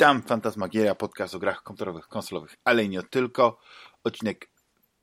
[0.00, 3.58] Witam, Fantasmagieria, podcast o grach komputerowych, konsolowych, ale nie tylko.
[4.04, 4.50] Odcinek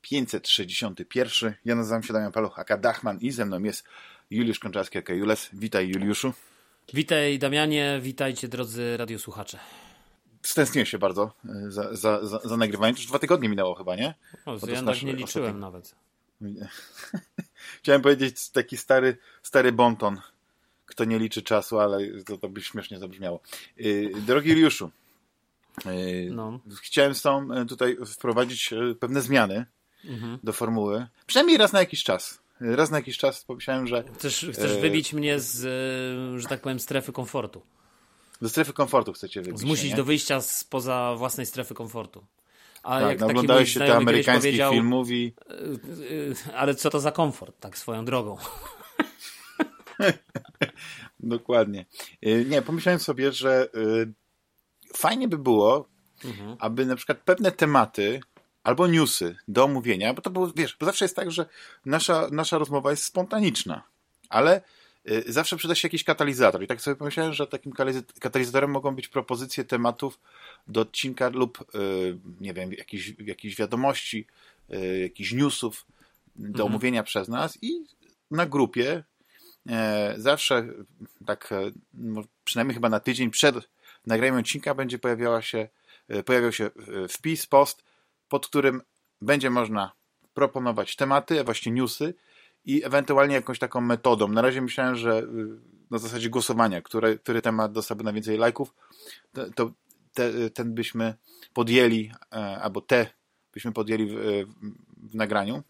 [0.02, 1.54] 561.
[1.66, 3.84] Ja nazywam się Damian Paluch, aka Dachman i ze mną jest
[4.30, 5.50] Juliusz Konczarski, aka Jules.
[5.54, 6.34] Witaj Juliuszu.
[6.94, 9.60] Witaj Damianie, witajcie drodzy radiosłuchacze.
[10.42, 12.96] Stęskniłem się bardzo e, za, za, za, za nagrywaniem.
[12.96, 14.16] Już dwa tygodnie minęło chyba, nie?
[14.46, 15.62] O, ja nawet nie liczyłem ostatni...
[15.62, 15.96] nawet.
[17.82, 20.22] Chciałem powiedzieć taki stary, stary bonton
[20.88, 23.40] kto nie liczy czasu, ale to, to by śmiesznie zabrzmiało.
[23.80, 24.92] Y, drogi Juliuszu,
[25.86, 26.60] y, no.
[26.82, 29.66] chciałem z tą y, tutaj wprowadzić pewne zmiany
[30.06, 30.40] mhm.
[30.44, 31.08] do formuły.
[31.28, 32.40] Przynajmniej raz na jakiś czas.
[32.60, 34.04] Raz na jakiś czas pomyślałem, że...
[34.16, 35.62] Chcesz, chcesz wybić mnie z,
[36.42, 37.62] że tak powiem, strefy komfortu.
[38.42, 39.60] Do strefy komfortu chcecie wybić.
[39.60, 39.96] Zmusić nie?
[39.96, 42.26] do wyjścia spoza własnej strefy komfortu.
[42.84, 45.34] A tak, jak no, oglądałeś się te amerykańskich filmów i...
[46.56, 48.38] Ale co to za komfort, tak swoją drogą.
[51.20, 51.86] Dokładnie.
[52.26, 54.14] Y, nie, pomyślałem sobie, że y,
[54.96, 55.90] fajnie by było,
[56.26, 56.56] mhm.
[56.60, 58.20] aby na przykład pewne tematy
[58.64, 61.46] albo newsy do omówienia, bo to było, wiesz, bo zawsze jest tak, że
[61.86, 63.84] nasza, nasza rozmowa jest spontaniczna,
[64.30, 64.62] ale
[65.10, 66.64] y, zawsze przyda się jakiś katalizator.
[66.64, 67.74] I tak sobie pomyślałem, że takim
[68.20, 70.20] katalizatorem mogą być propozycje tematów
[70.68, 71.66] do odcinka lub,
[72.42, 74.28] nie wiem, jakichś, jakichś wiadomości,
[75.02, 75.86] jakichś newsów
[76.36, 76.66] do mhm.
[76.66, 77.86] omówienia przez nas i
[78.32, 79.04] na grupie
[80.18, 80.68] zawsze
[81.26, 81.72] tak e,
[82.44, 83.56] przynajmniej chyba na tydzień przed
[84.06, 85.68] nagraniem odcinka będzie pojawiała się,
[86.08, 86.70] e, pojawiał się
[87.10, 87.84] wpis, post,
[88.30, 88.82] pod którym
[89.22, 89.92] będzie można
[90.34, 92.14] proponować tematy, właśnie newsy
[92.66, 94.28] i ewentualnie jakąś taką metodą.
[94.28, 95.24] Na razie myślałem, że
[95.92, 98.74] na zasadzie głosowania, który, który temat dostałby najwięcej lajków,
[99.34, 99.72] to, to
[100.14, 101.14] te, ten byśmy
[101.54, 102.12] podjęli,
[102.62, 103.08] albo te
[103.54, 104.16] byśmy podjęli w,
[104.98, 105.64] w nagraniu,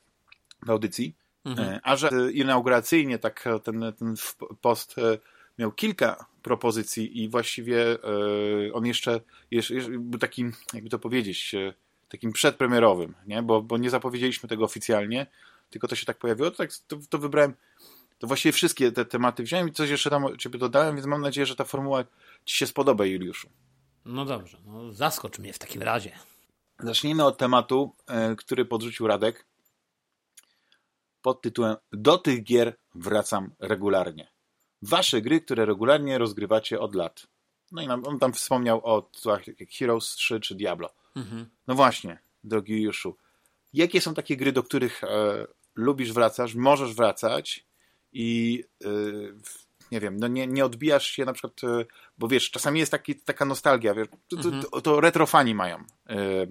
[0.66, 1.16] w audycji.
[1.47, 1.69] Mhm.
[1.69, 4.16] E, a że inauguracyjnie tak ten, ten
[4.62, 5.18] post e,
[5.59, 9.22] miał kilka propozycji i właściwie e, on jeszcze,
[9.52, 11.56] jeszcze, był takim, jakby to powiedzieć,
[12.09, 13.44] takim przedpremierowym, nie?
[13.44, 15.28] Bo, bo nie zapowiedzieliśmy tego oficjalnie,
[15.69, 17.53] tylko to się tak pojawiło, to, tak, to, to wybrałem,
[18.19, 21.46] to właściwie wszystkie te tematy wziąłem i coś jeszcze tam ciebie dodałem, więc mam nadzieję,
[21.46, 22.03] że ta formuła
[22.46, 23.50] ci się spodoba, Juliuszu.
[24.06, 26.12] No dobrze, no zaskocz mnie w takim razie.
[26.80, 27.96] Zacznijmy od tematu,
[28.38, 29.46] który podrzucił Radek,
[31.22, 34.32] pod tytułem Do tych gier wracam regularnie.
[34.82, 37.28] Wasze gry, które regularnie rozgrywacie od lat.
[37.72, 40.90] No i on tam wspomniał o tytułach jak Heroes 3 czy Diablo.
[41.16, 41.50] Mhm.
[41.68, 43.18] No właśnie, drogi Juszu,
[43.74, 47.66] jakie są takie gry, do których e, lubisz wracać, możesz wracać
[48.14, 48.90] i e,
[49.92, 51.86] nie wiem, no nie, nie odbijasz się na przykład, e,
[52.18, 55.84] bo wiesz, czasami jest taki, taka nostalgia, wiesz, to, to, to, to retrofani mają.
[56.10, 56.48] E,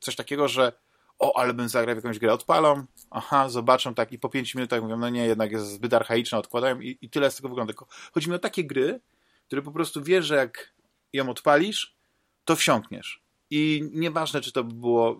[0.00, 0.72] coś takiego, że
[1.18, 4.96] o, ale bym zagrał jakąś grę, odpalą, aha, zobaczą tak i po 5 minutach mówią,
[4.96, 7.72] no nie, jednak jest zbyt archaiczna, odkładają i, i tyle z tego wygląda.
[8.14, 9.00] Chodzi mi o takie gry,
[9.46, 10.72] które po prostu wiesz, że jak
[11.12, 11.94] ją odpalisz,
[12.44, 13.22] to wsiąkniesz.
[13.50, 15.16] I nieważne, czy to było y,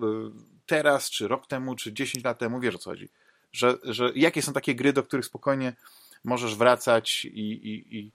[0.67, 3.09] teraz, czy rok temu, czy 10 lat temu, wiesz o co chodzi.
[3.53, 5.77] Że, że jakie są takie gry, do których spokojnie
[6.25, 8.13] możesz wracać i, i, i,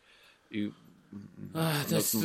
[0.51, 0.71] i
[1.55, 2.17] Ach, to jest,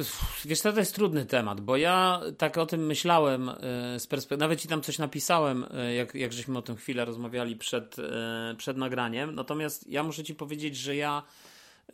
[0.44, 3.54] wiesz, to jest trudny temat, bo ja tak o tym myślałem e,
[4.00, 7.56] z perspektywy, nawet ci tam coś napisałem, e, jak, jak żeśmy o tym chwilę rozmawiali
[7.56, 11.22] przed, e, przed nagraniem, natomiast ja muszę ci powiedzieć, że ja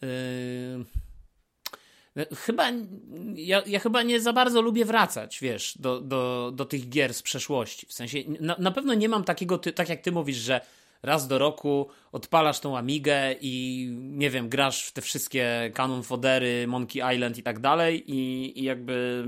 [0.02, 0.06] yy,
[2.36, 2.70] chyba
[3.34, 7.22] ja, ja chyba nie za bardzo lubię wracać, wiesz, do, do, do tych gier z
[7.22, 10.60] przeszłości, w sensie na, na pewno nie mam takiego, ty, tak jak ty mówisz, że
[11.04, 16.66] raz do roku odpalasz tą Amigę i nie wiem, grasz w te wszystkie Canon Fodery,
[16.66, 19.24] Monkey Island i tak dalej i, i jakby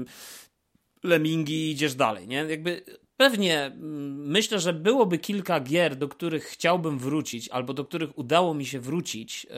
[1.03, 2.37] Lemingi idziesz dalej, nie?
[2.37, 2.83] Jakby
[3.17, 8.55] Pewnie mm, myślę, że byłoby kilka gier, do których chciałbym wrócić, albo do których udało
[8.55, 9.47] mi się wrócić.
[9.51, 9.57] E,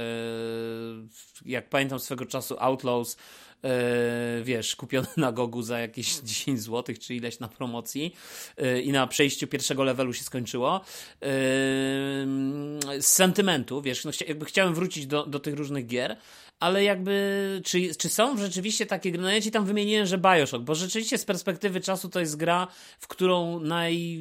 [1.45, 3.17] jak pamiętam swego czasu Outlaws,
[3.65, 8.15] E, wiesz, kupiony na Gogu za jakieś 10 zł, czy ileś na promocji
[8.57, 10.77] e, i na przejściu pierwszego levelu się skończyło.
[10.77, 10.83] E,
[13.01, 16.17] z sentymentu, wiesz, no, jakby chciałem wrócić do, do tych różnych gier,
[16.61, 19.23] ale jakby, czy, czy są rzeczywiście takie gry?
[19.23, 22.67] No ja ci tam wymieniłem, że Bioshock, bo rzeczywiście z perspektywy czasu to jest gra,
[22.99, 24.19] w którą naj...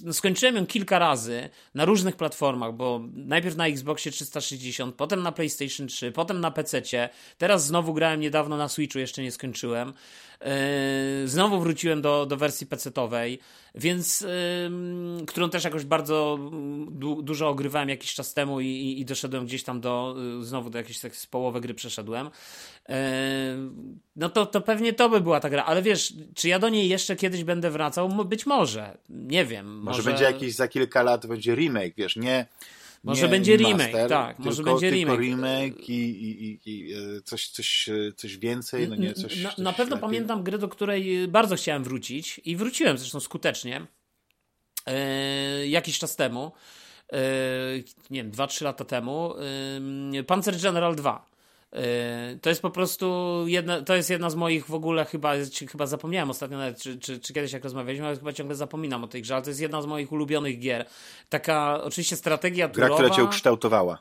[0.00, 5.32] No skończyłem ją kilka razy na różnych platformach, bo najpierw na Xboxie 360, potem na
[5.32, 6.82] PlayStation 3, potem na PC,
[7.38, 9.92] teraz znowu grałem niedawno na Switchu, jeszcze nie skończyłem.
[10.40, 13.38] Yy, znowu wróciłem do, do wersji PC-owej,
[13.74, 14.26] więc
[15.26, 16.38] którą też jakoś bardzo
[16.90, 20.78] du dużo ogrywałem jakiś czas temu i, i, doszedłem gdzieś tam do yy, znowu do
[20.78, 22.30] jakiejś tak z połowy gry przeszedłem.
[24.16, 26.88] No to, to pewnie to by była ta gra, ale wiesz, czy ja do niej
[26.88, 28.08] jeszcze kiedyś będę wracał?
[28.08, 29.78] Być może, nie wiem.
[29.78, 32.46] Może, może będzie jakiś za kilka lat będzie remake, wiesz, nie
[33.06, 35.20] Może nie będzie remake, master, tak, tylko, może będzie remake.
[35.20, 39.48] remake i, i, i, i e, coś, coś, e, coś więcej, no nie, coś, na,
[39.50, 40.08] coś na pewno lepiej.
[40.08, 43.86] pamiętam grę, do której bardzo chciałem wrócić i wróciłem zresztą skutecznie
[44.86, 46.52] e, jakiś czas temu.
[47.12, 47.18] E,
[48.10, 49.34] nie wiem, 2-3 lata temu.
[50.18, 51.25] E, Panzer General 2.
[51.72, 55.66] E, To jest po prostu jedna, to jest jedna z moich w ogóle chyba, czy,
[55.66, 59.08] chyba zapomniałem ostatnio nawet, czy, czy, czy kiedyś jak rozmawialiśmy, ale chyba ciągle zapominam o
[59.08, 60.84] tej grze, ale to jest jedna z moich ulubionych gier.
[61.28, 62.94] Taka oczywiście strategia Gra, turowa.
[62.94, 63.98] która cię ukształtowała.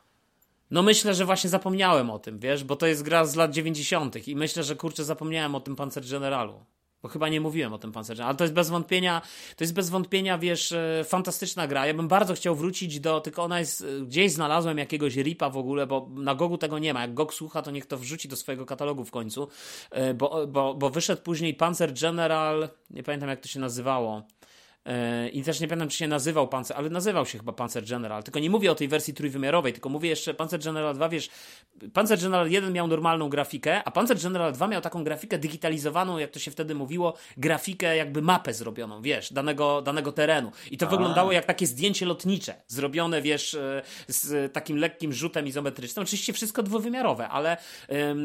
[0.71, 4.27] No myślę, że właśnie zapomniałem o tym, wiesz, bo to jest gra z lat 90.
[4.27, 6.65] i myślę, że kurczę zapomniałem o tym Panzer Generalu.
[7.05, 9.21] Bo chyba nie mówiłem o tym Generalu, ale to jest bez wątpienia,
[9.55, 11.87] to jest bez wątpienia, wiesz, e, fantastyczna gra.
[11.87, 15.57] Ja bym bardzo chciał wrócić do, tylko ona jest, e, gdzieś znalazłem jakiegoś ripa w
[15.57, 17.01] ogóle, bo na Gogu tego nie ma.
[17.01, 19.47] Jak Gog słucha, to niech to wrzuci do swojego katalogu w końcu,
[19.91, 24.23] e, bo, bo, bo wyszedł później Panzer General, nie pamiętam jak to się nazywało.
[24.85, 28.23] E, I też nie pamiętam, czy się nazywał Panzer, ale nazywał się chyba Panzer General.
[28.23, 31.29] Tylko nie mówię o tej wersji trójwymiarowej, tylko mówię jeszcze Panzer General 2, wiesz,
[31.93, 36.31] Panzer General 1 miał normalną grafikę, a Panzer General 2 miał taką grafikę digitalizowaną, jak
[36.31, 40.51] to się wtedy mówiło, grafikę jakby mapę zrobioną, wiesz, danego, danego terenu.
[40.71, 40.89] I to A.
[40.89, 46.03] wyglądało jak takie zdjęcie lotnicze, zrobione, wiesz, e, z takim lekkim rzutem izometrycznym.
[46.03, 47.57] Oczywiście wszystko dwuwymiarowe, ale,
[47.89, 48.15] e,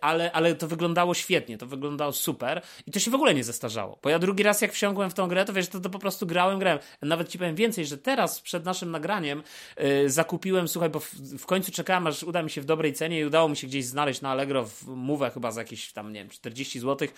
[0.00, 3.98] ale, ale to wyglądało świetnie, to wyglądało super i to się w ogóle nie zestarzało.
[4.02, 6.26] Bo ja drugi raz jak wsiąkłem w tą grę, to wiesz, to, to po prostu
[6.26, 6.78] grałem, grałem.
[7.02, 9.42] Nawet ci powiem więcej, że teraz przed naszym nagraniem
[9.76, 13.20] e, zakupiłem, słuchaj, bo w, w końcu czekałem, aż uda mi się w dobrej cenie
[13.20, 16.20] i udało mi się gdzieś znaleźć na Allegro w Mówę chyba za jakieś tam, nie
[16.20, 17.08] wiem, 40 zł.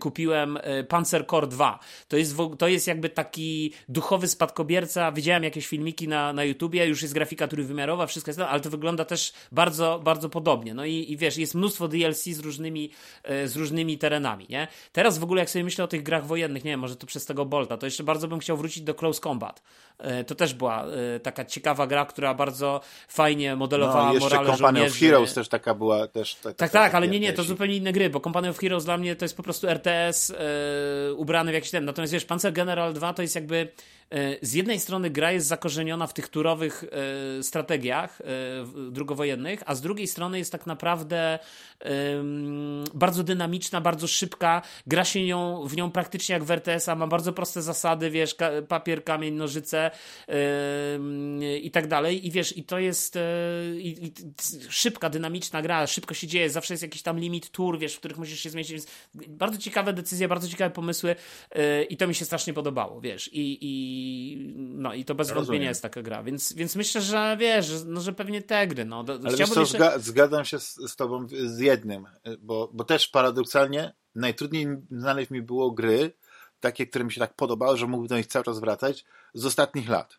[0.00, 1.78] Kupiłem e, Panzer Core 2.
[2.08, 5.12] To jest, to jest jakby taki duchowy spadkobierca.
[5.12, 9.04] Widziałem jakieś filmiki na, na YouTubie, już jest grafika trójwymiarowa, wszystko jest, ale to wygląda
[9.04, 10.74] też bardzo, bardzo podobnie.
[10.74, 12.90] No i, i wiesz, jest mnóstwo DLC z różnymi,
[13.22, 14.68] e, z różnymi terenami, nie?
[14.92, 17.26] Teraz w ogóle jak sobie myślę o tych grach wojennych, nie wiem, może to przez
[17.26, 19.62] tego Bolta, to jeszcze bardzo bym chciał wrócić do Close Combat.
[19.98, 20.84] E, To też była
[21.16, 25.06] e, taka ciekawa gra, która bardzo fajnie modelowała No, jeszcze morale Company of żołnierzy.
[25.06, 26.08] Heroes też taka była.
[26.08, 28.84] Też, ta, Tak, tak, ale nie, nie, to zupełnie inne gry, bo Company of Heroes
[28.84, 30.34] dla mnie to jest po prostu RTS e,
[31.14, 31.84] ubrany w jakiś ten.
[31.84, 33.68] Natomiast wiesz, Panzer General 2 to jest jakby
[34.42, 36.84] z jednej strony gra jest zakorzeniona w tych turowych
[37.38, 38.18] e, strategiach
[38.62, 41.38] w- drugowojennych, a z drugiej strony jest tak naprawdę
[41.80, 44.62] em, bardzo dynamiczna, bardzo szybka.
[44.86, 48.36] Gra się nią, w nią praktycznie jak w RTS-a, ma bardzo proste zasady, wiesz,
[48.68, 49.87] papier, kamień, nożyce
[50.26, 52.26] em, i tak dalej.
[52.26, 53.20] I wiesz, i to jest e,
[53.78, 54.12] i,
[54.68, 58.18] szybka, dynamiczna gra, szybko się dzieje, zawsze jest jakiś tam limit tur, wiesz, w których
[58.18, 58.72] musisz się zmieścić.
[58.72, 58.86] Więc
[59.28, 61.16] bardzo ciekawe decyzje, bardzo ciekawe pomysły
[61.50, 63.30] e, i to mi się strasznie podobało, wiesz.
[63.32, 65.46] I, i, no, i to bez Rozumiem.
[65.46, 66.22] wątpienia jest taka gra.
[66.22, 68.84] Więc, więc myślę, że wiesz, że- no, że pewnie te gry.
[68.84, 69.78] No, do, Ale wiesz co, jeszcze...
[69.78, 72.04] zga- zgadzam się z, z tobą z jednym,
[72.40, 76.12] bo, bo też paradoksalnie najtrudniej znaleźć mi było gry,
[76.60, 79.88] takie, które mi się tak podobały, że mógłbym do nich cały czas wracać, z ostatnich
[79.88, 80.18] lat.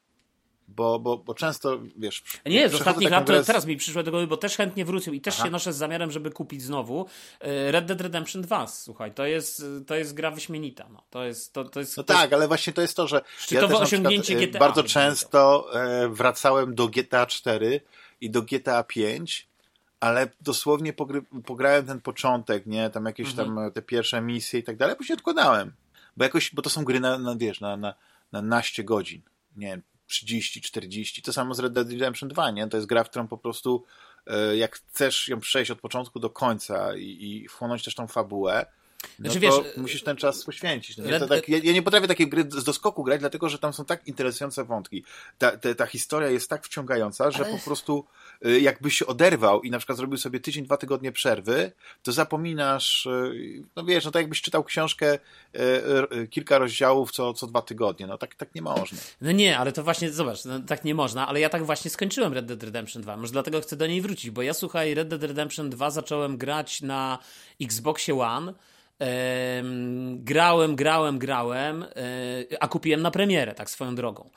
[0.68, 2.24] Bo, bo, bo często, wiesz...
[2.46, 5.22] Nie, z ostatnich lat z- teraz mi przyszło do głowy, bo też chętnie wrócił i
[5.22, 5.46] też Aha.
[5.46, 7.06] się noszę z zamiarem, żeby kupić znowu
[7.40, 8.68] e, Red Dead Redemption 2.
[8.68, 10.88] Słuchaj, to jest, to jest gra wyśmienita.
[10.94, 11.04] No.
[11.10, 13.22] To jest, to, to jest, No to jest tak, ale właśnie to jest to, że
[13.52, 17.82] ja też osiągnięcie przykład, e, GTA, bardzo często e, wracałem do GTA 4
[18.22, 19.48] i do GTA 5,
[20.00, 23.48] ale dosłownie pogry, pograłem ten początek, nie, tam jakieś Mhm.
[23.56, 25.74] tam te pierwsze misje i tak dalej, później odkładałem.
[26.20, 27.94] Bo jakoś, bo to są gry na, na wiesz, na, na,
[28.32, 29.22] na naście godzin,
[29.56, 31.22] nie wiem, 30, 40.
[31.22, 32.68] To samo z Red Dead Redemption 2, nie?
[32.68, 33.84] To jest gra, w którą po prostu
[34.28, 38.66] e, jak chcesz ją przejść od początku do końca i, i wchłonąć też tą fabułę,
[39.20, 40.98] no Znaczy, to wiesz, musisz ten czas poświęcić.
[40.98, 41.04] No?
[41.04, 43.74] Red- To tak, ja, ja nie potrafię takiej gry z doskoku grać, dlatego że tam
[43.74, 45.04] są tak interesujące wątki.
[45.38, 48.06] Ta, ta, ta historia jest tak wciągająca, że Ale- po prostu
[48.46, 51.72] y, jakbyś się oderwał i na przykład zrobił sobie tydzień, dwa tygodnie przerwy,
[52.04, 55.20] to zapominasz, y, no wiesz, no tak jakbyś czytał książkę
[56.22, 58.08] y, kilka rozdziałów co, co dwa tygodnie.
[58.08, 58.98] No tak, tak nie można.
[59.22, 62.34] No nie, ale to właśnie, zobacz, no, tak nie można, ale ja tak właśnie skończyłem
[62.34, 65.24] Red Dead Redemption 2, może dlatego chcę do niej wrócić, bo ja słuchaj, Red Dead
[65.24, 67.20] Redemption 2 zacząłem grać na
[67.62, 68.54] Xboxie One,
[70.16, 71.88] grałem, grałem, grałem, e,
[72.60, 74.30] a kupiłem na premierę, tak swoją drogą.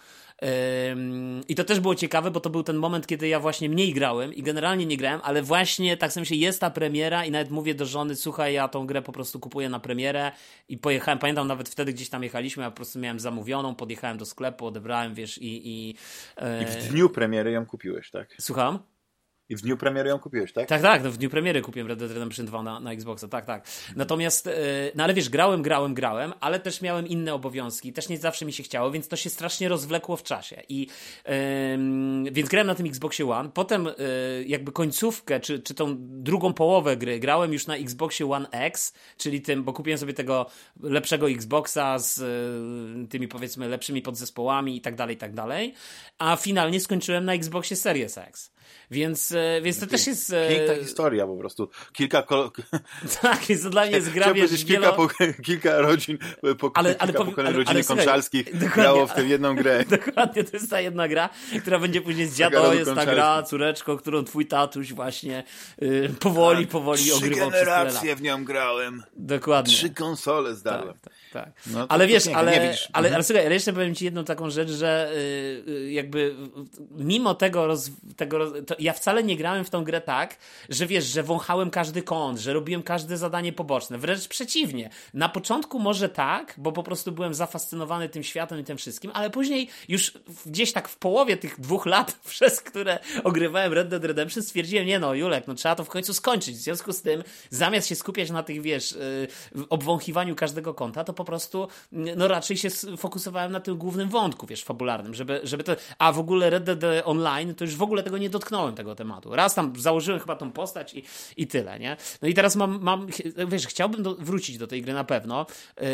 [1.48, 4.34] I to też było ciekawe, bo to był ten moment, kiedy ja właśnie mniej grałem
[4.34, 7.74] i generalnie nie grałem, ale właśnie tak sobie myślę, jest ta premiera i nawet mówię
[7.74, 10.32] do żony, słuchaj, ja tą grę po prostu kupuję na premierę
[10.68, 14.26] i pojechałem, pamiętam nawet wtedy gdzieś tam jechaliśmy, ja po prostu miałem zamówioną, podjechałem do
[14.26, 15.68] sklepu, odebrałem, wiesz, i...
[15.68, 15.94] i,
[16.36, 18.28] e, I w dniu premiery ją kupiłeś, tak?
[18.40, 18.78] Słucham?
[19.48, 20.68] I w dniu premiery ją kupiłeś, tak?
[20.68, 23.46] Tak, tak, no w dniu premiery kupiłem Red Dead Redemption 2 na, na Xboxa, tak,
[23.46, 23.66] tak.
[23.96, 24.52] Natomiast, yy,
[24.94, 28.52] no ale wiesz, grałem, grałem, grałem, ale też miałem inne obowiązki, też nie zawsze mi
[28.52, 30.62] się chciało, więc to się strasznie rozwlekło w czasie.
[30.68, 35.96] I yy, więc grałem na tym Xboxie One, potem yy, jakby końcówkę, czy, czy tą
[35.98, 40.46] drugą połowę gry grałem już na Xboxie One X, czyli tym, bo kupiłem sobie tego
[40.82, 45.74] lepszego Xboxa z yy, tymi powiedzmy lepszymi podzespołami i tak dalej, i tak dalej,
[46.18, 48.52] a finalnie skończyłem na Xboxie Series X.
[48.90, 50.32] Więc, e, więc to też jest...
[50.32, 51.68] E, Piękna historia po prostu.
[51.92, 52.22] Kilka...
[53.22, 55.08] tak, jest to dla mnie gra, wiesz, kilka, po,
[55.46, 56.18] kilka rodzin,
[56.58, 59.84] po, ale, kilka ale, pokoleń ale, rodziny Konczalskich grało w tę jedną grę.
[59.84, 61.28] Dokładnie, to jest ta jedna gra,
[61.60, 65.44] która będzie później z dziada, to jest ta gra, córeczko, którą twój tatuś właśnie
[65.82, 69.02] y, powoli, tak, powoli ogrywał przez generacje w nią grałem.
[69.16, 69.74] Dokładnie.
[69.74, 70.94] Trzy konsole zdarłem.
[70.94, 71.21] Tak, tak.
[71.32, 71.52] Tak.
[71.66, 74.70] No, ale wiesz, ale, ale, ale, ale słuchaj, ale jeszcze powiem ci jedną taką rzecz,
[74.70, 75.12] że
[75.68, 76.34] y, jakby
[76.90, 80.36] mimo tego, roz, tego roz, ja wcale nie grałem w tą grę tak,
[80.68, 83.98] że wiesz, że wąchałem każdy kąt, że robiłem każde zadanie poboczne.
[83.98, 84.90] Wręcz przeciwnie.
[85.14, 89.30] Na początku może tak, bo po prostu byłem zafascynowany tym światem i tym wszystkim, ale
[89.30, 90.12] później już
[90.46, 94.98] gdzieś tak w połowie tych dwóch lat, przez które ogrywałem Red Dead Redemption, stwierdziłem, nie
[94.98, 96.56] no, Julek, no trzeba to w końcu skończyć.
[96.56, 98.92] W związku z tym, zamiast się skupiać na tych, wiesz,
[99.54, 104.46] yy, obwąchiwaniu każdego kąta, to po prostu, no raczej się fokusowałem na tym głównym wątku,
[104.46, 108.02] wiesz, fabularnym, żeby, żeby to, a w ogóle Red Dead Online, to już w ogóle
[108.02, 109.36] tego nie dotknąłem, tego tematu.
[109.36, 111.04] Raz tam założyłem chyba tą postać i,
[111.36, 111.96] i tyle, nie?
[112.22, 113.06] No i teraz mam, mam
[113.48, 115.46] wiesz, chciałbym do, wrócić do tej gry na pewno,
[115.80, 115.86] yy,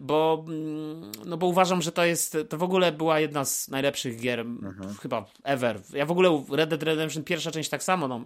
[0.00, 4.20] bo, mm, no bo uważam, że to jest, to w ogóle była jedna z najlepszych
[4.20, 4.94] gier mhm.
[4.94, 5.80] chyba ever.
[5.92, 8.24] Ja w ogóle Red Dead Redemption pierwsza część tak samo, no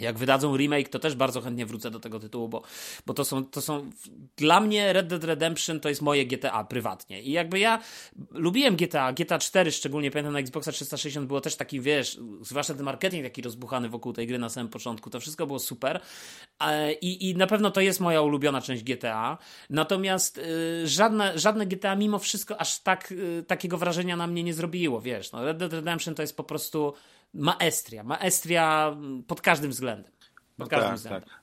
[0.00, 2.62] jak wydadzą remake, to też bardzo chętnie wrócę do tego tytułu, bo,
[3.06, 3.90] bo to, są, to są.
[4.36, 7.22] Dla mnie Red Dead Redemption to jest moje GTA prywatnie.
[7.22, 7.80] I jakby ja
[8.30, 12.84] lubiłem GTA, GTA 4 szczególnie pamiętam na Xboxa 360 było też taki, wiesz, zwłaszcza ten
[12.84, 16.00] marketing taki rozbuchany wokół tej gry na samym początku, to wszystko było super.
[17.00, 19.38] I, i na pewno to jest moja ulubiona część GTA.
[19.70, 24.54] Natomiast y, żadne, żadne GTA mimo wszystko aż tak, y, takiego wrażenia na mnie nie
[24.54, 25.32] zrobiło, wiesz.
[25.32, 26.94] No, Red Dead Redemption to jest po prostu
[27.34, 28.04] maestria.
[28.04, 28.96] Maestria
[29.26, 30.12] pod każdym względem.
[30.56, 31.28] Pod każdym tak, względem.
[31.28, 31.40] Tak.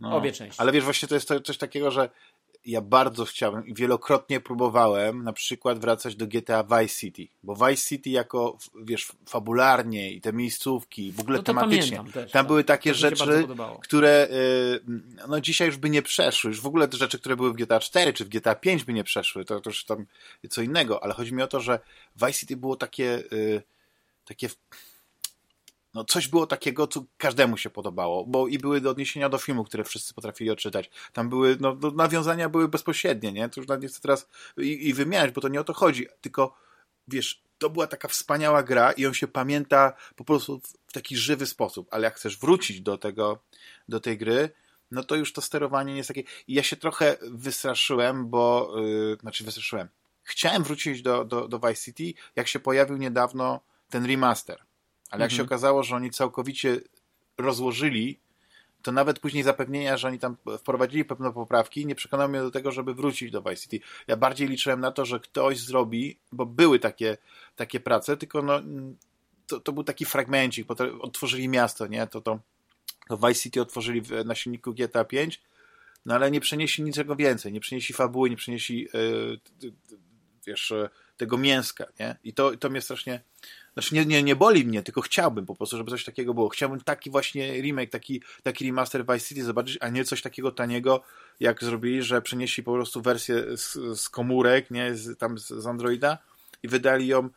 [0.00, 0.16] No.
[0.16, 0.60] Obie części.
[0.60, 2.10] Ale wiesz, właśnie to jest to, coś takiego, że
[2.64, 7.88] ja bardzo chciałem i wielokrotnie próbowałem na przykład wracać do GTA Vice City, bo Vice
[7.88, 12.46] City jako, wiesz, fabularnie i te miejscówki, w ogóle no tematycznie, też, tam tak.
[12.46, 13.46] były takie rzeczy,
[13.82, 14.80] które y,
[15.28, 17.80] no dzisiaj już by nie przeszły, już w ogóle te rzeczy, które były w GTA
[17.80, 20.06] 4 czy w GTA 5 by nie przeszły, to, to już tam
[20.50, 21.80] co innego, ale chodzi mi o to, że
[22.16, 23.62] Vice City było takie, y,
[24.24, 24.48] takie
[25.98, 29.84] no coś było takiego, co każdemu się podobało, bo i były odniesienia do filmu, które
[29.84, 30.90] wszyscy potrafili odczytać.
[31.12, 33.48] Tam były, no, no nawiązania były bezpośrednie, nie?
[33.48, 36.06] To już nawet nie chcę teraz i, i wymieniać, bo to nie o to chodzi,
[36.20, 36.54] tylko
[37.08, 41.46] wiesz, to była taka wspaniała gra i on się pamięta po prostu w taki żywy
[41.46, 43.38] sposób, ale jak chcesz wrócić do tego,
[43.88, 44.50] do tej gry,
[44.90, 46.22] no to już to sterowanie nie jest takie...
[46.48, 48.74] I ja się trochę wystraszyłem, bo...
[48.76, 49.88] Yy, znaczy wystraszyłem.
[50.22, 54.67] Chciałem wrócić do, do, do Vice City, jak się pojawił niedawno ten remaster.
[55.10, 55.36] Ale jak mhm.
[55.36, 56.80] się okazało, że oni całkowicie
[57.38, 58.18] rozłożyli,
[58.82, 62.72] to nawet później zapewnienia, że oni tam wprowadzili pewne poprawki, nie przekonał mnie do tego,
[62.72, 63.80] żeby wrócić do Vice City.
[64.06, 67.16] Ja bardziej liczyłem na to, że ktoś zrobi, bo były takie,
[67.56, 68.60] takie prace, tylko no,
[69.46, 72.06] to, to był taki fragmencik, bo otworzyli miasto, nie?
[72.06, 72.38] To, to,
[73.08, 75.40] to Vice City otworzyli na silniku GTA 5,
[76.06, 78.88] no ale nie przenieśli niczego więcej, nie przenieśli fabuły, nie przenieśli
[79.62, 79.72] yy,
[80.46, 80.72] wiesz,
[81.18, 82.16] tego mięska, nie?
[82.24, 83.20] I to, to mnie strasznie
[83.74, 86.48] znaczy nie, nie, nie boli mnie, tylko chciałbym po prostu, żeby coś takiego było.
[86.48, 91.02] Chciałbym taki właśnie remake, taki, taki remaster Vice City zobaczyć, a nie coś takiego taniego,
[91.40, 95.66] jak zrobili, że przenieśli po prostu wersję z, z komórek, nie, z, tam z, z
[95.66, 96.18] Androida
[96.62, 97.28] i wydali ją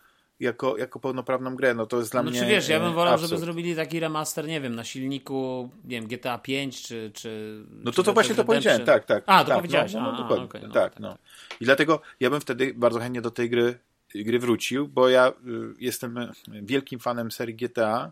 [0.41, 3.13] jako, jako pełnoprawną grę, no to jest dla no, mnie czy wiesz, ja bym wolał,
[3.13, 3.29] absurd.
[3.29, 7.11] żeby zrobili taki remaster, nie wiem, na silniku, nie wiem, GTA 5 czy...
[7.13, 9.23] czy no to to właśnie to powiedziałem, tak, tak.
[9.27, 9.93] A, to tak, powiedziałeś.
[9.93, 11.17] No, no, no, dokładnie, okay, no, tak, tak, no.
[11.61, 13.79] I dlatego ja bym wtedy bardzo chętnie do tej gry
[14.15, 15.33] gry wrócił, bo ja y,
[15.79, 18.11] jestem wielkim fanem serii GTA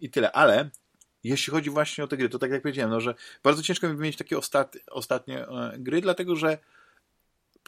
[0.00, 0.70] i tyle, ale
[1.24, 3.94] jeśli chodzi właśnie o te gry, to tak jak powiedziałem, no, że bardzo ciężko mi
[3.94, 6.58] wymienić takie ostat, ostatnie e, gry, dlatego że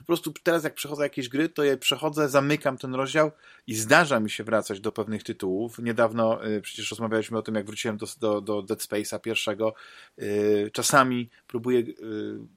[0.01, 3.31] po prostu teraz jak przechodzę jakieś gry, to je przechodzę, zamykam ten rozdział
[3.67, 5.79] i zdarza mi się wracać do pewnych tytułów.
[5.79, 9.75] Niedawno y, przecież rozmawialiśmy o tym, jak wróciłem do, do, do Dead Space'a pierwszego.
[10.19, 11.95] Y, czasami próbuję, y,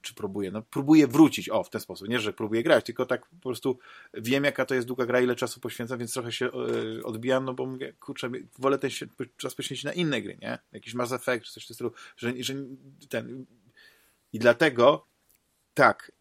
[0.02, 2.08] czy próbuję, no próbuję wrócić, o, w ten sposób.
[2.08, 3.78] Nie, że próbuję grać, tylko tak po prostu
[4.14, 6.50] wiem, jaka to jest długa gra, ile czasu poświęcam, więc trochę się
[6.98, 8.90] y, odbijam, no bo mówię, kurczę, wolę ten
[9.36, 10.58] czas poświęcić na inne gry, nie?
[10.72, 12.54] Jakiś Mass Effect, czy coś w tym stylu, że, że
[13.08, 13.46] ten...
[14.32, 15.06] I dlatego
[15.74, 16.12] tak,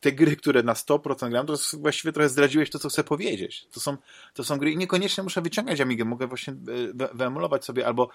[0.00, 3.66] te gry, które na 100% gram, to właściwie trochę zdradziłeś to, co chcę powiedzieć.
[3.72, 3.96] To są,
[4.34, 8.10] to są gry i niekoniecznie muszę wyciągać Amigę, mogę właśnie e, wyemulować sobie, albo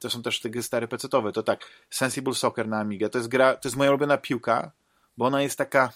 [0.00, 3.28] to są też te gry stare pecetowe, to tak, Sensible Soccer na Amigę, to jest
[3.28, 4.72] gra, to jest moja ulubiona piłka,
[5.16, 5.92] bo ona jest taka,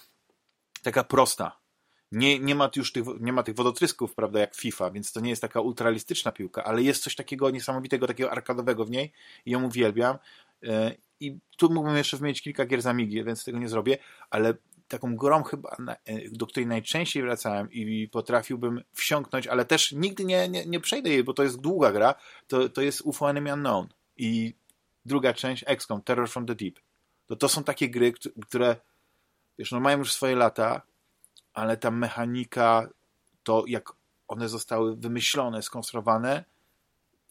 [0.83, 1.59] taka prosta.
[2.11, 5.29] Nie, nie ma już tych, nie ma tych wodotrysków, prawda, jak FIFA, więc to nie
[5.29, 9.11] jest taka ultralistyczna piłka, ale jest coś takiego niesamowitego, takiego arkadowego w niej
[9.45, 10.17] i ją uwielbiam.
[10.63, 13.97] E, I tu mógłbym jeszcze wymienić kilka gier z Amigi, więc tego nie zrobię,
[14.29, 14.53] ale
[14.89, 20.49] taką grą chyba, e, do której najczęściej wracałem i potrafiłbym wsiąknąć, ale też nigdy nie,
[20.49, 22.15] nie, nie przejdę jej, bo to jest długa gra,
[22.47, 24.53] to, to jest UFO Enemy Unknown i
[25.05, 26.79] druga część XCOM, Terror from the Deep.
[27.27, 28.13] To, to są takie gry,
[28.47, 28.75] które
[29.57, 30.81] wiesz, no mają już swoje lata,
[31.53, 32.89] ale ta mechanika,
[33.43, 33.93] to jak
[34.27, 36.43] one zostały wymyślone, skonstruowane,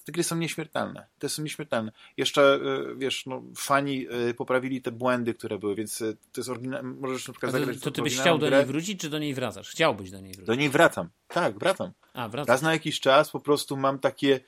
[0.09, 1.07] te gry są nieśmiertelne.
[1.19, 1.93] Te są nieśmiertelne.
[2.17, 2.61] Jeszcze,
[2.93, 6.95] y, wiesz, no, fani y, poprawili te błędy, które były, więc y, to jest oryginalne.
[7.01, 8.51] Możesz na przykład to, zagrać To ty byś chciał grę.
[8.51, 9.71] do niej wrócić, czy do niej wracasz?
[9.71, 10.47] Chciałbyś do niej wrócić?
[10.47, 11.09] Do niej wracam.
[11.29, 11.93] Tak, wracam.
[12.15, 12.53] A, wracam.
[12.53, 14.41] Raz na jakiś czas po prostu mam takie,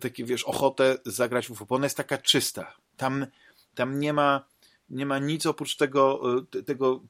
[0.00, 1.66] takie wiesz, ochotę zagrać w UFO.
[1.68, 2.76] Ona jest taka czysta.
[2.96, 3.26] Tam,
[3.74, 4.44] tam nie ma
[4.90, 6.22] nie ma nic oprócz tego,
[6.66, 7.00] tego,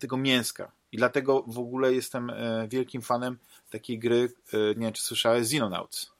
[0.00, 0.72] tego mięska.
[0.92, 2.32] I dlatego w ogóle jestem
[2.68, 3.38] wielkim fanem
[3.70, 6.17] takiej gry, nie wiem czy słyszałeś, Xenonauts.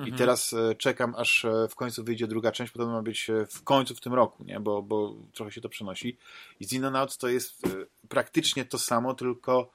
[0.00, 0.18] I mhm.
[0.18, 3.64] teraz e, czekam, aż e, w końcu wyjdzie druga część, potem ma być e, w
[3.64, 4.60] końcu w tym roku, nie?
[4.60, 6.18] Bo, bo trochę się to przenosi.
[6.60, 7.62] I Xenonauts to jest
[8.08, 9.70] praktycznie to samo, tylko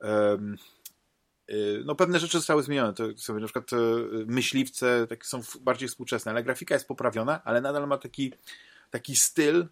[0.00, 0.56] um,
[1.84, 2.94] no pewne rzeczy zostały zmienione.
[2.94, 3.70] To są na przykład
[4.26, 8.32] myśliwce takie są bardziej współczesne, ale grafika jest poprawiona, ale nadal ma taki,
[8.90, 9.66] taki styl,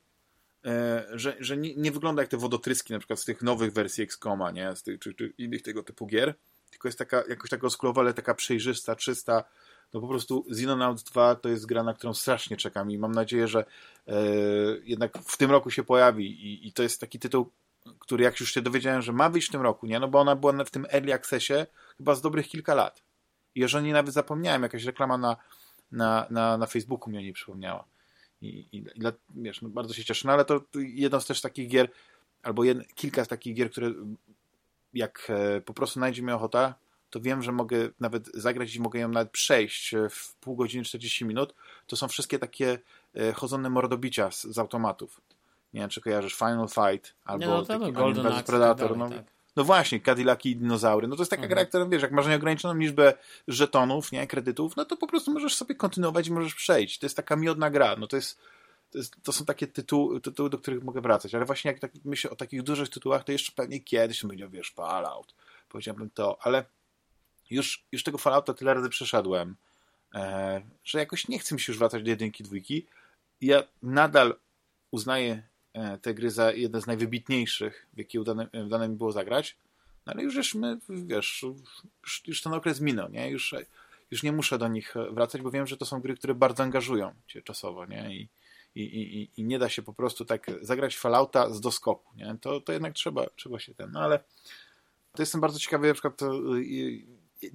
[1.13, 4.51] że, że nie, nie, wygląda jak te wodotryski na przykład z tych nowych wersji XCOMa,
[4.51, 4.77] nie?
[4.77, 6.35] Z tych, czy, czy innych tego typu gier,
[6.71, 9.45] tylko jest taka, jakoś taka osklowa, ale taka przejrzysta, czysta,
[9.95, 13.49] no po prostu Xenonauts 2 to jest gra, na którą strasznie czekam i mam nadzieję,
[13.49, 13.65] że
[14.07, 14.15] e,
[14.85, 17.51] jednak w tym roku się pojawi i, i, to jest taki tytuł,
[17.99, 20.01] który jak już się dowiedziałem, że ma wyjść w tym roku, nie?
[20.01, 21.55] No bo ona była w tym early accessie
[21.99, 23.03] chyba z dobrych kilka lat.
[23.55, 25.37] I jeżeli nawet zapomniałem, jakaś reklama na,
[25.93, 27.85] na, na, na Facebooku mnie nie przypomniała.
[28.43, 29.03] I, i, i
[29.35, 30.29] wiesz, no bardzo się cieszę.
[30.29, 31.89] No ale to jedno z też takich gier,
[32.43, 33.93] albo jed, kilka z takich gier, które
[34.95, 36.75] jak e, po prostu znajdzie mi ochota,
[37.11, 40.85] to wiem, że mogę nawet zagrać i mogę ją nawet przejść e, w pół godziny,
[40.85, 41.55] 40 minut.
[41.87, 42.79] To są wszystkie takie
[43.15, 45.21] e, chodzone mordobicia z, z automatów.
[45.75, 48.89] Nie wiem, czy kojarzysz Final Fight albo no, no, Golden Axe, tak Predator.
[48.89, 49.25] tak no, tak.
[49.57, 51.09] no właśnie, Cadillaki i dinozaury.
[51.09, 51.57] No to jest taka mhm.
[51.57, 53.15] gra, która wiesz, jak masz nieograniczoną liczbę
[53.49, 56.99] żetonów, nie, kredytów, no to po prostu możesz sobie kontynuować i możesz przejść.
[56.99, 57.97] To jest taka miodna gra.
[57.97, 58.39] No to jest
[58.91, 61.93] to, jest, to, są takie tytuły, tytuły, do których mogę wracać, ale właśnie jak tak
[62.05, 65.35] myślę o takich dużych tytułach, to jeszcze pewnie kiedyś powiedział, wiesz, Fallout,
[65.69, 66.65] powiedziałbym to, ale
[67.51, 69.57] już, już tego Fallouta tyle razy przeszedłem,
[70.15, 72.87] e, że jakoś nie chcę mi się już wracać do jedynki, dwójki.
[73.41, 74.35] Ja nadal
[74.91, 79.57] uznaję e, te gry za jedne z najwybitniejszych, w jakie udane, udane mi było zagrać,
[80.07, 81.45] no ale już żeśmy, wiesz,
[82.03, 83.31] już, już ten okres minął, nie?
[83.31, 83.55] Już,
[84.11, 87.15] już nie muszę do nich wracać, bo wiem, że to są gry, które bardzo angażują
[87.27, 88.15] cię czasowo, nie?
[88.15, 88.29] I,
[88.75, 92.37] i, i, i nie da się po prostu tak zagrać Fallouta z doskoku, nie?
[92.41, 94.19] To, to jednak trzeba, trzeba się ten, no ale
[95.13, 96.21] to jestem bardzo ciekawy na przykład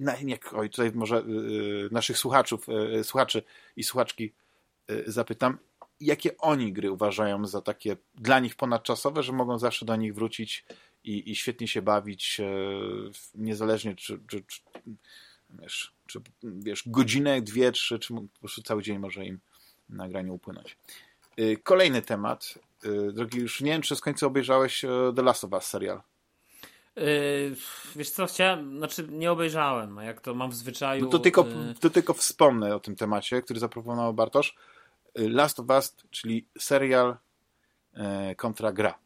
[0.00, 2.66] na, nie, oj, tutaj może y, naszych słuchaczów,
[2.98, 3.42] y, słuchaczy
[3.76, 4.32] i słuchaczki
[4.90, 5.58] y, zapytam,
[6.00, 10.64] jakie oni gry uważają za takie dla nich ponadczasowe, że mogą zawsze do nich wrócić
[11.04, 12.40] i, i świetnie się bawić,
[13.34, 14.60] niezależnie czy, czy, czy,
[15.50, 19.40] wiesz, czy wiesz, godzinę, dwie, trzy, czy po prostu cały dzień może im
[19.88, 20.76] nagranie upłynąć.
[21.62, 22.58] Kolejny temat.
[23.12, 24.80] Drogi, już nie wiem, czy z końca obejrzałeś
[25.16, 26.02] The Last of Us serial.
[26.96, 27.56] Yy,
[27.96, 31.04] wiesz co, chciałem, znaczy nie obejrzałem, jak to mam w zwyczaju...
[31.04, 34.56] No to, tylko, yy, to tylko wspomnę o tym temacie, który zaproponował Bartosz.
[35.14, 37.16] Yy, Last of Us, czyli serial
[38.36, 39.03] kontra gra.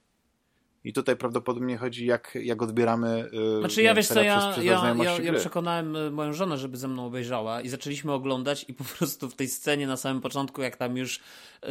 [0.88, 3.30] I tutaj prawdopodobnie chodzi, jak, jak odbieramy.
[3.58, 7.60] Znaczy, ja wiesz co, ja, ja, ja, ja, przekonałem moją żonę, żeby ze mną obejrzała
[7.60, 11.20] i zaczęliśmy oglądać, i po prostu w tej scenie na samym początku, jak tam już
[11.62, 11.70] yy,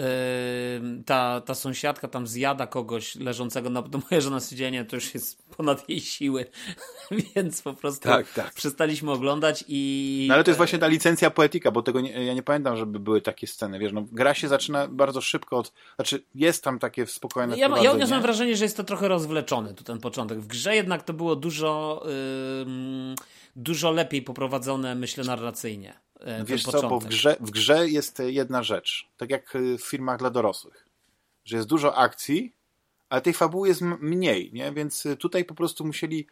[1.06, 3.84] ta, ta sąsiadka tam zjada kogoś leżącego na.
[3.92, 6.46] No, moja żona stwierdziła, to już jest ponad jej siły,
[7.36, 8.54] więc po prostu tak, tak.
[8.54, 10.26] przestaliśmy oglądać i...
[10.30, 13.00] No ale to jest właśnie ta licencja poetyka, bo tego nie, ja nie pamiętam, żeby
[13.00, 15.74] były takie sceny, wiesz, no, gra się zaczyna bardzo szybko od...
[15.96, 19.84] Znaczy, jest tam takie spokojne Ja, ja odniosłem wrażenie, że jest to trochę rozwleczony, tu
[19.84, 20.40] ten początek.
[20.40, 22.04] W grze jednak to było dużo...
[22.66, 23.16] Yy,
[23.56, 26.00] dużo lepiej poprowadzone, myślę, narracyjnie.
[26.20, 30.20] Yy, Wiesz co, bo w grze, w grze jest jedna rzecz, tak jak w filmach
[30.20, 30.88] dla dorosłych,
[31.46, 32.56] że jest dużo akcji,
[33.10, 34.72] ale tej fabuły jest mniej, nie?
[34.72, 36.28] więc tutaj po prostu musieli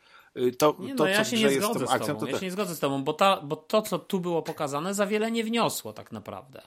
[0.57, 2.25] to, nie, no, to ja co się nie zgodzę z tobą.
[2.25, 5.07] Ja się nie zgodzę z tobą, bo, ta, bo to, co tu było pokazane, za
[5.07, 6.61] wiele nie wniosło tak naprawdę.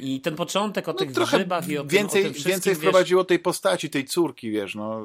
[0.00, 2.78] I ten początek o no, tych grzybach i o więcej, tym, o tym Więcej wiesz,
[2.78, 5.04] wprowadziło tej postaci, tej córki, wiesz, no.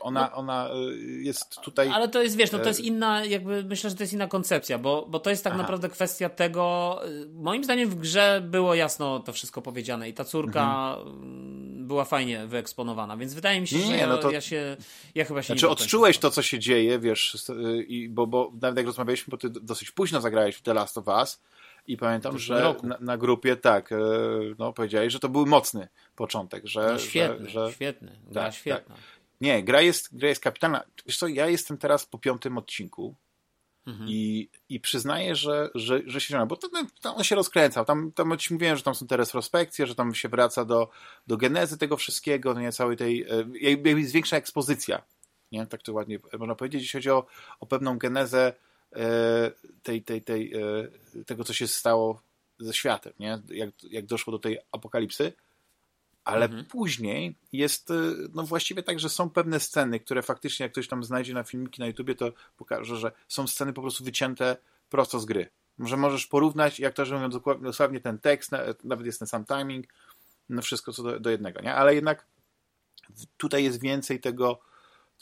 [0.00, 0.70] Ona, no, ona
[1.20, 1.90] jest tutaj...
[1.94, 4.78] Ale to jest, wiesz, no to jest inna, jakby, myślę, że to jest inna koncepcja,
[4.78, 5.62] bo, bo to jest tak Aha.
[5.62, 7.00] naprawdę kwestia tego,
[7.34, 11.86] moim zdaniem w grze było jasno to wszystko powiedziane i ta córka mhm.
[11.86, 14.30] była fajnie wyeksponowana, więc wydaje mi się, nie, że ja, no to...
[14.30, 14.76] ja się,
[15.14, 17.36] ja chyba się znaczy, odczułeś to, co się dzieje, wiesz,
[17.88, 21.06] i, bo, bo nawet jak rozmawialiśmy, bo ty dosyć późno zagrałeś w The Last of
[21.06, 21.40] Us,
[21.86, 23.96] i pamiętam, że na, na, grupie tak, e,
[24.58, 26.92] no powiedziałeś, że to był mocny początek, że...
[26.92, 27.72] No świetny, że, że...
[27.72, 28.94] świetny, gra tak, świetna.
[28.94, 29.04] Tak.
[29.40, 30.84] Nie, gra jest, gra jest kapitalna.
[31.06, 33.14] Wiesz co, ja jestem teraz po piątym odcinku
[33.86, 34.10] mhm.
[34.10, 36.68] i, i przyznaję, że, że, że się bo to,
[37.00, 37.84] to on się rozkręcał.
[37.84, 40.90] Tam, tam ci mówiłem, że tam są te retrospekcje, że tam się wraca do,
[41.26, 43.26] do genezy tego wszystkiego, no nie, całej tej, e,
[43.60, 45.02] jakby jest większa ekspozycja,
[45.52, 47.26] nie, tak to ładnie można powiedzieć, jeśli chodzi o,
[47.60, 48.52] o pewną genezę
[49.82, 52.22] tej, tej, tej, e, tego, co się stało
[52.58, 53.42] ze światem, nie?
[53.48, 55.32] Jak, jak doszło do tej apokalipsy.
[56.24, 56.64] Ale mhm.
[56.64, 57.94] później jest, e,
[58.34, 61.80] no właściwie tak, że są pewne sceny, które faktycznie, jak ktoś tam znajdzie na filmiki
[61.80, 64.56] na YouTubie, to pokaże, że są sceny po prostu wycięte
[64.88, 65.50] prosto z gry.
[65.78, 68.50] Może możesz porównać, jak to, że mówią dosłownie ten tekst,
[68.84, 69.86] nawet jest ten sam timing,
[70.48, 71.74] no wszystko co do, do jednego, nie?
[71.74, 72.26] Ale jednak
[73.36, 74.60] tutaj jest więcej tego,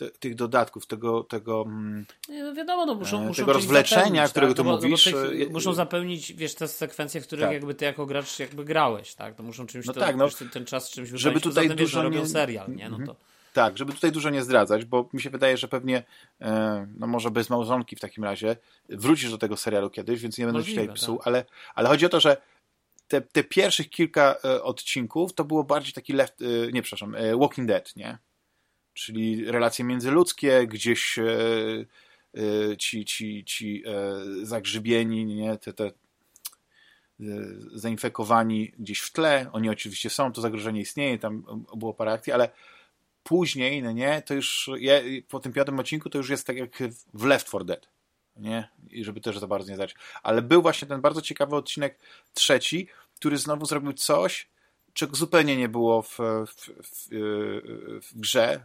[0.01, 4.31] te, tych dodatków, tego, tego mm, no wiadomo, no muszą, e, muszą tego rozwleczenia, tak?
[4.31, 5.07] którego tu no, mówisz.
[5.07, 7.53] No tych, muszą zapełnić, wiesz, te sekwencje, w których tak.
[7.53, 9.35] jakby ty jako gracz jakby grałeś, tak?
[9.35, 11.95] To muszą czymś no to, tak, no, ten, ten czas czymś Żeby tutaj dużo wiesz,
[11.95, 12.03] nie...
[12.03, 12.89] robią serial, nie?
[12.89, 13.07] No mhm.
[13.07, 13.17] to...
[13.53, 16.03] Tak, żeby tutaj dużo nie zdradzać, bo mi się wydaje, że pewnie,
[16.41, 18.57] e, no może bez małżonki w takim razie,
[18.89, 21.27] wrócisz do tego serialu kiedyś, więc nie będę Możliwe, tutaj psuł, tak.
[21.27, 22.37] ale, ale chodzi o to, że
[23.09, 27.37] te, te pierwszych kilka e, odcinków to było bardziej taki left, e, nie przepraszam, e,
[27.37, 28.19] Walking Dead, nie?
[29.01, 31.25] Czyli relacje międzyludzkie, gdzieś e,
[32.35, 35.91] e, ci, ci, ci e, zagrzybieni, nie, te, te
[37.73, 42.51] zainfekowani gdzieś w tle, oni oczywiście są, to zagrożenie istnieje, tam było parę akcji, ale
[43.23, 44.95] później, no nie, to już ja,
[45.29, 46.79] po tym piątym odcinku to już jest tak jak
[47.15, 47.89] w Left 4 Dead,
[48.37, 49.95] nie, i żeby też za bardzo nie zdać.
[50.23, 51.99] Ale był właśnie ten bardzo ciekawy odcinek
[52.35, 54.49] trzeci, który znowu zrobił coś,
[54.93, 57.09] czego zupełnie nie było w, w, w,
[58.03, 58.61] w grze,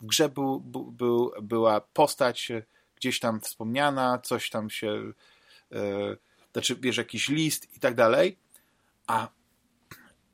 [0.00, 2.52] w grze był, był, była postać
[2.96, 5.12] gdzieś tam wspomniana, coś tam się,
[5.72, 6.16] e,
[6.52, 8.38] znaczy wiesz, jakiś list i tak dalej,
[9.06, 9.28] a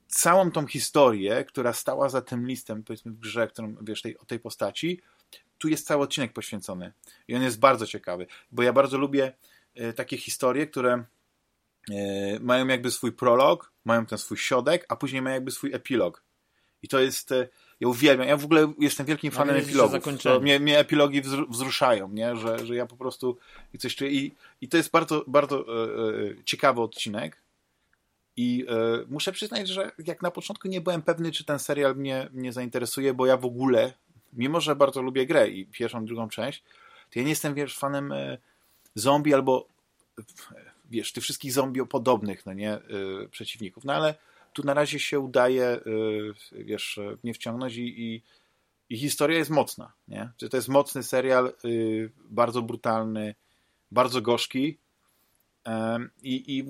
[0.08, 4.24] całą tą historię, która stała za tym listem, powiedzmy w grze, którą wiesz, tej, o
[4.24, 5.00] tej postaci,
[5.58, 6.92] tu jest cały odcinek poświęcony.
[7.28, 9.32] I on jest bardzo ciekawy, bo ja bardzo lubię
[9.74, 11.04] e, takie historie, które
[11.90, 16.22] e, mają jakby swój prolog, mają ten swój środek, a później mają jakby swój epilog.
[16.82, 17.48] I to jest, e,
[17.80, 20.06] ja uwielbiam, ja w ogóle jestem wielkim no, fanem epilogów.
[20.40, 22.36] Mnie, mnie epilogi wzruszają, nie?
[22.36, 23.38] Że, że ja po prostu
[23.74, 24.10] i coś czuję.
[24.10, 27.42] I, i to jest bardzo, bardzo e, e, ciekawy odcinek.
[28.36, 28.74] I e,
[29.08, 33.14] muszę przyznać, że jak na początku nie byłem pewny, czy ten serial mnie, mnie zainteresuje,
[33.14, 33.92] bo ja w ogóle,
[34.32, 36.62] mimo że bardzo lubię grę i pierwszą, drugą część,
[37.10, 38.38] to ja nie jestem, wiesz, fanem e,
[38.94, 39.68] zombie albo
[40.90, 42.80] wiesz, tych wszystkich zombie podobnych, no nie, e,
[43.30, 43.84] przeciwników.
[43.84, 44.14] No ale
[44.54, 48.22] tu na razie się udaje, y, wiesz, nie wciągnąć i, i,
[48.88, 50.30] i historia jest mocna, nie?
[50.50, 53.34] To jest mocny serial, y, bardzo brutalny,
[53.90, 54.78] bardzo gorzki
[56.22, 56.64] i, i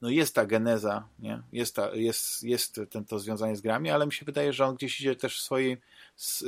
[0.00, 1.42] no jest ta geneza, nie?
[1.52, 4.74] Jest, ta, jest, jest ten, to związanie z grami, ale mi się wydaje, że on
[4.74, 5.76] gdzieś idzie też swojej,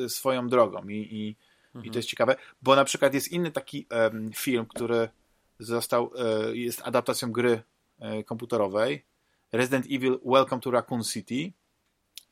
[0.09, 1.85] swoją drogą i, i, mhm.
[1.85, 5.09] i to jest ciekawe, bo na przykład jest inny taki um, film, który
[5.59, 7.63] został, e, jest adaptacją gry
[7.99, 9.05] e, komputerowej
[9.53, 11.53] Resident Evil Welcome to Raccoon City,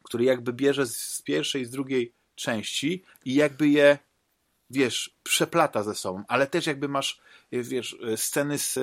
[0.03, 3.99] który jakby bierze z pierwszej, z drugiej części i jakby je,
[4.71, 7.21] wiesz, przeplata ze sobą, ale też jakby masz,
[7.53, 8.75] wiesz, sceny z,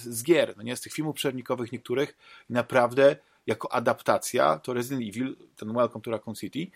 [0.00, 2.16] z gier, no nie, z tych filmów przerwnikowych niektórych
[2.50, 6.66] i naprawdę jako adaptacja to Resident Evil, ten Welcome to Raccoon City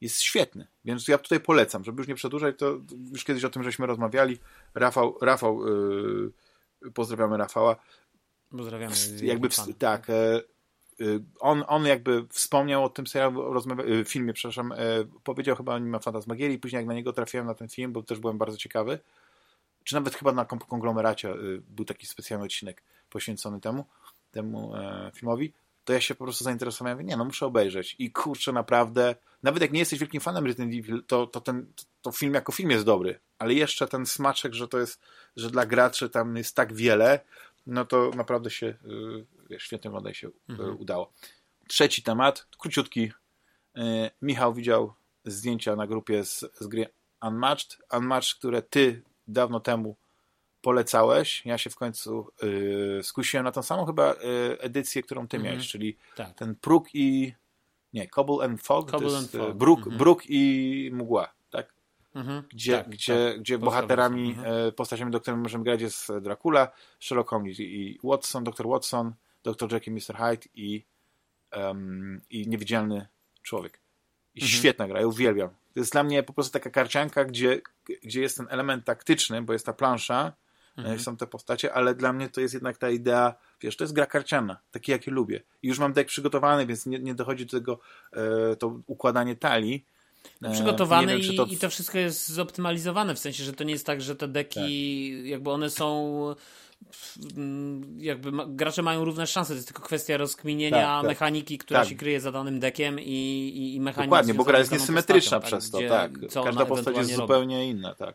[0.00, 2.80] jest świetny, więc ja tutaj polecam, żeby już nie przedłużać, to
[3.12, 4.38] już kiedyś o tym żeśmy rozmawiali,
[4.74, 5.66] Rafał, Rafał
[6.82, 7.76] yy, pozdrawiamy Rafała,
[8.50, 8.94] Pozdrawiamy.
[9.22, 10.10] Jakby w, tak.
[10.10, 10.40] E,
[11.00, 14.76] y, on, on jakby wspomniał o tym serialu, rozmawia, y, filmie, przepraszam, e,
[15.24, 18.02] powiedział chyba o nim ma Fantasmagierii, później jak na niego trafiłem na ten film, bo
[18.02, 18.98] też byłem bardzo ciekawy,
[19.84, 23.84] czy nawet chyba na konglomeracie y, był taki specjalny odcinek poświęcony temu,
[24.32, 25.52] temu e, filmowi,
[25.84, 29.72] to ja się po prostu zainteresowałem, nie no, muszę obejrzeć i kurczę, naprawdę, nawet jak
[29.72, 31.66] nie jesteś wielkim fanem Resident Evil, to, to ten
[32.02, 35.00] to film jako film jest dobry, ale jeszcze ten smaczek, że to jest,
[35.36, 37.20] że dla graczy tam jest tak wiele,
[37.70, 38.66] no to naprawdę się
[39.50, 40.80] y, świetnie wygląda się y, mhm.
[40.80, 41.12] udało.
[41.68, 43.12] Trzeci temat, króciutki.
[43.78, 44.92] Y, Michał widział
[45.24, 46.86] zdjęcia na grupie z, z gry
[47.22, 47.78] Unmatched.
[47.92, 49.96] Unmatched, które ty dawno temu
[50.62, 51.46] polecałeś.
[51.46, 54.16] Ja się w końcu y, skusiłem na tą samą chyba y,
[54.60, 55.52] edycję, którą ty Mhm.
[55.54, 56.34] miałeś, czyli Tak.
[56.34, 57.34] ten próg i...
[57.92, 58.90] Nie, Cobble and Fog.
[58.90, 59.50] Cobble to and jest, Fog.
[59.50, 59.96] y, Bruk, Mhm.
[59.98, 61.32] Bruk i Mgła?
[62.14, 62.42] Mhm.
[62.52, 63.40] Gdzie, Tak, gdzie, tak.
[63.40, 64.52] gdzie bohaterami, wersja.
[64.52, 69.12] e, postaciami, do których możemy grać jest Dracula, Sherlock Holmes i Watson, dr Watson,
[69.44, 70.16] dr Jekyll, Mr.
[70.16, 70.84] Hyde i,
[71.50, 73.06] em, i Niewidzialny
[73.42, 73.80] Człowiek.
[74.34, 74.58] I Mhm.
[74.58, 75.48] świetna gra, ja uwielbiam.
[75.48, 77.60] To jest dla mnie po prostu taka karcianka, gdzie,
[78.02, 80.32] gdzie jest ten element taktyczny, bo jest ta plansza,
[80.76, 80.96] Mhm.
[80.96, 83.94] e, są te postacie, ale dla mnie to jest jednak ta idea, wiesz, to jest
[83.94, 85.42] gra karciana, takie jakie lubię.
[85.62, 87.80] I już mam deck przygotowany, więc nie, nie dochodzi do tego
[88.12, 89.84] e, to układanie talii.
[90.42, 91.44] E, przygotowane nie wiem, czy i, to...
[91.46, 95.14] i to wszystko jest zoptymalizowane, w sensie, że to nie jest tak, że te deki,
[95.18, 95.26] Tak.
[95.26, 96.34] jakby one są
[97.36, 101.08] mm, jakby gracze mają równe szanse, to jest tylko kwestia rozkminienia Tak, tak.
[101.08, 101.88] mechaniki, która Tak.
[101.88, 105.58] się kryje za danym dekiem i, i, i mechaniki Dokładnie, bo gra jest niesymetryczna postacią,
[105.58, 106.12] przez to, gdzie- tak.
[106.28, 107.22] co Każda ona postać jest robi.
[107.22, 108.14] zupełnie inna, tak.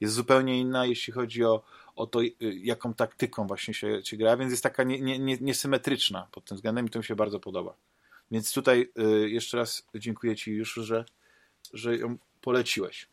[0.00, 1.62] Jest zupełnie inna, jeśli chodzi o,
[1.96, 5.38] o to, y, jaką taktyką właśnie się, się gra, więc jest taka nie, nie, nie,
[5.40, 7.74] niesymetryczna pod tym względem i to mi się bardzo podoba.
[8.30, 11.04] Więc tutaj y, jeszcze raz dziękuję Ci już, że,
[11.72, 13.06] że ją poleciłeś.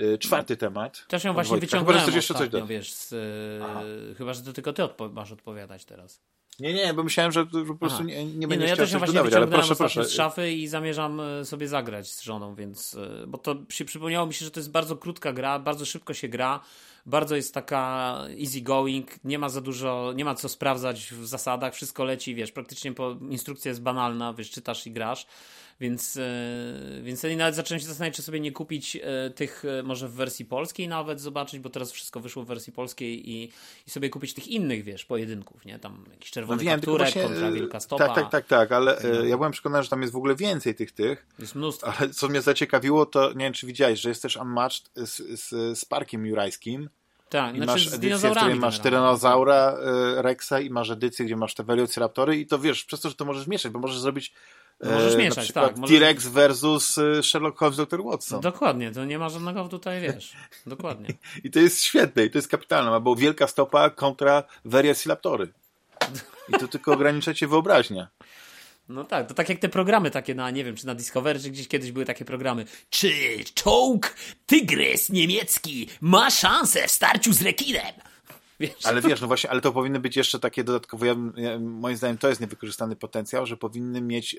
[0.00, 1.06] Y, czwarty temat.
[1.08, 1.66] Też ją właśnie Wojtka.
[1.66, 2.70] wyciągnąłem Chyba, że jeszcze coś ostatnio, dodać.
[2.70, 3.14] wiesz, z,
[3.62, 3.80] Aha.
[4.18, 6.20] chyba, że to tylko ty odpo- masz odpowiadać teraz.
[6.60, 8.98] Nie, nie, bo myślałem, że, po prostu nie, nie Nie, będziesz no ja też coś
[8.98, 10.04] właśnie dodawać, ale proszę, proszę.
[10.04, 14.34] z szafy i zamierzam e, sobie zagrać z żoną, więc, bo to się przypomniało mi
[14.34, 16.60] się, że to jest bardzo krótka gra, bardzo szybko się gra,
[17.06, 21.74] bardzo jest taka easy going, nie ma za dużo, nie ma co sprawdzać w zasadach,
[21.74, 25.26] wszystko leci, wiesz, praktycznie po, instrukcja jest banalna, wiesz, czytasz i grasz,
[25.80, 30.08] więc, e, więc nawet zacząłem się zastanawiać, czy sobie nie kupić e, tych e, może
[30.08, 33.52] w wersji polskiej nawet zobaczyć, bo teraz wszystko wyszło w wersji polskiej i,
[33.86, 37.14] i sobie kupić tych innych, wiesz, pojedynków, nie, tam jakiś No czerwony wiem, tylko kapturek
[37.14, 38.06] właśnie, kontra wielka stopa.
[38.06, 39.24] Tak, tak, tak, tak, ale No.
[39.24, 41.92] ja byłem przekonany, że tam jest w ogóle więcej tych tych, Jest mnóstwo.
[41.98, 45.78] ale co mnie zaciekawiło, to nie wiem, czy widziałeś, że jest też Unmatched z, z,
[45.78, 46.88] z Parkiem Jurajskim
[47.28, 49.76] Tak, i znaczy masz edycję, w której masz tyranozaura
[50.16, 53.24] Rexa i masz edycję, gdzie masz te Velociraptory i to wiesz, przez to, że to
[53.24, 54.32] możesz mieszać, bo możesz zrobić
[54.80, 58.02] No możesz e, mieszać, tak, możesz- T-Rex versus y, Sherlock Holmes, Dr.
[58.04, 58.40] Watson.
[58.40, 60.32] Dokładnie, to nie ma żadnego tutaj, wiesz.
[60.66, 61.08] Dokładnie.
[61.44, 65.52] I to jest świetne i to jest kapitalne, albo wielka stopa kontra Velociraptory.
[66.48, 68.08] I to tylko ogranicza cię wyobraźnia.
[68.88, 71.50] No tak, to tak jak te programy takie na, nie wiem, czy na Discovery, czy
[71.50, 72.64] gdzieś kiedyś były takie programy.
[72.90, 73.10] Czy
[73.54, 74.14] czołg
[74.46, 77.92] tygrys niemiecki ma szansę w starciu z rekinem?
[78.60, 78.86] Wiesz?
[78.86, 82.28] Ale wiesz, no właśnie, ale to powinny być jeszcze takie dodatkowe, ja, moim zdaniem to
[82.28, 84.38] jest niewykorzystany potencjał, że powinny mieć e,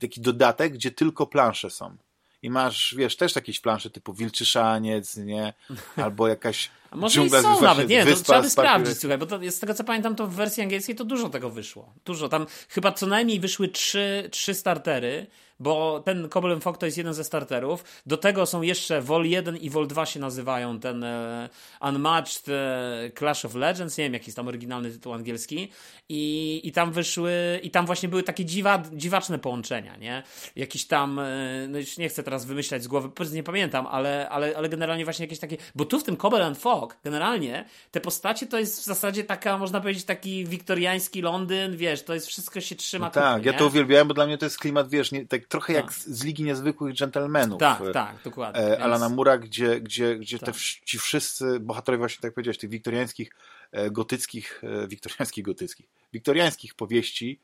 [0.00, 1.96] taki dodatek, gdzie tylko plansze są.
[2.42, 5.54] I masz, wiesz, też jakieś plansze typu Wilczy Szaniec, nie?
[5.96, 9.26] Albo jakaś A może i są nawet, nie, to wyspa trzeba by sprawdzić, słuchaj, bo
[9.26, 11.92] to, z tego co pamiętam, to w wersji angielskiej to dużo tego wyszło.
[12.04, 15.26] Dużo, tam chyba co najmniej wyszły trzy, trzy startery,
[15.60, 17.84] bo ten Cobble Fog to jest jeden ze starterów.
[18.06, 21.48] Do tego są jeszcze Vol 1 i Vol 2 się nazywają, ten e,
[21.80, 25.68] Unmatched e, Clash of Legends, nie wiem jaki jest tam oryginalny tytuł angielski
[26.08, 30.22] i, i tam wyszły, i tam właśnie były takie dziwa, dziwaczne połączenia, nie?
[30.56, 33.86] Jakiś tam, e, no już nie chcę teraz wymyślać z głowy, po prostu nie pamiętam,
[33.86, 36.58] ale, ale, ale generalnie właśnie jakieś takie, bo tu w tym Cobble and
[37.04, 42.14] Generalnie te postacie to jest w zasadzie taka, można powiedzieć, taki wiktoriański Londyn, wiesz, to
[42.14, 44.58] jest wszystko się trzyma No tak, kupy, ja to uwielbiałem, bo dla mnie to jest
[44.58, 45.94] klimat, wiesz, nie, tak trochę jak Tak.
[45.94, 47.60] z, z Ligi Niezwykłych Dżentelmenów.
[47.60, 48.60] Tak, e, tak, dokładnie.
[48.62, 50.54] e, Więc- Alana Mura, gdzie, gdzie, gdzie te, Tak.
[50.54, 53.30] wsz- ci wszyscy bohaterowie, właśnie tak jak powiedziałeś, tych wiktoriańskich,
[53.72, 57.40] e, gotyckich, e, wiktoriańskich, gotyckich, wiktoriańskich powieści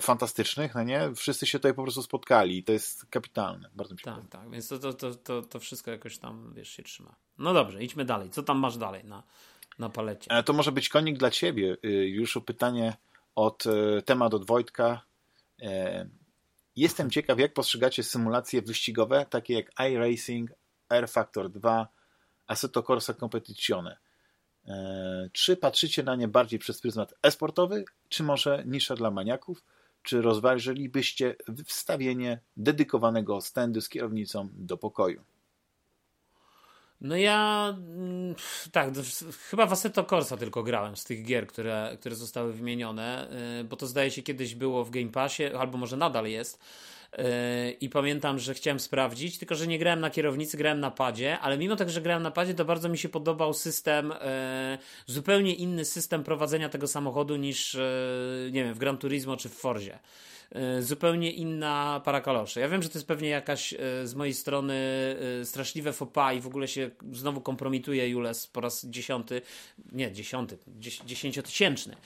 [0.00, 1.10] fantastycznych, no nie?
[1.16, 3.70] Wszyscy się tutaj po prostu spotkali i to jest kapitalne.
[3.74, 4.38] Bardzo mi się Tak, podoba.
[4.38, 7.14] tak, więc to, to, to, to, to wszystko jakoś tam, wiesz, się trzyma.
[7.40, 8.30] No dobrze, idźmy dalej.
[8.30, 9.22] Co tam masz dalej na,
[9.78, 10.30] na palecie?
[10.30, 11.76] E, To może być konik dla ciebie.
[11.84, 12.96] Y, Już pytanie
[13.34, 15.00] od e, temat od Wojtka.
[15.62, 16.08] E,
[16.76, 20.50] Jestem ciekaw, jak postrzegacie symulacje wyścigowe, takie jak iRacing,
[20.88, 21.88] Air Factor 2,
[22.46, 23.96] Assetto Corsa Competizione.
[24.66, 29.64] E, Czy patrzycie na nie bardziej przez pryzmat e-sportowy, czy może nisza dla maniaków?
[30.02, 35.24] Czy rozważylibyście wstawienie dedykowanego stędu z kierownicą do pokoju?
[37.00, 38.34] No ja mm,
[38.72, 38.90] tak,
[39.50, 43.86] chyba w Corsa tylko grałem z tych gier, które, które zostały wymienione, yy, bo to
[43.86, 46.58] zdaje się kiedyś było w Game Passie, albo może nadal jest.
[47.18, 47.24] Yy,
[47.70, 51.58] I pamiętam, że chciałem sprawdzić, tylko że nie grałem na kierownicy, grałem na padzie, ale
[51.58, 55.84] mimo tego, że grałem na padzie, to bardzo mi się podobał system, yy, zupełnie inny
[55.84, 57.78] system prowadzenia tego samochodu niż,
[58.52, 59.98] nie wiem, w Gran Turismo czy w Forzie.
[60.54, 62.60] Yy, zupełnie inna para kaloszy.
[62.60, 64.74] Ja wiem, że to jest pewnie jakaś yy, z mojej strony
[65.38, 69.42] yy, straszliwe pas i w ogóle się znowu kompromituje Jules po raz dziesiąty,
[69.92, 71.96] nie dziesiąty, dzies- dziesięciotysięczny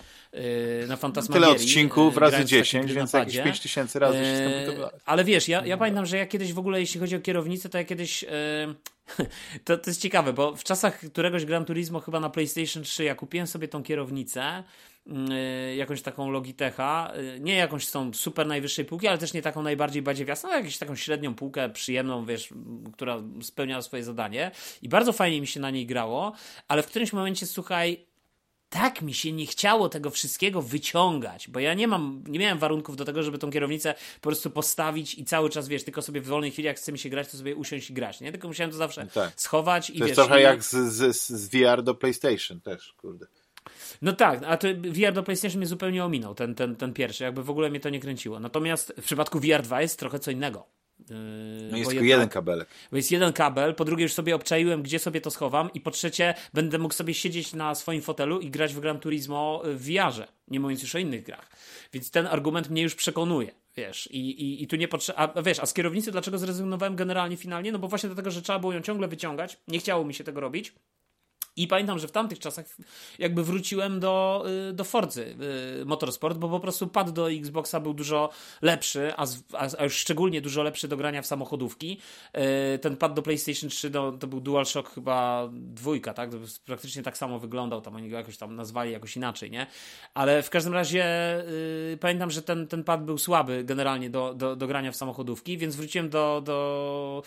[0.89, 1.55] na Fantasmagierii.
[1.55, 6.07] Tyle odcinków razy 10, więc jakieś 5 tysięcy razy się ale wiesz, ja, ja pamiętam,
[6.07, 8.25] że ja kiedyś w ogóle, jeśli chodzi o kierownicę, to ja kiedyś...
[9.65, 13.15] To, to jest ciekawe, bo w czasach któregoś Gran Turismo chyba na PlayStation 3 ja
[13.15, 14.65] kupiłem sobie tą kierownicę
[15.77, 20.03] jakąś taką Logitecha, yy, nie jakąś tą super najwyższej półki, ale też nie taką najbardziej
[20.03, 22.49] badziewiastą, ale jakąś taką średnią półkę, przyjemną, wiesz,
[22.93, 24.51] która spełniała swoje zadanie
[24.83, 26.33] i bardzo fajnie mi się na niej grało,
[26.69, 28.07] ale w którymś momencie, słuchaj,
[28.75, 32.97] tak mi się nie chciało tego wszystkiego wyciągać, bo ja nie mam, nie miałem warunków
[32.97, 36.27] do tego, żeby tą kierownicę po prostu postawić i cały czas, wiesz, tylko sobie w
[36.27, 38.33] wolnej chwili, jak chce mi się grać, to sobie usiąść i grać, nie?
[38.33, 39.33] Tylko musiałem to zawsze tak.
[39.37, 40.43] schować i To jest wiesz, trochę i...
[40.43, 43.27] jak z, z, z VR do PlayStation też, kurde.
[44.03, 47.43] No tak, a to VR do PlayStation mnie zupełnie ominął, ten, ten, ten pierwszy, jakby
[47.43, 48.41] w ogóle mnie to nie kręciło.
[48.41, 50.67] Natomiast w przypadku VR 2 jest trochę co innego.
[50.99, 52.69] Yy, no jest tylko jeden kabelek.
[52.91, 55.91] Bo jest jeden kabel, po drugie już sobie obczaiłem, gdzie sobie to schowam i po
[55.91, 60.29] trzecie będę mógł sobie siedzieć na swoim fotelu i grać w Gran Turismo w VR-ze,
[60.49, 61.51] nie mówiąc już o innych grach.
[61.93, 63.51] Więc ten argument mnie już przekonuje.
[63.77, 65.33] Wiesz, i, i, i tu nie potrzeba.
[65.35, 67.73] A wiesz, a z kierownicy dlaczego zrezygnowałem generalnie finalnie?
[67.73, 69.57] No bo właśnie dlatego, że trzeba było ją ciągle wyciągać.
[69.69, 70.73] Nie chciało mi się tego robić.
[71.57, 72.67] I pamiętam, że w tamtych czasach
[73.19, 75.37] jakby wróciłem do, y, do Forzy
[75.81, 78.31] y, Motorsport, bo po prostu pad do Xboxa był dużo
[78.63, 79.27] lepszy, a,
[79.79, 81.99] a, już szczególnie dużo lepszy do grania w samochodówki.
[82.75, 86.31] Y, ten pad do PlayStation 3 to, to był DualShock chyba dwójka, tak?
[86.65, 89.67] Praktycznie tak samo wyglądał, tam oni go jakoś tam nazwali jakoś inaczej, nie?
[90.15, 91.05] Ale w każdym razie
[92.01, 95.77] pamiętam, że ten, ten pad był słaby generalnie do, do, do grania w samochodówki, więc
[95.77, 97.23] wróciłem do, do,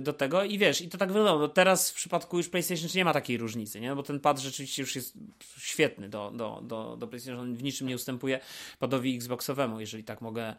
[0.00, 1.40] do tego i wiesz, i to tak wyglądało.
[1.40, 3.94] No teraz w przypadku już PlayStation 3 nie ma takiej różnicy różnicy, nie?
[3.94, 5.14] bo ten pad rzeczywiście już jest
[5.58, 8.40] świetny do, do, do, do PlayStation, on w niczym nie ustępuje
[8.78, 10.56] padowi Xboxowemu, jeżeli tak mogę e,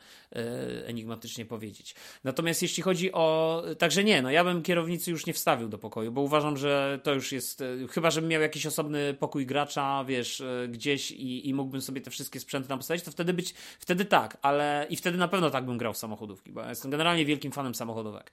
[0.88, 1.96] enigmatycznie powiedzieć.
[2.24, 3.64] Natomiast jeśli chodzi o...
[3.78, 7.14] Także nie, no ja bym kierownicy już nie wstawił do pokoju, bo uważam, że to
[7.14, 7.62] już jest...
[7.62, 12.02] E, chyba, żebym miał jakiś osobny pokój gracza, wiesz, e, gdzieś i, i mógłbym sobie
[12.02, 13.54] te wszystkie sprzęty tam postawić, to wtedy być...
[13.80, 14.88] Wtedy tak, ale...
[14.90, 17.76] I wtedy na pewno tak bym grał w samochodówki, bo ja jestem generalnie wielkim fanem
[17.76, 18.32] samochodówek.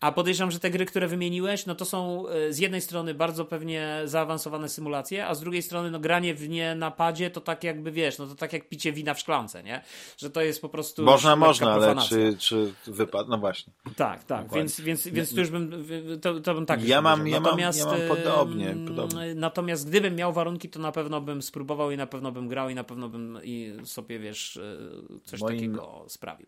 [0.00, 3.99] A podejrzewam, że te gry, które wymieniłeś, no to są z jednej strony bardzo pewnie
[4.08, 7.92] zaawansowane symulacje, a z drugiej strony no, granie w nie na padzie to tak jakby
[7.92, 9.82] wiesz, no to tak jak picie wina w szklance, nie?
[10.18, 11.02] Że to jest po prostu.
[11.02, 13.30] Można, można, ale czy, czy wypadł?
[13.30, 13.72] No właśnie.
[13.96, 15.84] Tak, tak, więc, więc, więc tu już bym
[16.22, 16.84] to, to bym tak.
[16.84, 19.34] Ja mam, ja, mam, ja mam podobnie, podobnie.
[19.34, 22.74] Natomiast gdybym miał warunki, to na pewno bym spróbował i na pewno bym grał i
[22.74, 26.46] na pewno bym i sobie wiesz e, coś Moim takiego sprawił.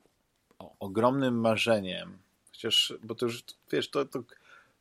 [0.58, 0.72] O.
[0.80, 2.18] Ogromnym marzeniem,
[2.52, 4.22] chociaż, bo to już wiesz, to, to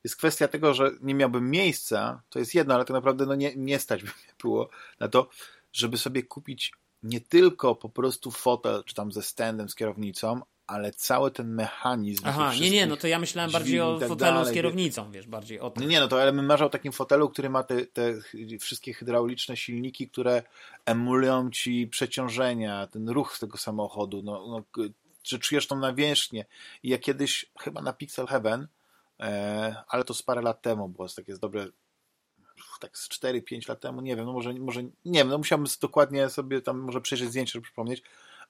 [0.03, 3.55] jest kwestia tego, że nie miałbym miejsca, to jest jedno, ale tak naprawdę no nie,
[3.55, 5.29] nie stać by mnie było na to,
[5.73, 6.71] żeby sobie kupić
[7.03, 12.23] nie tylko po prostu fotel, czy tam ze standem, z kierownicą, ale cały ten mechanizm.
[12.25, 14.51] Aha, nie, nie, no to ja myślałem bardziej o tak fotelu dalej.
[14.51, 15.89] z kierownicą, wiesz, bardziej o tym.
[15.89, 18.13] Nie, no to ale bym marzył o takim fotelu, który ma te, te
[18.59, 20.43] wszystkie hydrauliczne silniki, które
[20.85, 24.85] emulują ci przeciążenia, ten ruch tego samochodu, no, no
[25.23, 26.45] że czujesz tą nawierzchnię.
[26.83, 28.67] I ja kiedyś, chyba na Pixel Heaven,
[29.87, 31.67] ale to z parę lat temu było, jest takie dobre,
[32.79, 36.29] tak z 4-5 lat temu, nie wiem, no może, może nie wiem, no musiałbym dokładnie
[36.29, 38.03] sobie tam może przejrzeć zdjęcie, żeby przypomnieć,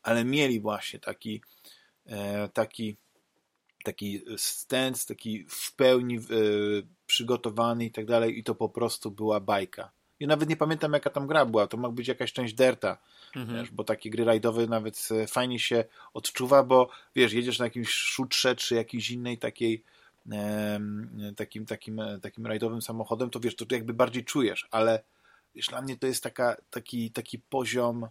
[0.04, 1.42] ale mieli właśnie taki
[2.06, 2.98] e, taki
[3.84, 6.20] taki stance, taki w pełni e,
[7.06, 9.92] przygotowany i tak dalej i to po prostu była bajka.
[10.20, 12.98] I nawet nie pamiętam jaka tam gra była, to mógł być jakaś część Derta,
[13.36, 13.60] mhm.
[13.60, 18.56] wiesz, bo takie gry rajdowe nawet fajnie się odczuwa, bo wiesz, jedziesz na jakimś szutrze
[18.56, 19.84] czy jakiejś innej takiej
[21.36, 25.04] takim, takim, takim rajdowym samochodem, to wiesz, to jakby bardziej czujesz, ale
[25.56, 28.08] wiesz, dla mnie to jest taka, taki, taki poziom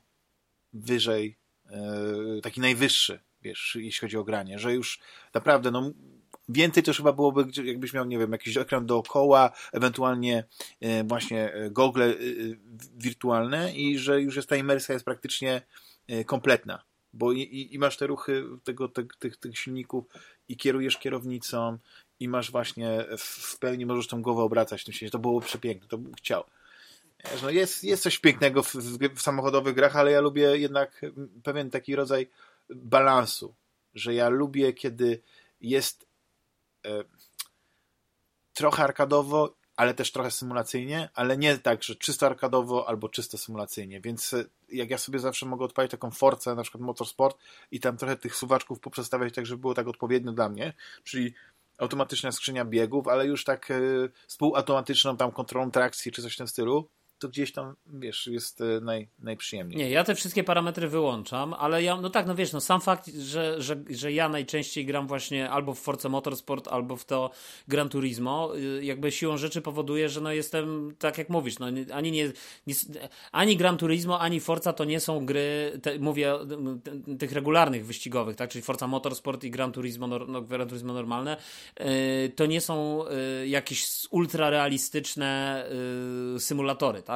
[0.73, 1.37] wyżej,
[1.70, 5.01] e, taki najwyższy, wiesz, jeśli chodzi o granie, że już
[5.35, 5.90] naprawdę, no
[6.49, 10.44] więcej też chyba byłoby, jakbyś miał, nie wiem, jakiś ekran dookoła, ewentualnie
[10.81, 12.14] e, właśnie e, gogle
[12.96, 15.62] wirtualne i że już jest ta imersja jest praktycznie
[16.27, 20.05] kompletna, bo i, i masz te ruchy tego, te, tych, tych silników
[20.49, 21.79] i kierujesz kierownicą
[22.20, 25.11] i masz właśnie w pełni możesz tą głowę obracać w tym sensie.
[25.11, 26.44] To było przepiękne, to bym chciał.
[27.42, 31.01] No jest, jest coś pięknego w, w, samochodowych grach, ale ja lubię jednak
[31.42, 32.31] pewien taki rodzaj
[32.70, 33.55] balansu,
[33.94, 35.23] że ja lubię, kiedy
[35.61, 36.07] jest
[36.87, 37.05] e,
[38.53, 44.01] trochę arkadowo ale też trochę symulacyjnie, ale nie tak, że czysto arkadowo albo czysto symulacyjnie,
[44.01, 47.38] więc e, jak ja sobie zawsze mogę odpalić taką forcę, na przykład motorsport
[47.71, 50.73] i tam trochę tych suwaczków poprzestawiać tak, żeby było tak odpowiednio dla mnie,
[51.05, 51.35] czyli
[51.79, 56.49] automatyczna skrzynia biegów, ale już tak y, współautomatyczną tam kontrolą trakcji czy coś w tym
[56.49, 56.88] stylu,
[57.21, 59.79] to gdzieś tam, wiesz, jest e, naj, najprzyjemniej.
[59.79, 63.07] Nie, ja te wszystkie parametry wyłączam, ale ja, no tak, no wiesz, no sam fakt,
[63.07, 67.31] że, że, że ja najczęściej gram właśnie albo w Forza Motorsport, albo w to
[67.69, 72.12] Gran Turismo, y, jakby siłą rzeczy powoduje, że no jestem, tak jak mówisz, no ani
[72.12, 72.33] nie,
[72.66, 72.75] nie
[73.33, 76.35] ani Gran Turismo, ani Forza to nie są gry, te, mówię
[77.18, 81.37] tych regularnych wyścigowych, tak, czyli Forza Motorsport i Gran Turismo, no, Gran Turismo normalne,
[81.81, 83.05] y, to nie są
[83.43, 85.41] y, jakieś ultra realistyczne
[86.39, 87.10] symulatory, tak?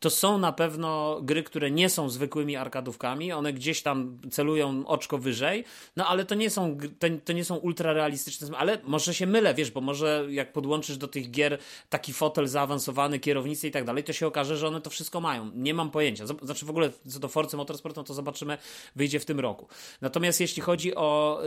[0.00, 5.18] To są na pewno gry, które nie są zwykłymi arkadówkami, one gdzieś tam celują oczko
[5.18, 5.64] wyżej,
[5.96, 9.54] no ale to nie są, to, to nie są ultra realistyczne, ale może się mylę,
[9.54, 14.04] wiesz, bo może jak podłączysz do tych gier taki fotel zaawansowany, kierownicę i tak dalej,
[14.04, 15.50] to się okaże, że one to wszystko mają.
[15.54, 16.26] Nie mam pojęcia.
[16.26, 18.58] Znaczy w ogóle co do Forcy Motorsport, no to zobaczymy,
[18.96, 19.68] wyjdzie w tym roku.
[20.00, 21.40] Natomiast jeśli chodzi o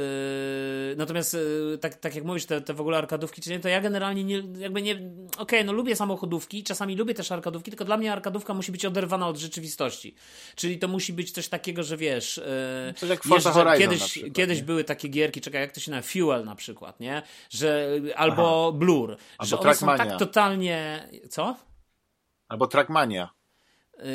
[0.89, 3.70] yy, natomiast yy, tak, tak jak mówisz, te, te w ogóle arkadówki, czy nie, to
[3.70, 7.86] ja generalnie nie, jakby nie, okej, okay, no lubię samochodówki, czasami lubię też arkadówki, tylko
[7.86, 10.15] dla mnie arkadówka musi być oderwana od rzeczywistości.
[10.55, 12.37] Czyli to musi być coś takiego, że wiesz.
[12.87, 15.91] Yy, coś jak Forza Horizon kiedyś, przykład, kiedyś były takie gierki, czekaj, jak to się
[15.91, 16.11] nazywa?
[16.11, 17.21] Fuel na przykład, nie?
[17.49, 18.77] Że, albo Aha.
[18.77, 19.17] Blur.
[19.37, 21.09] Albo że one są tak totalnie.
[21.29, 21.55] Co?
[22.47, 23.29] Albo Trackmania.
[23.97, 24.05] Yy,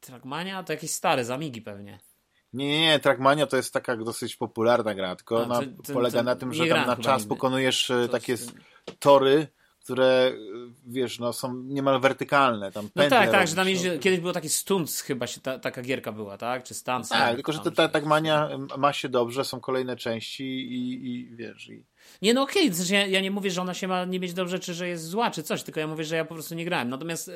[0.00, 1.98] Trackmania to jakiś stary, zamigi pewnie.
[2.54, 6.18] Nie, nie, nie, Trackmania to jest taka dosyć popularna gra, tylko ona to, to, polega
[6.18, 7.34] to na tym, że tam na czas nigdy.
[7.34, 8.36] pokonujesz e, takie
[8.98, 9.46] tory,
[9.84, 10.32] które,
[10.86, 12.72] wiesz, no, są niemal wertykalne.
[12.72, 13.98] Tam no tak, tak, że tam no.
[14.00, 16.64] kiedyś było taki Stunts chyba się ta, taka gierka była, tak?
[16.64, 17.08] Czy Stunts?
[17.08, 21.68] Tak, tylko że ta, ta, mania ma się dobrze, są kolejne części i, i wiesz...
[21.68, 21.84] I...
[22.22, 22.86] Nie, no okej, okay.
[22.90, 25.30] ja, ja, nie mówię, że ona się ma nie mieć dobrze, czy że jest zła,
[25.30, 26.88] czy coś, tylko ja mówię, że ja po prostu nie grałem.
[26.88, 27.34] Natomiast yy,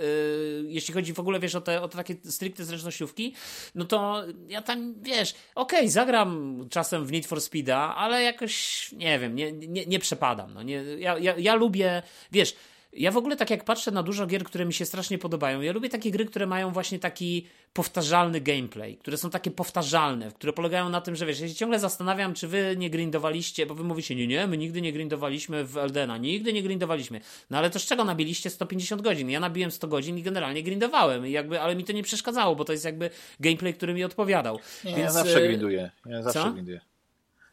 [0.68, 3.34] jeśli chodzi w ogóle, wiesz, o te, o te takie stricte zręcznościówki,
[3.74, 8.92] no to ja tam, wiesz, okej, okay, zagram czasem w Need for Speeda, ale jakoś,
[8.92, 12.02] nie wiem, nie, nie, nie przepadam, no nie, ja, ja, ja lubię,
[12.32, 12.54] wiesz,
[12.98, 15.72] ja w ogóle tak jak patrzę na dużo gier, które mi się strasznie podobają, ja
[15.72, 20.88] lubię takie gry, które mają właśnie taki powtarzalny gameplay, które są takie powtarzalne, które polegają
[20.88, 24.14] na tym, że wiesz, ja się ciągle zastanawiam, czy wy nie grindowaliście, bo wy mówicie,
[24.14, 27.20] nie, nie, my nigdy nie grindowaliśmy w Eldena, nigdy nie grindowaliśmy.
[27.50, 29.30] No ale to z czego nabiliście 150 godzin?
[29.30, 32.72] Ja nabiłem 100 godzin i generalnie grindowałem, jakby, ale mi to nie przeszkadzało, bo to
[32.72, 34.58] jest jakby gameplay, który mi odpowiadał.
[34.84, 35.90] Nie, Więc, ja zawsze e, grinduję.
[36.06, 36.52] Ja zawsze Co?
[36.52, 36.80] grinduję.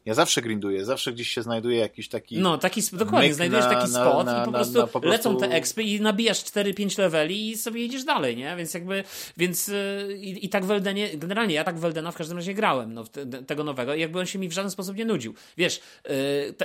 [0.05, 2.37] Ja zawsze grinduję, zawsze gdzieś się znajduje jakiś taki.
[2.37, 5.49] No, taki, dokładnie, znajdujesz taki spot na, na, i po prostu, po prostu, lecą te
[5.49, 8.55] expy i nabijasz 4-5 leveli i sobie jedziesz dalej, nie?
[8.55, 9.03] Więc jakby,
[9.37, 12.93] więc yy, i, tak w Eldenie, generalnie ja tak w Eldena w każdym razie grałem,
[12.93, 15.33] no, te, tego nowego i jakby on się mi w żaden sposób nie nudził.
[15.57, 16.13] Wiesz, yy,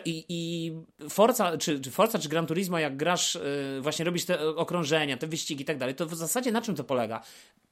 [0.05, 0.73] i, i
[1.09, 5.27] Forza, czy, czy Forza, czy Gran Turismo, jak grasz, yy, właśnie robisz te okrążenia, te
[5.27, 7.23] wyścigi i tak dalej, to w zasadzie na czym to polega?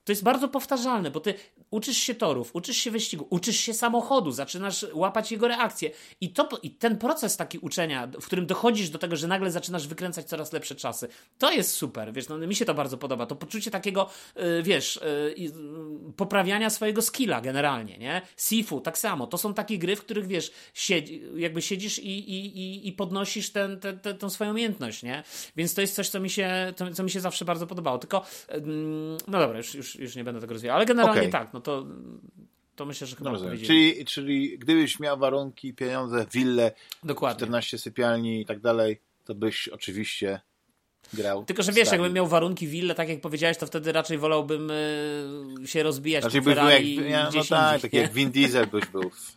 [0.09, 1.34] To jest bardzo powtarzalne, bo ty
[1.70, 5.90] uczysz się torów, uczysz się wyścigu, uczysz się samochodu, zaczynasz łapać jego reakcje.
[6.20, 9.86] I, to, I ten proces taki uczenia, w którym dochodzisz do tego, że nagle zaczynasz
[9.86, 13.26] wykręcać coraz lepsze czasy, to jest super, wiesz, no, mi się to bardzo podoba.
[13.26, 15.00] To poczucie takiego, yy, wiesz,
[15.36, 15.50] yy,
[16.16, 18.22] poprawiania swojego skilla generalnie, nie?
[18.36, 19.26] Sifu, tak samo.
[19.26, 23.80] To są takie gry, w których, wiesz, siedzi, jakby siedzisz i, i, i, podnosisz ten,
[23.80, 25.22] ten, ten, swoją umiejętność, nie?
[25.56, 27.98] Więc to jest coś, co mi się, to, co mi się zawsze bardzo podobało.
[27.98, 28.26] Tylko,
[29.28, 30.76] no dobra, już, już już nie będę tego rozwijał.
[30.76, 31.32] Ale generalnie okay.
[31.32, 31.86] tak, no to,
[32.76, 36.72] to myślę, że chyba no czyli, czyli gdybyś miał warunki, pieniądze, willę,
[37.05, 37.36] Dokładnie.
[37.36, 40.40] 14 sypialni i tak dalej, to byś oczywiście
[41.12, 41.44] grał.
[41.44, 45.66] Tylko, że wiesz, jakbym miał warunki willę, tak jak powiedziałeś, to wtedy raczej wolałbym y,
[45.66, 49.11] się rozbijać znaczy, byś był jak, ja, no tak, tak jak Vin Diesel byś był
[49.11, 49.36] w,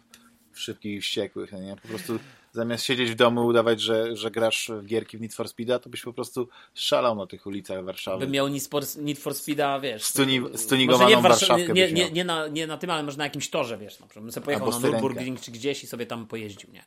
[0.51, 1.75] w Szybkich i Wściekłych, nie?
[1.81, 2.19] Po prostu
[2.51, 5.89] zamiast siedzieć w domu udawać, że, że grasz w gierki w Need for Speeda, to
[5.89, 8.19] byś po prostu szalał na tych ulicach Warszawy.
[8.19, 10.03] Bym miał Need for, Need for Speeda, wiesz...
[10.03, 13.49] Stuni, stunigowaną nie Warszawkę nie, nie, nie, na, nie na tym, ale może na jakimś
[13.49, 16.27] torze, wiesz, na przykład bym sobie pojechał Albo na Nürburgring czy gdzieś i sobie tam
[16.27, 16.83] pojeździł, nie?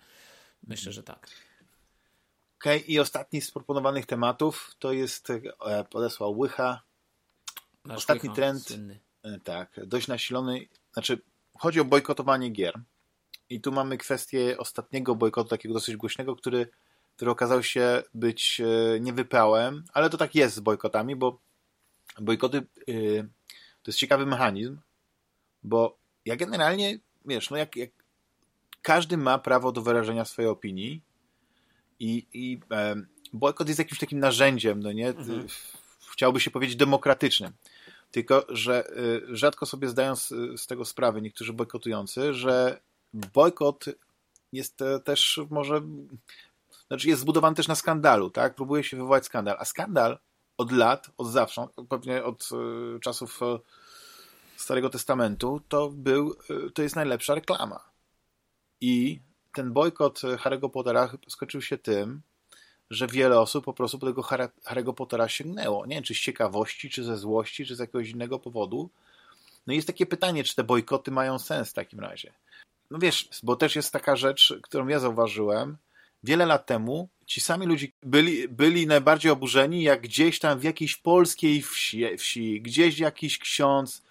[0.67, 1.31] Myślę, że tak.
[2.61, 6.83] Okej, okay, i ostatni z proponowanych tematów to jest, e, podesłał Łycha.
[7.85, 8.69] Nasz Ostatni Łycha, trend.
[9.23, 11.19] E, tak, dość nasilony, znaczy
[11.59, 12.81] chodzi o bojkotowanie gier.
[13.51, 16.68] I tu mamy kwestię ostatniego bojkotu, takiego dosyć głośnego, który,
[17.16, 21.38] który okazał się być e, niewypałem, ale to tak jest z bojkotami, bo
[22.20, 22.62] bojkoty e,
[23.82, 24.78] to jest ciekawy mechanizm,
[25.62, 27.90] bo ja generalnie, wiesz, no jak, jak
[28.82, 31.03] każdy ma prawo do wyrażenia swojej opinii
[32.01, 32.97] i, i e,
[33.32, 35.09] bojkot jest jakimś takim narzędziem, no nie?
[35.09, 35.47] Mhm.
[36.12, 37.53] Chciałby się powiedzieć demokratycznym.
[38.11, 38.84] Tylko, że
[39.28, 42.80] rzadko sobie zdają z, z tego sprawę niektórzy bojkotujący, że
[43.15, 43.85] bojkot
[44.53, 45.83] jest też może,
[46.87, 48.55] znaczy jest zbudowany też na skandalu, tak?
[48.55, 50.19] Próbuje się wywołać skandal, a skandal
[50.57, 53.59] od lat, od zawsze, pewnie od e, czasów e,
[54.57, 57.81] Starego Testamentu, to był, e, to jest najlepsza reklama.
[58.81, 59.21] I
[59.55, 62.23] ten bojkot Harry'ego Pottera skończył się tym,
[62.91, 65.87] że wiele osób po prostu po tego Harry'ego Pottera sięgnęło.
[65.87, 68.91] Nie wiem, czy z ciekawości, czy ze złości, czy z jakiegoś innego powodu.
[69.67, 72.33] No i jest takie pytanie, czy te bojkoty mają sens w takim razie.
[72.95, 75.76] No wiesz, bo też jest taka rzecz, którą ja zauważyłem.
[76.22, 80.97] Wiele lat temu ci sami ludzie byli, byli najbardziej oburzeni, jak gdzieś tam w jakiejś
[80.97, 84.04] polskiej wsi, wsi gdzieś jakiś ksiądz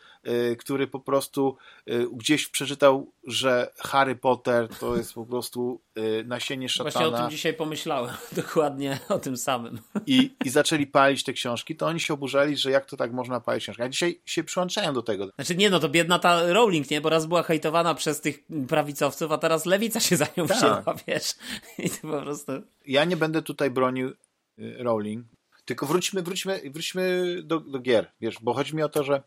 [0.60, 1.58] który po prostu
[1.90, 6.92] y, gdzieś przeczytał, że Harry Potter to jest po prostu y, nasienie szatana.
[6.92, 9.80] Właśnie o tym dzisiaj pomyślałem, dokładnie o tym samym.
[10.08, 13.40] I, I zaczęli palić te książki, to oni się oburzali, że jak to tak można
[13.40, 13.84] palić książki.
[13.84, 15.30] A dzisiaj się przyłączają do tego.
[15.36, 17.02] Znaczy nie, no to biedna ta Rowling, nie?
[17.02, 20.58] Bo raz była hejtowana przez tych prawicowców, a teraz lewica się za nią tak.
[20.58, 21.34] wzięła, wiesz?
[21.78, 22.52] I to po prostu...
[22.86, 24.12] Ja nie będę tutaj bronił
[24.58, 25.26] Rowling,
[25.66, 29.24] tylko wróćmy, wróćmy, wróćmy do, do gier, wiesz, bo chodzi mi o to, że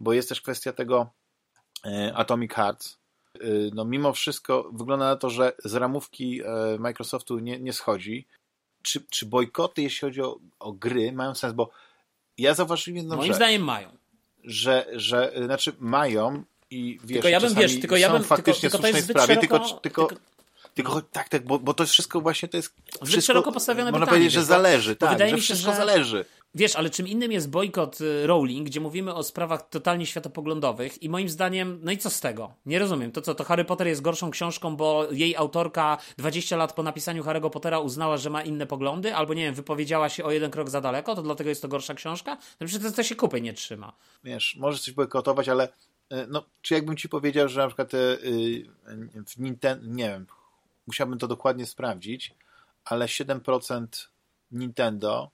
[0.00, 1.10] bo jest też kwestia tego
[1.86, 2.98] e, Atomic Hearts.
[3.34, 8.26] E, no mimo wszystko wygląda na to, że z ramówki e, Microsoftu nie, nie schodzi.
[8.82, 11.52] Czy, czy bojkoty, jeśli chodzi o, o gry, mają sens?
[11.52, 11.70] Bo
[12.38, 13.96] ja zauważyłem jedną Moim rzecz, zdaniem mają.
[14.44, 18.86] Że, że, znaczy mają i wiesz, tylko ja bym, wiesz, tylko ja bym, faktycznie tylko,
[18.86, 20.28] tylko sprawie, szeroko, tylko, tylko, tylko
[20.74, 22.74] tylko tak, tak, bo, bo to wszystko właśnie to jest.
[23.02, 24.96] Zbyt szeroko postawione Można pytanie, powiedzieć, że zależy.
[24.96, 25.76] Tak, wydaje że mi się, wszystko że...
[25.76, 26.24] zależy.
[26.54, 31.08] Wiesz, ale czym innym jest bojkot y, Rowling, gdzie mówimy o sprawach totalnie światopoglądowych i
[31.08, 32.54] moim zdaniem, no i co z tego?
[32.66, 33.12] Nie rozumiem.
[33.12, 37.22] To co, to Harry Potter jest gorszą książką, bo jej autorka 20 lat po napisaniu
[37.22, 40.70] Harry'ego Pottera uznała, że ma inne poglądy, albo nie wiem, wypowiedziała się o jeden krok
[40.70, 42.36] za daleko, to dlatego jest to gorsza książka?
[42.60, 43.92] No przecież to się kupy nie trzyma.
[44.24, 45.68] Wiesz, możesz coś bojkotować, ale
[46.12, 48.64] y, no, czy jakbym ci powiedział, że na przykład yy,
[49.26, 50.26] w Nintendo, nie wiem,
[50.86, 52.34] musiałbym to dokładnie sprawdzić,
[52.84, 53.86] ale 7%
[54.50, 55.30] Nintendo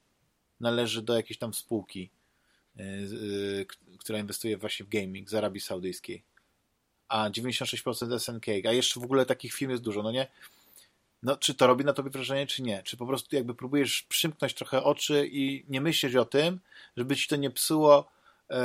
[0.60, 2.10] należy do jakiejś tam spółki,
[2.76, 3.66] yy,
[3.98, 6.22] która inwestuje właśnie w gaming z Arabii Saudyjskiej.
[7.08, 10.26] A 96% SNK, a jeszcze w ogóle takich firm jest dużo, no nie?
[11.22, 12.82] No, czy to robi na tobie wrażenie, czy nie?
[12.82, 16.60] Czy po prostu jakby próbujesz przymknąć trochę oczy i nie myśleć o tym,
[16.96, 18.10] żeby ci to nie psuło,
[18.50, 18.56] yy,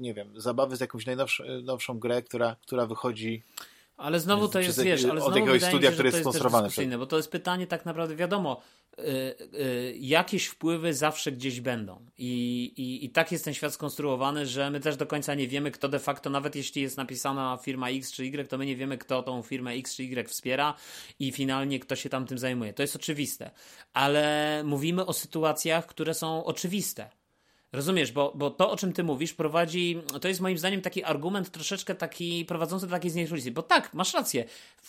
[0.00, 3.42] nie wiem, zabawy z jakąś najnowszą grę, która, która wychodzi
[3.96, 6.68] ale znowu to jest, wiesz, ale znowu jakiegoś studia, które jest sponsorowane.
[6.68, 6.96] Przez...
[6.98, 8.60] Bo to jest pytanie tak naprawdę, wiadomo,
[8.98, 9.04] yy,
[9.52, 12.06] yy, jakieś wpływy zawsze gdzieś będą.
[12.18, 15.70] I, i, I tak jest ten świat skonstruowany, że my też do końca nie wiemy,
[15.70, 18.98] kto de facto, nawet jeśli jest napisana firma X czy Y, to my nie wiemy,
[18.98, 20.74] kto tą firmę X czy Y wspiera
[21.18, 22.72] i finalnie kto się tam tym zajmuje.
[22.72, 23.50] To jest oczywiste.
[23.92, 27.10] Ale mówimy o sytuacjach, które są oczywiste.
[27.74, 31.50] Rozumiesz, bo, bo to, o czym ty mówisz, prowadzi, to jest moim zdaniem taki argument
[31.50, 33.50] troszeczkę taki prowadzący do takiej znieczułości.
[33.50, 34.44] Bo tak, masz rację.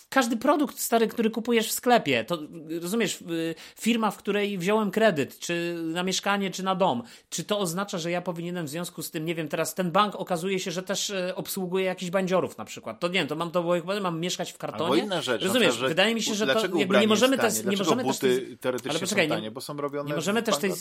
[0.10, 2.40] Każdy produkt stary, który kupujesz w sklepie, to
[2.82, 3.24] rozumiesz,
[3.80, 8.12] firma, w której wziąłem kredyt, czy na mieszkanie, czy na dom, czy to oznacza, że
[8.12, 11.10] ja powinienem w związku z tym, nie wiem, teraz ten bank okazuje się, że też
[11.10, 13.00] e, obsługuje jakichś bandziorów na przykład.
[13.00, 13.64] To nie wiem, to mam to,
[14.02, 14.84] mam mieszkać w kartonie.
[14.84, 15.44] Albo inna rzecz.
[15.44, 18.60] Rozumiesz, przykład, wydaje mi się, że to jakby nie możemy też, nie możemy buty też
[18.60, 20.72] teoretycznie ale poczekaj, tanie, bo są robione nie możemy też tej,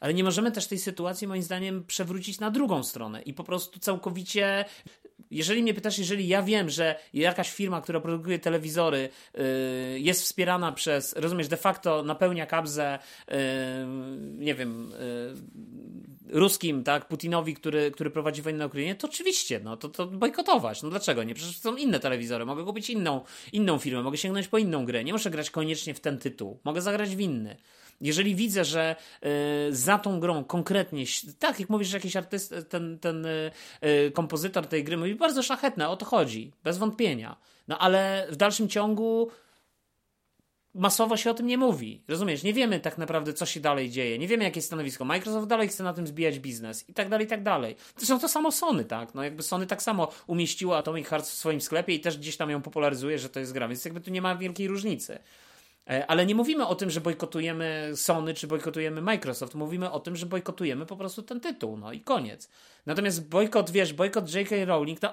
[0.00, 3.78] Ale nie możemy też tej sytuacji moim zdaniem przewrócić na drugą stronę i po prostu
[3.80, 4.64] całkowicie
[5.30, 9.42] jeżeli mnie pytasz, jeżeli ja wiem, że jakaś firma, która produkuje telewizory, yy,
[10.00, 12.98] jest wspierana przez, rozumiesz, de facto napełnia kabzę,
[13.28, 13.34] yy,
[14.38, 14.92] nie wiem,
[16.28, 20.06] yy, ruskim, tak, Putinowi, który, który prowadzi wojnę na Ukrainie, to oczywiście, no to, to
[20.06, 20.82] bojkotować.
[20.82, 21.34] No dlaczego nie?
[21.34, 23.20] Przecież są inne telewizory, mogę kupić inną,
[23.52, 26.82] inną firmę, mogę sięgnąć po inną grę, nie muszę grać koniecznie w ten tytuł, mogę
[26.82, 27.56] zagrać w inny.
[28.00, 28.96] Jeżeli widzę, że
[29.68, 31.04] y, za tą grą konkretnie,
[31.38, 33.50] tak jak mówisz, jakiś artysta, ten, ten y,
[33.84, 37.36] y, kompozytor tej gry mówi, bardzo szlachetne, o to chodzi, bez wątpienia.
[37.68, 39.30] No ale w dalszym ciągu
[40.76, 42.02] masowo się o tym nie mówi.
[42.08, 42.42] Rozumiesz?
[42.42, 44.18] Nie wiemy tak naprawdę, co się dalej dzieje.
[44.18, 45.04] Nie wiemy, jakie jest stanowisko.
[45.04, 47.76] Microsoft dalej chce na tym zbijać biznes i tak dalej, i tak dalej.
[47.96, 49.14] Zresztą to samo Sony, tak?
[49.14, 52.50] No jakby Sony tak samo umieściło Atomic Hearts w swoim sklepie i też gdzieś tam
[52.50, 55.18] ją popularyzuje, że to jest gra, więc jakby tu nie ma wielkiej różnicy.
[55.90, 59.54] E, ale nie mówimy o tym, że bojkotujemy Sony czy bojkotujemy Microsoft.
[59.54, 61.76] Mówimy o tym, że bojkotujemy po prostu ten tytuł.
[61.76, 62.50] No i koniec.
[62.86, 64.64] Natomiast bojkot, wiesz, bojkot J.K.
[64.64, 65.12] Rowling, no,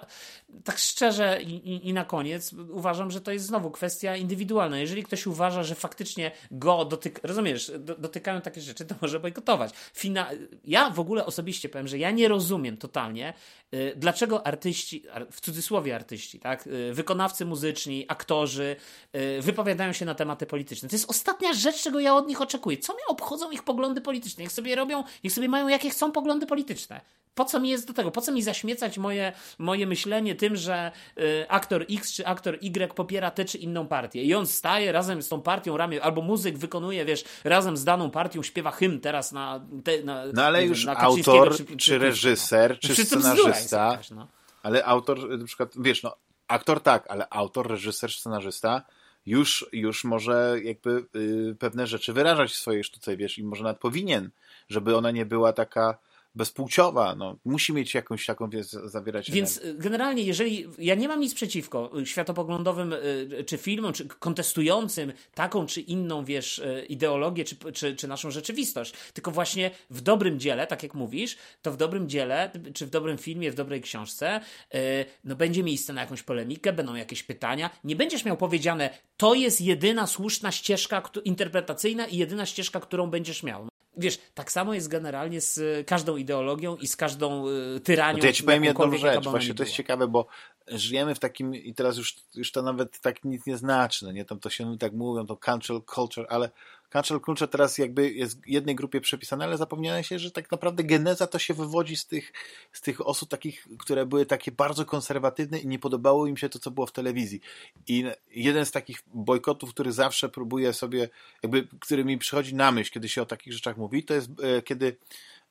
[0.63, 4.80] tak szczerze i, i, i, na koniec uważam, że to jest znowu kwestia indywidualna.
[4.80, 9.74] Jeżeli ktoś uważa, że faktycznie go dotyka, rozumiesz, do, dotykają takie rzeczy, to może bojkotować.
[9.93, 10.30] Fina...
[10.65, 13.34] Ja w ogóle osobiście powiem, że ja nie rozumiem totalnie,
[13.74, 18.76] y, dlaczego artyści, w cudzysłowie artyści, tak, y, wykonawcy muzyczni, aktorzy
[19.15, 20.89] y, wypowiadają się na tematy polityczne.
[20.89, 22.78] To jest ostatnia rzecz, czego ja od nich oczekuję.
[22.78, 24.43] Co mnie obchodzą ich poglądy polityczne?
[24.43, 27.01] Niech sobie robią, niech sobie mają jakie chcą poglądy polityczne
[27.36, 28.11] po co mi jest do tego?
[28.11, 32.93] Po co mi zaśmiecać moje, moje myślenie tym, że y, aktor X czy aktor Y
[32.93, 36.57] popiera tę czy inną partię i on staje razem z tą partią ramię, albo muzyk
[36.57, 39.65] wykonuje, wiesz, razem z daną partią śpiewa hymn teraz na...
[39.84, 44.27] Te, na no ale już autor, czy, czy, czy reżyser, czy, czy scenarzysta, jakaś, no.
[44.63, 46.15] ale autor, na przykład, wiesz, no,
[46.47, 48.81] aktor tak, ale autor, reżyser, scenarzysta
[49.25, 53.79] już, już może jakby y, pewne rzeczy wyrażać w swojej sztuce, wiesz, i może nawet
[53.79, 54.29] powinien,
[54.69, 55.97] żeby ona nie była taka
[56.36, 59.79] bezpłciowa, no, musi mieć jakąś taką, wiesz, zawierać Więc energię.
[59.79, 65.81] generalnie, jeżeli, ja nie mam nic przeciwko światopoglądowym y, czy filmom, czy kontestującym taką czy
[65.81, 70.84] inną, wiesz, y, ideologię, czy, czy, czy naszą rzeczywistość, tylko właśnie w dobrym dziele, tak
[70.84, 74.41] jak mówisz, to w dobrym dziele, czy w dobrym filmie, w dobrej książce,
[74.75, 74.79] y,
[75.23, 79.61] no będzie miejsce na jakąś polemikę, będą jakieś pytania, nie będziesz miał powiedziane, to jest
[79.61, 83.72] jedyna słuszna ścieżka interpretacyjna i jedyna ścieżka, którą będziesz miał.
[83.97, 88.17] Wiesz, tak samo jest generalnie z każdą ideologią i z każdą y, tyranią.
[88.17, 90.27] No ja ci powiem jedną rzecz, właśnie to jest ciekawe, bo
[90.67, 94.25] żyjemy w takim, i teraz już, już to nawet tak nic nie znaczy, no nie,
[94.25, 96.49] tam to się tak mówią, to cancel culture, ale
[96.93, 101.27] cancel culture teraz jakby jest jednej grupie przepisane, ale zapomniano się, że tak naprawdę geneza
[101.27, 102.33] to się wywodzi z tych,
[102.71, 106.59] z tych osób takich, które były takie bardzo konserwatywne i nie podobało im się to,
[106.59, 107.41] co było w telewizji.
[107.87, 111.09] I jeden z takich bojkotów, który zawsze próbuje sobie,
[111.43, 114.61] jakby, który mi przychodzi na myśl, kiedy się o takich rzeczach mówi, to jest e,
[114.61, 114.97] kiedy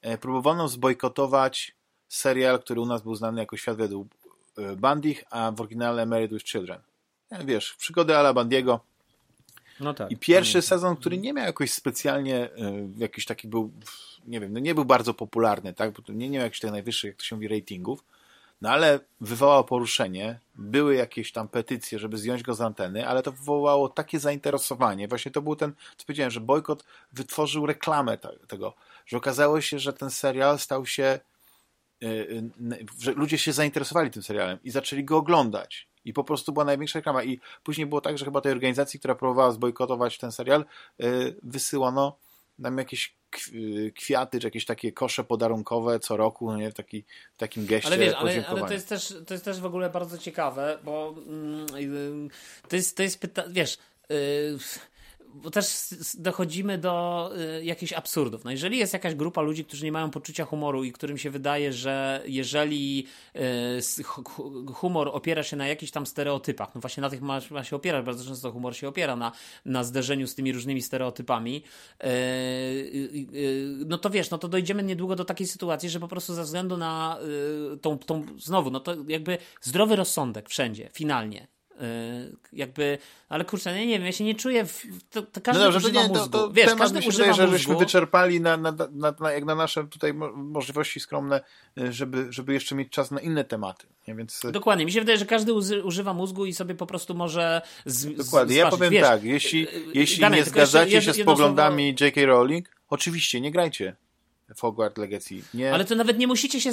[0.02, 1.74] e, próbowano zbojkotować
[2.08, 4.08] serial, który u nas był znany jako Świat według
[4.58, 6.80] e, Bandich, a w oryginale Married with Children.
[7.44, 8.80] Wiesz, przygody Ala Bandiego,
[9.82, 10.10] no tak.
[10.10, 10.68] I pierwszy pamiętam.
[10.68, 12.48] sezon, który nie miał jakoś specjalnie,
[12.96, 13.72] jakiś taki był,
[14.26, 17.08] nie wiem, no nie był bardzo popularny, tak, bo nie, nie miał jakichś tych najwyższych,
[17.08, 18.04] jak to się mówi, ratingów,
[18.62, 23.32] no ale wywołał poruszenie, były jakieś tam petycje, żeby zdjąć go z anteny, ale to
[23.32, 25.08] wywołało takie zainteresowanie.
[25.08, 28.18] Właśnie to był ten, co powiedziałem, że bojkot wytworzył reklamę
[28.48, 28.74] tego,
[29.06, 31.20] że okazało się, że ten serial stał się,
[32.02, 32.50] y, y,
[33.00, 35.88] że ludzie się zainteresowali tym serialem i zaczęli go oglądać.
[36.04, 37.24] I po prostu była największa reklama.
[37.24, 40.64] I później było tak, że chyba tej organizacji, która próbowała zbojkotować ten serial,
[40.98, 42.16] yy, wysyłano
[42.58, 43.16] nam jakieś
[43.96, 47.86] kwiaty, czy jakieś takie kosze podarunkowe co roku, no nie, w, taki, w takim geście
[47.86, 51.14] Ale wiesz, ale, ale, to, jest też, to jest też w ogóle bardzo ciekawe, bo
[51.78, 52.28] yy,
[52.68, 53.78] to jest, to jest pytanie, wiesz,
[54.08, 54.58] yy,
[55.34, 58.44] bo też dochodzimy do y, jakichś absurdów.
[58.44, 61.72] No jeżeli jest jakaś grupa ludzi, którzy nie mają poczucia humoru i którym się wydaje,
[61.72, 63.06] że jeżeli
[63.36, 64.02] y,
[64.72, 68.04] humor opiera się na jakichś tam stereotypach, no właśnie na tych ma, ma się opierać,
[68.04, 69.32] bardzo często humor się opiera na,
[69.64, 71.62] na zderzeniu z tymi różnymi stereotypami,
[72.04, 73.26] y,
[73.86, 76.76] no to wiesz, no to dojdziemy niedługo do takiej sytuacji, że po prostu ze względu
[76.76, 77.18] na
[77.82, 81.61] tą, tą znowu, no to jakby zdrowy rozsądek wszędzie, finalnie Y,
[82.52, 85.72] jakby, ale kurczę, nie, nie wiem, ja się nie czuję, w, to, to każdy no
[85.72, 86.28] dobrze, używa nie, mózgu.
[86.28, 89.54] To, to Wiesz, każdy używa wydaje, że żeśmy wyczerpali na, na, na, na, jak na
[89.54, 91.40] nasze tutaj możliwości skromne,
[91.78, 93.86] y, żeby, żeby jeszcze mieć czas na inne tematy.
[94.08, 94.14] Nie?
[94.14, 94.44] Więc...
[94.44, 95.52] Y, Dokładnie, mi się wydaje, że każdy
[95.84, 99.66] używa mózgu i sobie po prostu może z, Dokładnie, z, ja powiem Wiesz, tak, jeśli,
[99.94, 102.04] jeśli Damian, nie zgadzacie się z poglądami słowo...
[102.04, 102.26] J.K.
[102.26, 103.96] Rowling, oczywiście, nie grajcie.
[104.60, 105.34] Hogwarts Legacy.
[105.54, 105.74] Nie.
[105.74, 106.72] Ale to nawet nie musicie się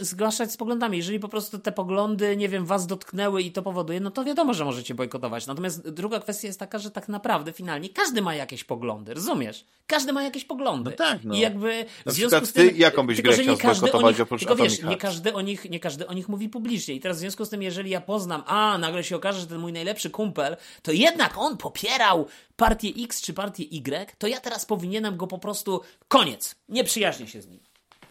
[0.00, 0.98] zgłaszać z poglądami.
[0.98, 4.54] Jeżeli po prostu te poglądy, nie wiem, was dotknęły i to powoduje, no to wiadomo,
[4.54, 5.46] że możecie bojkotować.
[5.46, 9.64] Natomiast druga kwestia jest taka, że tak naprawdę finalnie każdy ma jakieś poglądy, rozumiesz?
[9.86, 10.90] Każdy ma jakieś poglądy.
[10.90, 11.34] No tak, no.
[11.34, 12.70] I jakby w związku z tym...
[12.70, 16.06] Ty, jaką byś grę chciał zbojkotować oprócz Tylko wiesz, nie każdy, o nich, nie każdy
[16.06, 16.94] o nich mówi publicznie.
[16.94, 19.58] I teraz w związku z tym, jeżeli ja poznam, a nagle się okaże, że ten
[19.58, 22.26] mój najlepszy kumpel, to jednak on popierał
[22.60, 27.26] partię X czy partię Y, to ja teraz powinienem go po prostu koniec, nie przyjaźnię
[27.26, 27.60] się z nim.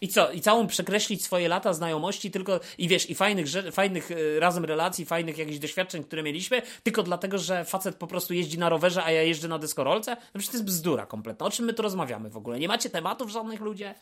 [0.01, 0.31] I co?
[0.31, 5.05] I całą przekreślić swoje lata znajomości tylko i wiesz, i fajnych, fajnych e, razem relacji,
[5.05, 9.11] fajnych jakichś doświadczeń, które mieliśmy, tylko dlatego, że facet po prostu jeździ na rowerze, a
[9.11, 10.11] ja jeżdżę na deskorolce?
[10.11, 11.45] No przecież to jest bzdura kompletna.
[11.45, 12.59] O czym my tu rozmawiamy w ogóle?
[12.59, 13.95] Nie macie tematów żadnych ludzie?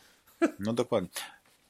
[0.58, 1.08] No dokładnie.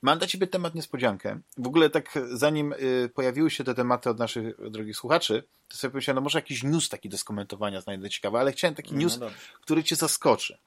[0.03, 1.41] Mam dla Ciebie temat niespodziankę.
[1.57, 5.91] W ogóle tak zanim y, pojawiły się te tematy od naszych drogich słuchaczy, to sobie
[5.93, 9.19] pomyślałem, no może jakiś news taki do skomentowania znajdę ciekawy, ale chciałem taki no news,
[9.19, 9.31] no
[9.61, 10.59] który Cię zaskoczy.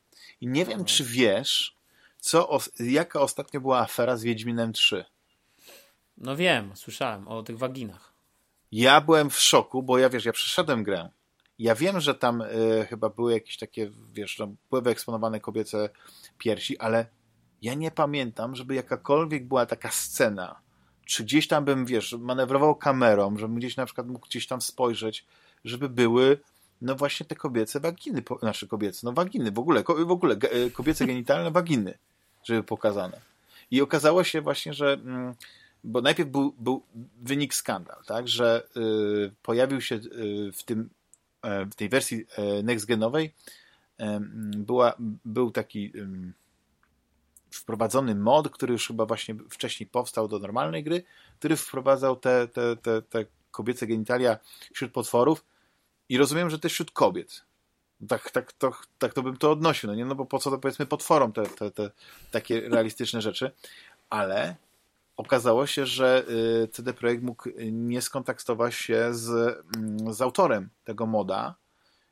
[0.42, 1.76] I nie wiem, czy wiesz,
[2.20, 5.06] co, jaka ostatnio była afera z Wiedźminem 3.
[6.18, 8.14] No wiem, słyszałem o tych waginach.
[8.72, 11.10] Ja byłem w szoku, bo ja wiesz, ja przeszedłem grę.
[11.60, 15.90] Ja wiem, że tam y, chyba były jakieś takie, wiesz, no, były wyeksponowane kobiece
[16.38, 17.06] piersi, ale
[17.62, 20.60] ja nie pamiętam, żeby jakakolwiek była taka scena,
[21.06, 25.26] czy gdzieś tam bym, wiesz, manewrował kamerą, żebym gdzieś na przykład mógł gdzieś tam spojrzeć,
[25.66, 26.38] żeby były
[26.82, 31.06] no właśnie te kobiece waginy, nasze kobiece, no waginy, w ogóle, w ogóle e, kobiece
[31.06, 31.98] genitalne waginy,
[32.44, 33.22] żeby pokazane.
[33.72, 35.36] I okazało się właśnie, że mm,
[35.84, 36.84] bo najpierw był, był
[37.22, 40.90] wynik skandal, tak, że y, pojawił się y, w tym
[41.46, 42.26] y, w tej wersji
[42.64, 43.30] next-genowej
[44.58, 44.94] była,
[45.26, 45.92] był taki
[47.52, 51.04] wprowadzony mod, który już chyba właśnie wcześniej powstał do normalnej gry,
[51.40, 54.38] który wprowadzał te, te, te, te kobiece genitalia
[54.74, 55.46] wśród potworów
[56.10, 57.42] i rozumiem, że też wśród kobiet.
[58.08, 60.06] Tak, tak, to, tak to bym to odnosił, no nie?
[60.06, 61.92] No bo po co to powiedzmy potworom te, te, te
[62.32, 63.52] takie realistyczne rzeczy,
[64.10, 64.56] ale
[65.18, 66.24] okazało się, że
[66.64, 69.30] y, CD Projekt mógł nie skontaktować się z,
[69.76, 71.56] mm, z autorem tego moda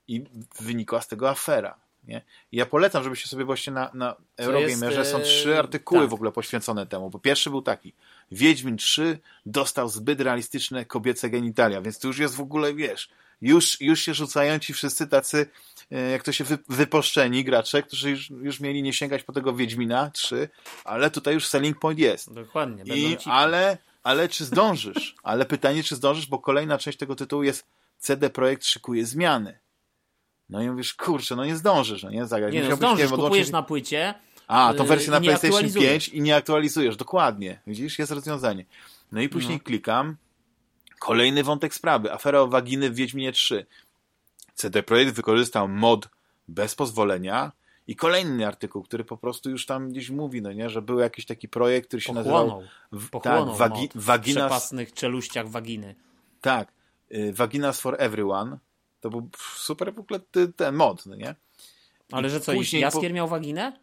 [0.07, 0.23] i
[0.61, 1.79] wynikła z tego afera.
[2.09, 2.21] Nie?
[2.51, 6.09] I ja polecam, żebyście sobie właśnie na, na Eurogamerze są trzy e, artykuły tak.
[6.09, 7.09] w ogóle poświęcone temu.
[7.09, 7.93] Bo pierwszy był taki,
[8.31, 13.09] Wiedźmin 3 dostał zbyt realistyczne kobiece genitalia, więc to już jest w ogóle, wiesz,
[13.41, 15.49] już, już się rzucają ci wszyscy tacy,
[15.91, 19.53] e, jak to się wy, wyposzczeni gracze, którzy już, już mieli nie sięgać po tego
[19.53, 20.49] Wiedźmina 3,
[20.83, 22.33] ale tutaj już selling point jest.
[22.33, 22.83] Dokładnie.
[22.95, 25.15] I, ale, ale czy zdążysz?
[25.23, 27.65] Ale pytanie, czy zdążysz, bo kolejna część tego tytułu jest
[27.97, 29.59] CD Projekt szykuje zmiany.
[30.49, 32.53] No i mówisz, kurczę, no nie zdążysz, no nie zagrać.
[32.53, 34.13] Nie no, zdążysz, wiem, odłączyć- kupujesz na płycie.
[34.47, 36.05] A, tą yy, wersję na PlayStation aktualizujesz.
[36.05, 37.59] 5 i nie aktualizujesz, dokładnie.
[37.67, 38.65] Widzisz, jest rozwiązanie.
[39.11, 39.63] No i później No.
[39.63, 40.15] klikam,
[40.99, 43.65] kolejny wątek sprawy, afera o waginy w Wiedźminie 3.
[44.53, 46.09] CD Projekt wykorzystał mod
[46.47, 47.51] bez pozwolenia
[47.87, 51.25] i kolejny artykuł, który po prostu już tam gdzieś mówi, no nie, że był jakiś
[51.25, 52.69] taki projekt, który się nazywał Pochłonął.
[52.91, 55.95] w- Pochłonął tak, wagi, mod w przepasnych czeluściach waginy.
[56.41, 56.71] tak,
[57.11, 58.57] y, Vaginas for Everyone.
[59.01, 60.19] To był super w ogóle
[60.55, 61.35] ten mod, no nie?
[62.11, 63.79] Ale że co, później Jaskier miał waginę?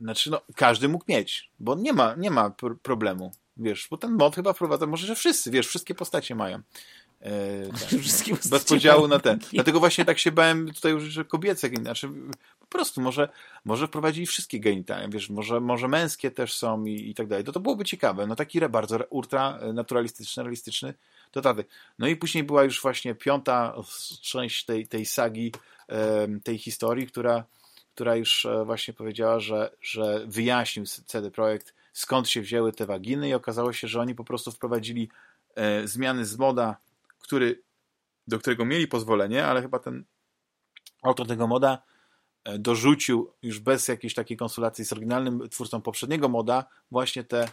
[0.00, 3.32] Znaczy, no, każdy mógł mieć, bo nie ma, nie ma pr problemu.
[3.56, 6.62] Wiesz, bo ten mod chyba wprowadza, może, że wszyscy, wiesz, wszystkie postacie mają.
[7.24, 9.38] E, tak, Wszystkie bez podziału na ten.
[9.52, 12.08] Dlatego właśnie tak się bałem tutaj już, że kobiece, znaczy
[12.60, 13.28] po prostu może,
[13.64, 17.44] może wprowadzili wszystkie genitalia, wiesz, może, może męskie też są i, i tak dalej.
[17.44, 18.26] To to byłoby ciekawe.
[18.26, 20.94] No taki re- bardzo ultra e, naturalistyczny, realistyczny,
[21.30, 21.56] to tak.
[21.98, 23.74] No i później była już właśnie piąta
[24.22, 25.52] część tej, tej sagi,
[26.44, 27.44] tej historii, która,
[27.94, 33.28] która już e, właśnie powiedziała, że, że wyjaśnił CD Projekt, skąd się wzięły te waginy
[33.28, 35.08] i okazało się, że oni po prostu wprowadzili
[35.84, 36.76] zmiany z moda,
[37.24, 37.62] który,
[38.26, 40.04] do którego mieli pozwolenie, ale chyba ten
[41.02, 41.82] autor tego moda
[42.44, 47.48] e, dorzucił już bez jakiejś takiej konsultacji z oryginalnym twórcą poprzedniego moda właśnie te,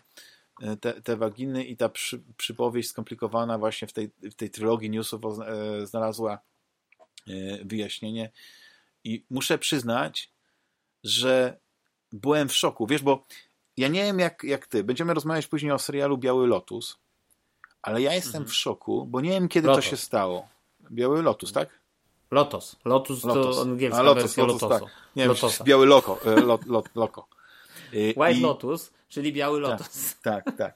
[0.61, 4.89] e, te, te waginy i ta przy, przypowieść skomplikowana właśnie w tej, w tej trylogii
[4.89, 6.39] newsów e, znalazła
[7.65, 8.31] wyjaśnienie.
[9.03, 10.31] I muszę przyznać,
[11.03, 11.59] że
[12.11, 13.25] byłem w szoku, wiesz, bo
[13.77, 17.00] ja nie wiem jak, jak ty, będziemy rozmawiać później o serialu Biały Lotus,
[17.81, 18.47] ale ja jestem Mhm.
[18.49, 19.85] w szoku, bo nie wiem kiedy Lotos.
[19.85, 20.47] to się stało.
[20.91, 21.69] Biały Lotus, tak?
[22.31, 22.75] Lotos.
[22.85, 23.55] Lotus, Lotus.
[23.55, 24.83] to angielska A, Lotus, wersja Lotus, tak.
[25.15, 26.19] Nie wiem, biały loko.
[26.25, 27.27] e, Lot, lot, loko.
[27.93, 30.15] E, White i- Lotus, czyli biały lotos.
[30.23, 30.75] Tak, tak.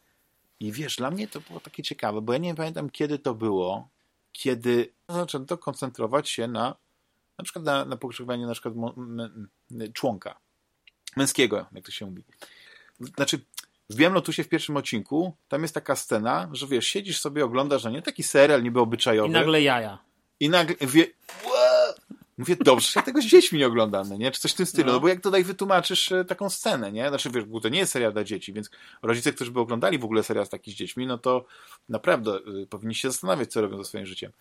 [0.60, 3.88] I wiesz, dla mnie to było takie ciekawe, bo ja nie pamiętam kiedy to było,
[4.32, 6.76] kiedy zaczęto koncentrować się na
[7.38, 7.98] na przykład na, na
[8.48, 8.74] na przykład
[9.94, 10.36] członka
[11.16, 12.24] męskiego, jak to się mówi.
[13.00, 13.40] Znaczy,
[13.90, 17.84] w Białym Lotusie w pierwszym odcinku tam jest taka scena, że wiesz, siedzisz sobie, oglądasz,
[17.84, 19.98] no nie taki serial niby obyczajowy I nagle jaja.
[20.40, 21.08] i nagle wie,
[22.38, 24.32] mówię, dobrze, że ja tego z dziećmi nie oglądam, no nie?
[24.32, 24.94] Czy coś w tym stylu, No.
[24.94, 25.00] no.
[25.00, 27.10] bo jak tutaj wytłumaczysz e, taką scenę, nie?
[27.10, 28.70] Znaczy, wiesz, bo to nie jest serial dla dzieci, więc
[29.02, 31.46] rodzice, którzy by oglądali w ogóle serial z takich z dziećmi, no to
[31.90, 34.32] naprawdę y, powinni się zastanawiać, co robią ze swoim życiem.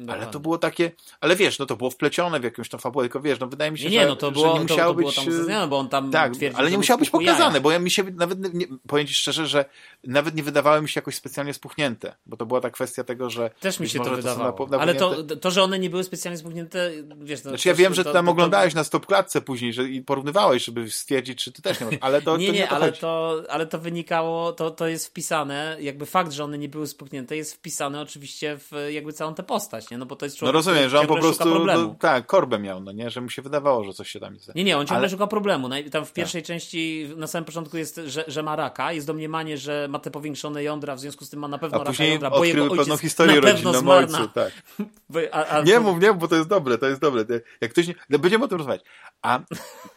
[0.00, 0.32] Ale Dokładnie.
[0.32, 0.90] to było takie,
[1.20, 3.78] ale wiesz, no to było wplecione w jakąś tam fabułę, tylko wiesz, no wydaje mi
[3.78, 5.16] się, Nie, nie, że, no to że było, nie to, musiało to było być...
[5.16, 7.32] tam e, uzasadnione, bo on tam tak, twierdził, ale nie mu musiało być spuchło jaja.
[7.38, 9.64] pokazane, bo ja mi się nawet, nie, powiem ci szczerze, że
[10.04, 13.50] nawet nie wydawały mi się jakoś specjalnie spuchnięte, bo to była ta kwestia tego, że
[13.60, 14.50] Też mi się to wydawało.
[14.66, 17.40] napo- Ale to, to, że one nie były specjalnie spuchnięte, wiesz...
[17.42, 19.84] To, Znaczy ja to- wiem, że to- ty tam to- oglądałeś na stopklatce później że,
[19.84, 22.66] i porównywałeś, żeby stwierdzić, czy ty też nie masz, ale to nie, to nie, nie,
[22.68, 23.00] to ale, chodzi.
[23.00, 27.36] to, ale to wynikało, to, to jest wpisane, jakby fakt, że one nie były spuchnięte
[27.36, 30.78] jest wpisane oczywiście w jakby całą tę postać, No bo to jest No człowiek, rozumiem,
[30.78, 33.84] który że on po prostu, no, tak, korbę miał, no nie, że mu się wydawało,
[33.84, 34.54] że coś się tam jest.
[34.54, 35.68] Nie, nie, on ciągle Ale- szuka problemu.
[35.90, 39.86] Tam w pierwszej części, na samym początku jest, że, że ma raka, jest domniemanie, że
[39.90, 42.44] ma te powiększone jądra, w związku z tym ma na pewno A raka jądra, bo
[42.44, 44.28] jego odkryły pewną ojciec historię na pewno rodzinną ojcu, na...
[44.28, 44.52] tak.
[45.32, 47.24] A, a, Nie mów, nie mów, bo to jest dobre, to jest dobre.
[47.60, 47.94] Jak ktoś nie...
[48.10, 48.82] no, Będziemy o tym rozmawiać.
[49.22, 49.40] A,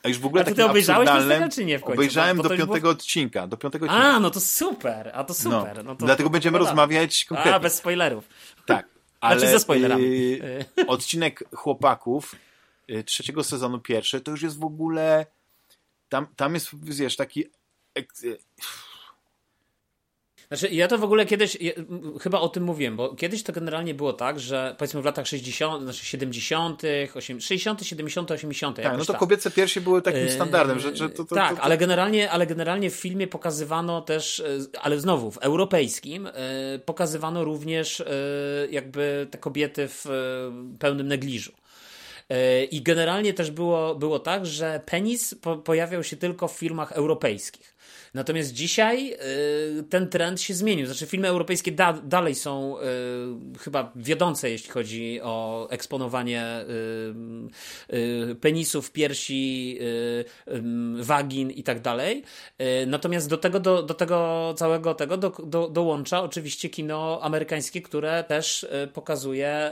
[0.03, 1.93] a już w ogóle A ty to obejrzałeś serial, czy nie w końcu?
[1.93, 4.07] Obejrzałem do piątego było- odcinka, do piątego odcinka.
[4.07, 5.85] a, no to super, a to super.
[5.85, 7.55] No, to, Dlatego będziemy rozmawiać konkretnie.
[7.55, 8.23] A, bez spoilerów.
[8.65, 8.92] Tak.
[9.23, 10.03] Ale Znaczy ze spoilerami.
[10.05, 12.35] y, odcinek chłopaków
[12.89, 15.25] y, trzeciego sezonu pierwszy, to już jest w ogóle
[16.09, 17.45] tam, tam jest, wiesz, taki
[17.95, 18.37] ek- y,
[20.57, 21.71] Znaczy, ja to w ogóle kiedyś, ja,
[22.21, 25.83] chyba o tym mówiłem, bo kiedyś to generalnie było tak, że powiedzmy w latach 60.,
[25.83, 26.81] znaczy 70.,
[27.15, 28.75] 8, 60., 70., 80.
[28.75, 29.19] tak, no to tak.
[29.19, 32.47] kobiece piersi były takim Yy, standardem, że, że to, to, tak, to, ale generalnie, ale
[32.47, 34.43] generalnie w filmie pokazywano też, e,
[34.81, 36.31] ale znowu w europejskim, e,
[36.85, 38.05] pokazywano również e,
[38.69, 40.05] jakby te kobiety w
[40.79, 41.51] pełnym negliżu.
[42.71, 47.72] I generalnie też było, było tak, że penis po, pojawiał się tylko w filmach europejskich.
[48.13, 49.13] Natomiast dzisiaj
[49.79, 50.85] y, ten trend się zmienił.
[50.85, 56.65] Znaczy, filmy europejskie da, dalej są y, chyba wiodące, jeśli chodzi o eksponowanie
[57.89, 59.79] y, penisów, piersi,
[60.95, 62.23] wagin i tak dalej.
[62.87, 68.23] Natomiast do tego, do, do tego całego tego do, do, dołącza oczywiście kino amerykańskie, które
[68.23, 69.71] też pokazuje,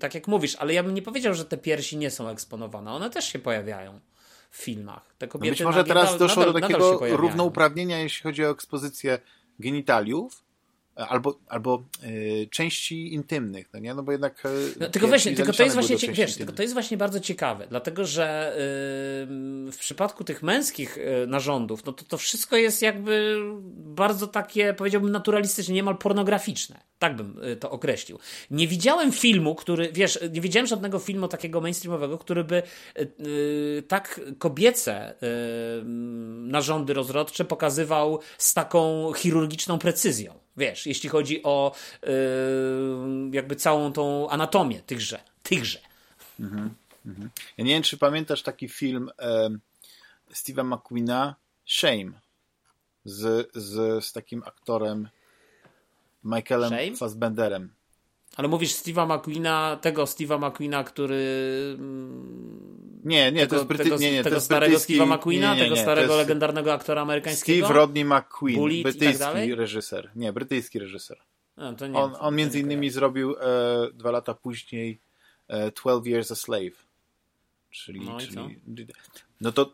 [0.00, 2.92] tak jak mówisz, ale ja bym nie powiedział, że te piersi nie są eksponowane.
[2.92, 4.00] One też się pojawiają
[4.52, 5.14] w filmach.
[5.18, 9.18] Te kobiety no być może teraz doszło nadal, do takiego równouprawnienia, jeśli chodzi o ekspozycję
[9.58, 10.44] genitaliów,
[10.96, 13.94] albo, albo y, części intymnych, no nie?
[13.94, 14.46] No bo jednak.
[14.46, 17.66] Y, no, tylko właśnie, tylko to jest właśnie, wiesz, tylko to jest właśnie bardzo ciekawe,
[17.68, 23.42] dlatego że y, w przypadku tych męskich narządów, no to to wszystko jest jakby
[23.76, 26.80] bardzo takie, powiedziałbym, naturalistyczne, niemal pornograficzne.
[26.98, 28.18] Tak bym to określił.
[28.50, 32.62] Nie widziałem filmu, który, wiesz, nie widziałem żadnego filmu takiego mainstreamowego, który by
[33.88, 35.14] tak kobiece
[36.42, 40.42] narządy rozrodcze pokazywał z taką chirurgiczną precyzją.
[40.56, 42.10] Wiesz, jeśli chodzi o yy,
[43.32, 45.20] jakby całą tą anatomię tychże.
[45.42, 45.78] tychże.
[46.40, 46.74] Mhm,
[47.06, 47.30] mhm.
[47.56, 49.48] Ja nie wiem, czy pamiętasz taki film e,
[50.32, 51.34] Steve'a McQueena
[51.66, 52.12] Shame
[53.04, 55.08] z, z, z takim aktorem
[56.24, 56.96] Michaelem Shame?
[56.96, 57.72] Fassbenderem.
[58.36, 61.76] Ale mówisz Steve'a McQueena, tego Steve'a McQueena, który...
[63.04, 63.84] Nie, nie, tego, to jest, Bryty...
[63.84, 67.66] tego, nie, nie, tego starego Steve'a McQueena, tego starego legendarnego aktora amerykańskiego?
[67.66, 70.10] Steve Rodney McQueen, Bullitt tak brytyjski tak reżyser.
[70.16, 71.18] Nie, brytyjski reżyser.
[71.56, 75.00] No, nie, on, on między innymi zrobił e, dwa lata później
[75.48, 76.86] e, 12 Years a Slave.
[77.70, 78.60] Czyli, no, czyli
[79.40, 79.72] no to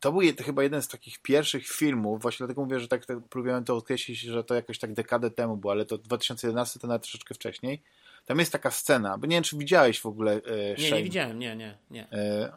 [0.00, 3.64] to był chyba jeden z takich pierwszych filmów, właśnie dlatego mówię, że tak, tak próbowałem
[3.64, 7.34] to określić, że to jakoś tak dekadę temu było, ale to 2011 to nawet troszeczkę
[7.34, 7.82] wcześniej.
[8.26, 11.38] Tam jest taka scena, bo nie wiem, czy widziałeś w ogóle e, Nie, nie widziałem,
[11.38, 12.12] nie, nie, nie.
[12.12, 12.52] E,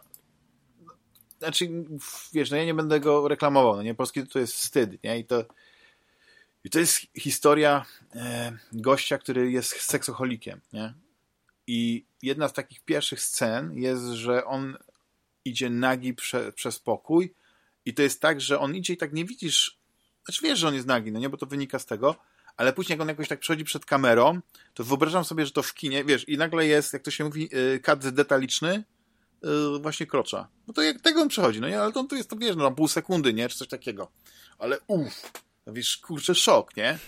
[1.40, 1.70] znaczy,
[2.34, 5.26] wiesz, no ja nie będę go reklamował, no nie, polski to jest wstyd, nie, i
[5.26, 5.46] to
[6.64, 7.86] i to jest historia
[8.16, 10.94] e, gościa, który jest seksoholikiem, nie,
[11.68, 14.78] i jedna z takich pierwszych scen jest, że on
[15.46, 17.34] idzie nagi prze, przez pokój
[17.86, 19.80] i to jest tak, że on idzie i tak nie widzisz,
[20.26, 22.16] znaczy wiesz, że on jest nagi, no nie, bo to wynika z tego,
[22.58, 24.40] ale później jak on jakoś tak przechodzi przed kamerą,
[24.74, 27.50] to wyobrażam sobie, że to w kinie, wiesz, i nagle jest, jak to się mówi,
[27.76, 28.84] y, kadr detaliczny,
[29.76, 30.48] y, właśnie krocza.
[30.68, 32.72] No to jak tego on przechodzi, no nie, ale to, to jest, to wiesz, no
[32.72, 34.12] pół sekundy, nie, czy coś takiego.
[34.60, 35.32] Ale uff,
[35.66, 37.00] no wiesz, kurczę, szok, nie?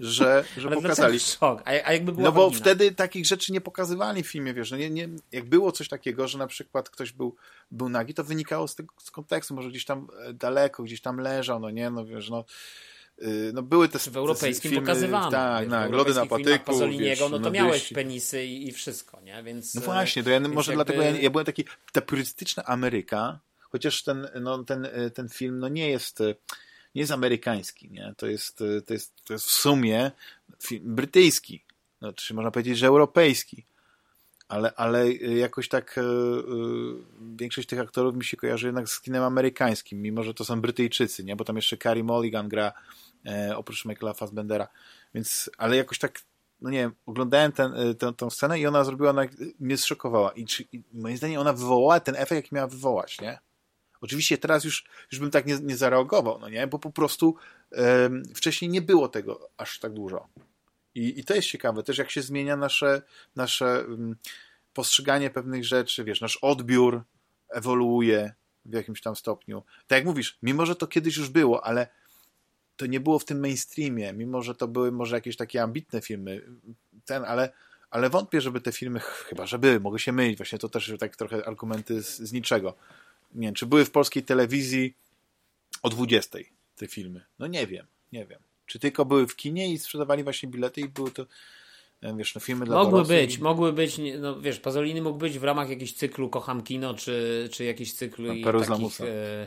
[0.00, 1.20] Że, że pokazali.
[1.20, 1.62] Szok.
[1.64, 4.76] A, a jakby była no bo wtedy takich rzeczy nie pokazywali w filmie, wiesz, no
[4.76, 7.36] nie, nie, jak było coś takiego, że na przykład ktoś był,
[7.70, 11.20] był nagi, to wynikało z tego z kontekstu, może gdzieś tam e, daleko, gdzieś tam
[11.20, 12.44] leżał, no nie, no wiesz, no
[13.22, 15.30] y, no były te W europejskim filmy, pokazywano.
[15.30, 16.78] Tak, tak, lody na patyku.
[16.98, 19.42] Wiesz, no to no miałeś penisy i, i, wszystko, nie?
[19.42, 20.84] Więc, no właśnie, to ja może jakby...
[20.84, 25.58] dlatego ja, ja byłem taki, ta purystyczna Ameryka, chociaż ten, no, ten, e, ten film
[25.58, 26.34] no nie jest e,
[26.98, 28.14] nie jest amerykański, nie?
[28.16, 30.10] To jest, to jest, to jest w sumie
[30.62, 31.64] film brytyjski,
[31.98, 33.64] znaczy można powiedzieć, że europejski,
[34.48, 36.94] ale, ale jakoś tak yy,
[37.36, 41.24] większość tych aktorów mi się kojarzy jednak z kinem amerykańskim, mimo że to są Brytyjczycy,
[41.24, 41.36] nie?
[41.36, 42.72] Bo tam jeszcze Carey Mulligan gra
[43.26, 44.68] e, oprócz Michaela Fassbendera,
[45.14, 46.20] więc, ale jakoś tak
[46.60, 49.22] no nie wiem, oglądałem ten, tę, tę scenę i ona zrobiła, ona
[49.60, 53.38] mnie zszokowała i, czy, i moim zdaniem ona wywołała ten efekt, jaki miała wywołać, nie?
[54.00, 56.66] Oczywiście teraz już, już bym tak nie, nie zareagował, no nie?
[56.66, 57.36] Bo po prostu
[57.70, 60.28] um, wcześniej nie było tego aż tak dużo.
[60.94, 63.02] I, I to jest ciekawe też, jak się zmienia nasze,
[63.36, 64.16] nasze um,
[64.72, 67.02] postrzeganie pewnych rzeczy, wiesz, nasz odbiór
[67.48, 68.34] ewoluuje
[68.64, 69.62] w jakimś tam stopniu.
[69.86, 71.88] Tak jak mówisz, mimo że to kiedyś już było, ale
[72.76, 76.42] to nie było w tym mainstreamie, mimo że to były może jakieś takie ambitne filmy,
[77.04, 77.52] ten, ale,
[77.90, 81.16] ale wątpię, żeby te filmy, chyba że były, mogę się mylić, właśnie to też tak
[81.16, 82.74] trochę argumenty z, z niczego
[83.34, 84.94] nie wiem, czy były w polskiej telewizji
[85.82, 86.38] o 20
[86.76, 87.24] te filmy.
[87.38, 88.40] No nie wiem, nie wiem.
[88.66, 91.26] Czy tylko były w kinie i sprzedawali właśnie bilety i były to
[92.00, 93.42] e, wiesz, no filmy dla Mogły być, i...
[93.42, 97.64] mogły być, no wiesz, Pazolini mógł być w ramach jakiegoś cyklu Kocham Kino, czy, czy
[97.64, 99.46] jakiś cyklu no, i takich, e,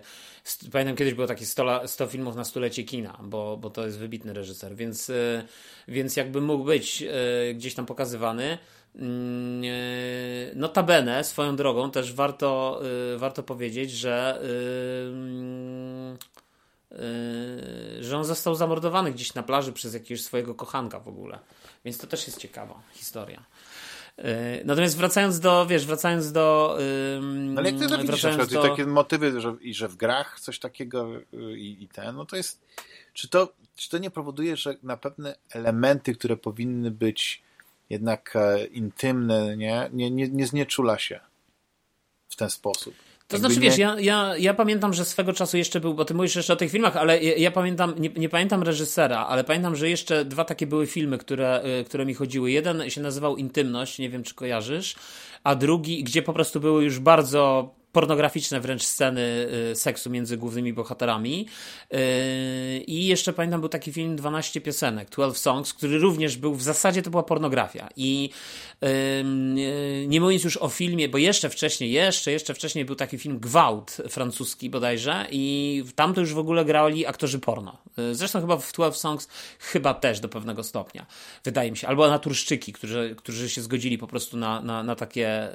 [0.71, 4.33] pamiętam kiedyś było takie 100, 100 filmów na stulecie kina, bo, bo to jest wybitny
[4.33, 5.47] reżyser, więc, e,
[5.87, 8.57] więc jakby mógł być e, gdzieś tam pokazywany.
[8.95, 12.81] Mm, e, notabene, swoją drogą, też warto,
[13.13, 14.41] e, warto powiedzieć, że,
[16.91, 21.39] e, że on został zamordowany gdzieś na plaży przez jakiegoś swojego kochanka w ogóle.
[21.85, 23.45] Więc to też jest ciekawa historia.
[24.65, 26.77] Natomiast wracając do, wiesz, wracając do...
[27.21, 28.61] No ale jak ty to widzisz, na do...
[28.61, 31.07] takie motywy, że, i że w grach coś takiego
[31.55, 32.61] i, i ten, no to jest...
[33.13, 37.43] Czy to, czy to nie powoduje, że na pewne elementy, które powinny być
[37.91, 41.19] jednak e, intymny, nie, nie, nie, nie znieczula się
[42.29, 42.93] w ten sposób.
[43.27, 46.35] To znaczy, wiesz, ja, ja, ja pamiętam, że swego czasu jeszcze był, bo ty mówisz
[46.35, 49.89] jeszcze o tych filmach, ale ja, ja pamiętam, nie, nie, pamiętam reżysera, ale pamiętam, że
[49.89, 52.51] jeszcze dwa takie były filmy, które, y, które mi chodziły.
[52.51, 54.95] Jeden się nazywał Intymność, nie wiem czy kojarzysz,
[55.43, 60.73] a drugi, gdzie po prostu były już bardzo pornograficzne wręcz sceny y, seksu między głównymi
[60.73, 61.47] bohaterami.
[61.93, 61.97] Y,
[62.87, 67.01] I jeszcze pamiętam był taki film 12 piosenek, 12 Songs, który również był, w zasadzie
[67.01, 67.89] to była pornografia.
[67.95, 68.29] I
[70.07, 73.97] nie mówiąc już o filmie, bo jeszcze wcześniej, jeszcze, jeszcze wcześniej był taki film Gwałt
[74.09, 77.77] francuski bodajże i tam to już w ogóle grali aktorzy porno.
[77.99, 79.27] Y, zresztą chyba w 12 Songs
[79.59, 81.05] chyba też do pewnego stopnia,
[81.43, 81.87] wydaje mi się.
[81.87, 85.49] Albo naturszczyki, którzy, którzy się zgodzili po prostu na, na, na takie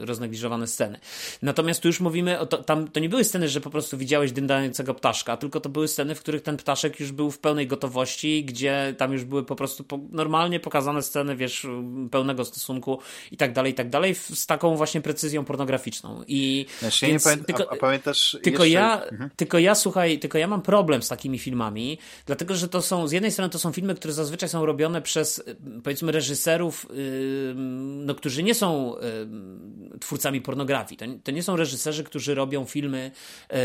[0.00, 1.00] roznegliżowane sceny.
[1.42, 3.98] Natomiast Natomiast tu już mówimy, o to, tam to nie były sceny, że po prostu
[3.98, 7.66] widziałeś dymdającego ptaszka, tylko to były sceny, w których ten ptaszek już był w pełnej
[7.66, 11.66] gotowości, gdzie tam już były po prostu po, normalnie pokazane sceny, wiesz,
[12.10, 12.98] pełnego stosunku
[13.32, 16.22] i tak dalej, i tak dalej, z taką właśnie precyzją pornograficzną.
[16.26, 18.80] I znaczy, więc, pamię tylko, a, pamiętasz tylko jeszcze...
[18.80, 19.30] ja, mhm.
[19.36, 23.12] tylko ja, słuchaj, tylko ja mam problem z takimi filmami, dlatego, że to są, z
[23.12, 25.44] jednej strony to są filmy, które zazwyczaj są robione przez,
[25.84, 27.54] powiedzmy, reżyserów, yy,
[28.06, 28.94] no, którzy nie są
[29.92, 30.98] yy, twórcami pornografii.
[30.98, 33.10] To, to nie są reżyserzy reżyserzy, którzy robią filmy
[33.48, 33.58] e,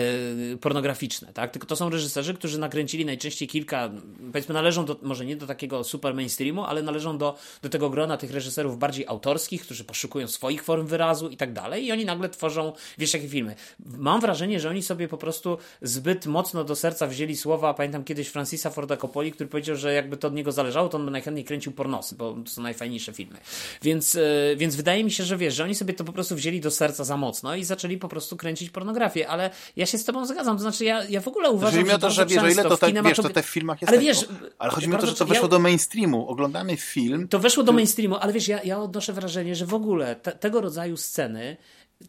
[0.58, 1.52] pornograficzne, tak?
[1.52, 3.90] Tylko to są reżyserzy, którzy nakręcili najczęściej kilka,
[4.32, 8.18] powiedzmy należą do, może nie do takiego super mainstreamu, ale należą do, do tego grona
[8.18, 12.30] tych reżyserów bardziej autorskich, którzy poszukują swoich form wyrazu i tak dalej i oni nagle
[12.30, 13.56] tworzą, wiesz, jakie filmy.
[13.86, 18.28] Mam wrażenie, że oni sobie po prostu zbyt mocno do serca wzięli słowa, pamiętam kiedyś
[18.28, 21.46] Francisa Forda Coppoli, który powiedział, że jakby to od niego zależało, to on by najchętniej
[21.46, 23.38] kręcił pornosy, bo to są najfajniejsze filmy.
[23.82, 26.62] Więc, e, więc wydaje mi się, że wiesz, że oni sobie to po prostu wzięli
[26.62, 30.26] do serca za mocno i zaczęli po prostu kręcić pornografię, ale ja się z tobą
[30.26, 32.78] zgadzam, to znaczy ja, ja w ogóle uważam, że to, że wiesz, o ile to,
[32.78, 34.26] tak, wiesz, to te w filmach jest ale tak, wiesz,
[34.60, 37.28] ale chodzi mi o to, że to weszło ja, do mainstreamu, oglądamy film.
[37.28, 40.62] To weszło do mainstreamu, ale wiesz, ja, ja odnoszę wrażenie, że w ogóle te, tego
[40.62, 41.58] rodzaju sceny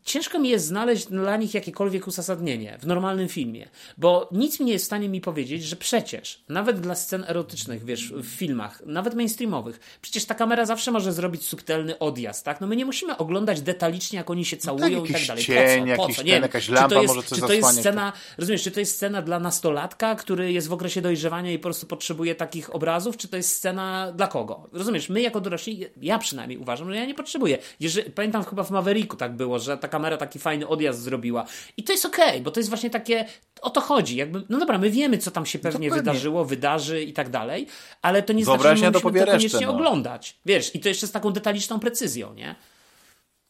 [0.04, 3.68] ciężko mi jest znaleźć dla nich jakiekolwiek uzasadnienie w normalnym filmie,
[3.98, 7.84] bo nic mi nie jest w stanie mi powiedzieć, że przecież, nawet dla scen erotycznych,
[7.84, 12.60] wiesz, w filmach, nawet mainstreamowych, przecież ta kamera zawsze może zrobić subtelny odjazd, tak?
[12.60, 15.44] No my nie musimy oglądać detalicznie, jak oni się całują no tak, i tak dalej.
[15.44, 16.08] Cień, po co?
[16.08, 16.22] Po co?
[16.22, 18.70] Nie, ten, jakaś lampa czy to jest, może coś czy to jest scena, rozumiesz, czy
[18.70, 22.74] to jest scena dla nastolatka, który jest w okresie dojrzewania i po prostu potrzebuje takich
[22.74, 24.68] obrazów, czy to jest scena dla kogo?
[24.72, 27.58] Rozumiesz, my jako dorośli, ja przynajmniej uważam, że ja nie potrzebuję.
[27.80, 31.46] Jeżeli, pamiętam chyba w Mavericku tak było, że ta kamera taki fajny odjazd zrobiła.
[31.76, 33.24] I to jest okej, okay, bo to jest właśnie takie,
[33.62, 34.16] o to chodzi.
[34.16, 37.66] Jakby, no dobra, my wiemy, co tam się pewnie no wydarzyło, wydarzy i tak dalej,
[38.02, 39.72] ale to nie znaczy, że musimy to koniecznie no.
[39.72, 40.38] oglądać.
[40.46, 42.54] Wiesz, i to jeszcze z taką detaliczną precyzją, nie?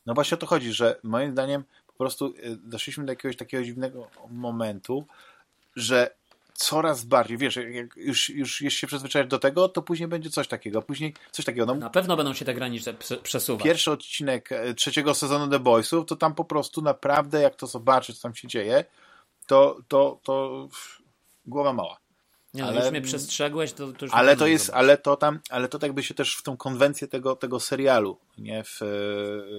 [0.06, 3.64] No właśnie o to chodzi, że moim zdaniem po prostu y, doszliśmy do jakiegoś takiego
[3.64, 5.06] dziwnego momentu,
[5.76, 6.14] że
[6.62, 10.48] coraz bardziej, wiesz, jak już, już jeśli się przyzwyczaisz do tego, to później będzie coś
[10.48, 11.66] takiego, później coś takiego.
[11.66, 13.64] No, Na pewno będą się te granice przesuwać.
[13.64, 18.16] Pierwszy odcinek e, trzeciego sezonu The Boysów, to tam po prostu naprawdę, jak to zobaczyć,
[18.16, 18.84] co tam się dzieje,
[19.46, 20.68] to, to, to
[21.46, 21.98] głowa mała.
[22.54, 25.40] Nie, no, ale, już mnie przestrzegłeś, to, to już ale to jest, ale to tam,
[25.50, 28.86] ale to tak jakby się też w tą konwencję tego, tego serialu nie w, e,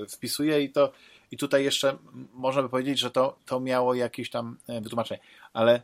[0.08, 0.92] wpisuje i to
[1.32, 1.98] i tutaj jeszcze
[2.34, 5.20] można by powiedzieć, że to, to miało jakieś tam e, wytłumaczenie,
[5.54, 5.82] ale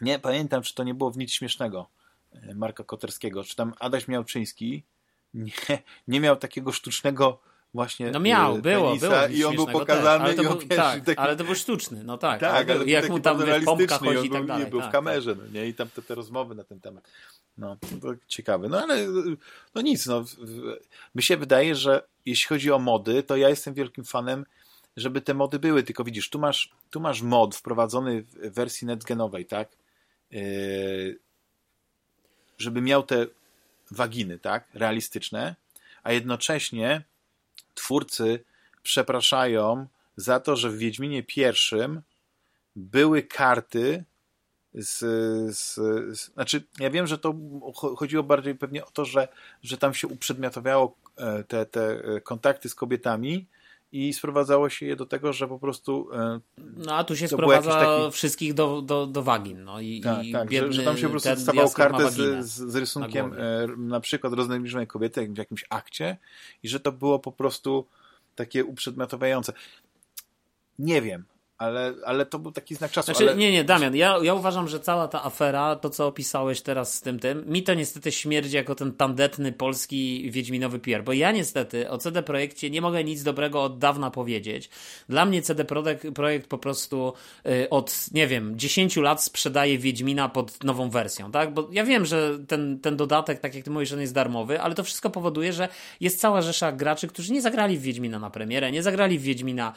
[0.00, 1.88] nie pamiętam, czy to nie było w nic śmiesznego
[2.32, 4.82] e, Marka Koterskiego, czy tam Adaś Miałczyński
[5.34, 5.52] nie,
[6.08, 7.38] nie miał takiego sztucznego
[7.74, 9.26] właśnie No miał, było, było.
[9.26, 11.18] I on był pokazany ale to był, i tak, taki...
[11.18, 12.40] ale to był sztuczny, no tak.
[12.40, 14.66] tak ale jak mu tam pompka chodzi i tak dalej.
[14.66, 15.44] był tak, w kamerze, tak.
[15.44, 15.66] no nie?
[15.68, 17.08] I tam te, te rozmowy na ten temat.
[17.58, 18.68] No, to ciekawe.
[18.68, 19.06] No ale
[19.74, 20.24] no nic, no.
[21.14, 24.44] Mi się wydaje, że jeśli chodzi o mody, to ja jestem wielkim fanem
[24.96, 29.46] żeby te mody były, tylko widzisz, tu masz, tu masz mod wprowadzony w wersji netgenowej,
[29.46, 29.68] tak?
[30.30, 31.18] Yy,
[32.58, 33.26] żeby miał te
[33.90, 35.56] waginy, tak, realistyczne,
[36.02, 37.02] a jednocześnie
[37.74, 38.44] twórcy
[38.82, 42.02] przepraszają za to, że w Wiedźminie pierwszym
[42.76, 44.04] były karty
[44.74, 44.98] z,
[45.56, 45.74] z,
[46.18, 47.34] z, znaczy, ja wiem, że to
[47.96, 49.28] chodziło bardziej pewnie o to, że,
[49.62, 53.46] że tam się uprzedmiotowiało e, te, te kontakty z kobietami,
[53.96, 56.08] i sprowadzało się je do tego, że po prostu.
[56.14, 56.40] E,
[56.76, 58.12] no a tu się sprowadza taki...
[58.12, 59.64] wszystkich do, do, do wagin.
[59.64, 62.72] No, i, tak, i tak że, że, tam się po prostu stawał kartę z, z,
[62.72, 66.16] z rysunkiem na, e, na przykład roznegliżonej kobiety w jakimś akcie
[66.62, 67.86] i że to było po prostu
[68.34, 69.52] takie uprzedmiotowiające.
[70.78, 71.24] Nie wiem
[71.58, 73.06] ale, ale to był taki znak czasu.
[73.06, 73.36] Znaczy, ale...
[73.36, 77.00] Nie, nie, Damian, ja, ja uważam, że cała ta afera, to co opisałeś teraz z
[77.00, 81.90] tym tym, mi to niestety śmierdzi jako ten tandetny polski Wiedźminowy PR, bo ja niestety
[81.90, 84.70] o CD Projekcie nie mogę nic dobrego od dawna powiedzieć.
[85.08, 87.12] Dla mnie CD Projekt, projekt po prostu
[87.46, 91.54] y, od, nie wiem, 10 lat sprzedaje Wiedźmina pod nową wersją, tak?
[91.54, 94.74] Bo ja wiem, że ten, ten dodatek, tak jak ty mówisz, on jest darmowy, ale
[94.74, 95.68] to wszystko powoduje, że
[96.00, 99.72] jest cała rzesza graczy, którzy nie zagrali w Wiedźmina na premierę, nie zagrali w Wiedźmina,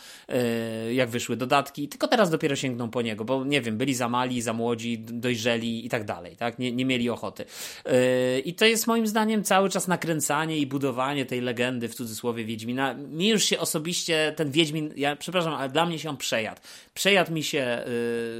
[0.88, 3.94] y, jak wyszły dodatki, nastolatki, tylko teraz dopiero sięgną po niego, bo nie wiem, byli
[3.94, 6.60] za mali, za młodzi, dojrzeli i tak dalej, tak?
[6.60, 7.46] Nie, nie mieli ochoty.
[7.86, 12.46] Yy, I to jest moim zdaniem cały czas nakręcanie i budowanie tej legendy w cudzysłowie
[12.46, 12.94] Wiedźmina.
[12.94, 16.62] Mi już się osobiście ten Wiedźmin, ja przepraszam, ale dla mnie się on przejadł.
[16.94, 17.84] Przejadł mi się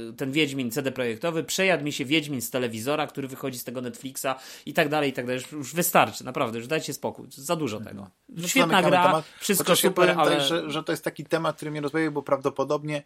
[0.06, 3.80] yy, ten Wiedźmin CD projektowy, przejadł mi się Wiedźmin z telewizora, który wychodzi z tego
[3.80, 4.26] Netflixa
[4.66, 5.42] i tak dalej, i tak dalej.
[5.42, 7.26] Już, już wystarczy, naprawdę, już dajcie spokój.
[7.30, 8.10] Za dużo tego.
[8.28, 9.24] No Świetna gra, temat.
[9.40, 10.40] wszystko Chociaż super, ja ale...
[10.40, 13.02] Że, że to jest taki temat, który mnie rozbawił, bo prawdopodobnie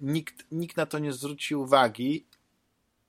[0.00, 2.26] nikt, nikt na to nie zwrócił uwagi,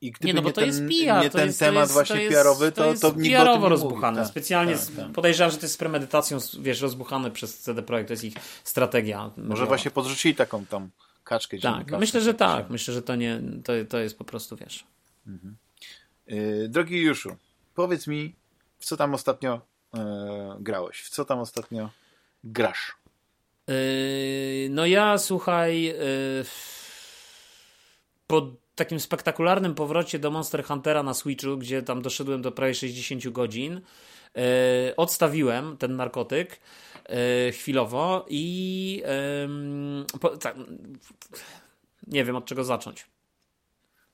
[0.01, 1.93] i gdyby nie, no bo nie to ten, jest PR, nie ten jest, temat jest,
[1.93, 4.21] właśnie to PR-owy, to, to, to nikt o tym rozbuchane.
[4.21, 5.11] Tak, Specjalnie tak, tak.
[5.11, 8.33] podejrzewam, że to jest z premedytacją, wiesz, rozbuchane przez CD Projekt, to jest ich
[8.63, 9.31] strategia.
[9.37, 10.89] Może właśnie podrzucili taką tam
[11.23, 11.57] kaczkę.
[11.57, 12.69] Tak, myślę, że tak.
[12.69, 14.87] Myślę, że to nie, to, to jest po prostu, wiesz.
[15.27, 15.57] Mhm.
[16.27, 17.35] Yy, drogi Juszu,
[17.75, 18.35] powiedz mi,
[18.79, 19.61] w co tam ostatnio
[19.93, 20.01] yy,
[20.59, 21.01] grałeś?
[21.01, 21.89] W co tam ostatnio
[22.43, 22.95] grasz?
[23.67, 25.93] Yy, no ja, słuchaj, yy,
[28.27, 33.29] po takim spektakularnym powrocie do Monster Huntera na Switchu, gdzie tam doszedłem do prawie 60
[33.29, 33.73] godzin,
[34.35, 34.41] yy,
[34.97, 36.59] odstawiłem ten narkotyk
[37.53, 39.03] chwilowo i
[40.39, 40.55] tak,
[42.07, 43.05] nie wiem od czego zacząć.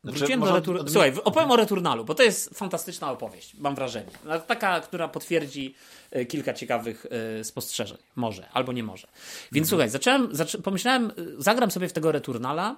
[0.04, 0.90] Znaczy, Wróciłem do retur...
[0.92, 4.12] Słuchaj, opowiem o Returnalu, bo to jest fantastyczna opowieść, mam wrażenie.
[4.26, 5.76] No, taka, która potwierdzi
[6.12, 7.06] e, kilka ciekawych
[7.40, 7.98] e, spostrzeżeń.
[8.16, 9.08] Może, albo nie może.
[9.52, 9.70] Więc mhm.
[9.70, 10.62] słuchaj, zacząłem, zaczą...
[10.62, 12.76] pomyślałem, e, zagram sobie w tego Returnala,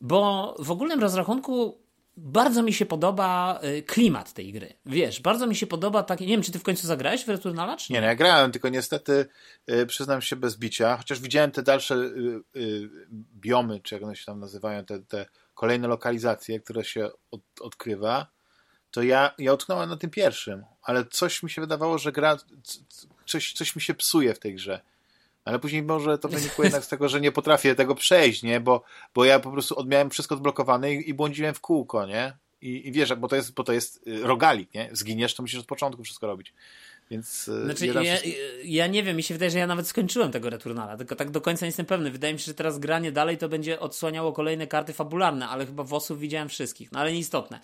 [0.00, 1.78] bo w ogólnym rozrachunku
[2.16, 4.74] bardzo mi się podoba klimat tej gry.
[4.86, 6.26] Wiesz, bardzo mi się podoba taki.
[6.26, 7.94] Nie wiem, czy ty w końcu zagrałeś w Returnala, czy nie?
[7.94, 9.26] Nie, no ja grałem, tylko niestety
[9.86, 12.10] przyznam się bez bicia, chociaż widziałem te dalsze
[13.40, 15.26] biomy, czy jak one się tam nazywają, te, te
[15.56, 18.26] kolejne lokalizacje, które się od, odkrywa,
[18.90, 22.36] to ja, ja utknąłem na tym pierwszym, ale coś mi się wydawało, że gra,
[23.26, 24.80] coś, coś mi się psuje w tej grze.
[25.44, 28.60] Ale później może to wynikło jednak z tego, że nie potrafię tego przejść, nie?
[28.60, 28.82] Bo,
[29.14, 32.36] bo ja po prostu miałem wszystko odblokowane i, i błądziłem w kółko, nie?
[32.60, 34.90] I, I wiesz, bo to jest, bo to jest y, rogalik, nie?
[34.92, 36.54] Zginiesz, to musisz od początku wszystko robić.
[37.10, 38.16] Więc e, znaczy, ja,
[38.64, 41.40] ja, nie wiem, mi się wydaje, że ja nawet skończyłem tego Returnala, tylko tak do
[41.40, 42.10] końca nie jestem pewny.
[42.10, 45.84] Wydaje mi się, że teraz granie dalej to będzie odsłaniało kolejne karty fabularne, ale chyba
[45.84, 47.60] wosów widziałem wszystkich, no ale nieistotne.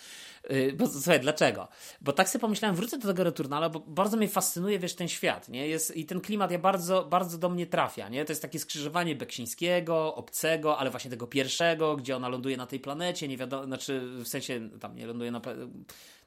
[0.50, 1.68] Yy, bo słuchaj, dlaczego?
[2.00, 5.48] Bo tak sobie pomyślałem, wrócę do tego Returnala, bo bardzo mnie fascynuje, wiesz, ten świat,
[5.48, 5.68] nie?
[5.68, 8.24] Jest, I ten klimat ja bardzo, bardzo do mnie trafia, nie?
[8.24, 12.80] To jest takie skrzyżowanie Beksińskiego, Obcego, ale właśnie tego pierwszego, gdzie ona ląduje na tej
[12.80, 15.40] planecie, nie wiadomo, znaczy w sensie, tam nie ląduje na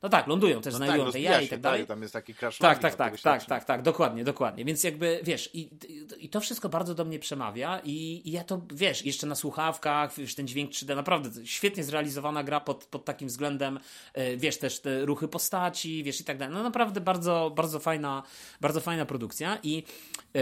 [0.01, 1.87] no tak, lądują też, no znajdują tak, te jaja i tak dalej.
[1.87, 4.65] Tam jest taki crash Tak, tak, tak, tak, tak, tak, dokładnie, dokładnie.
[4.65, 5.69] Więc jakby, wiesz, i,
[6.17, 10.15] i to wszystko bardzo do mnie przemawia i, i ja to, wiesz, jeszcze na słuchawkach,
[10.17, 13.79] wiesz, ten dźwięk 3D, naprawdę świetnie zrealizowana gra pod, pod takim względem,
[14.13, 16.55] e, wiesz, też te ruchy postaci, wiesz, i tak dalej.
[16.55, 18.23] No naprawdę bardzo, bardzo fajna,
[18.61, 19.83] bardzo fajna produkcja i
[20.35, 20.41] e,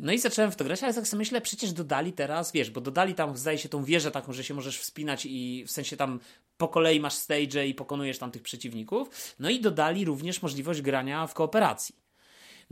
[0.00, 2.80] no i zacząłem w to grać, ale tak sobie myślę, przecież dodali teraz, wiesz, bo
[2.80, 6.20] dodali tam, zdaje się, tą wieżę taką, że się możesz wspinać i w sensie tam
[6.62, 9.34] po kolei masz stage i pokonujesz tam tych przeciwników.
[9.38, 12.01] No i dodali również możliwość grania w kooperacji.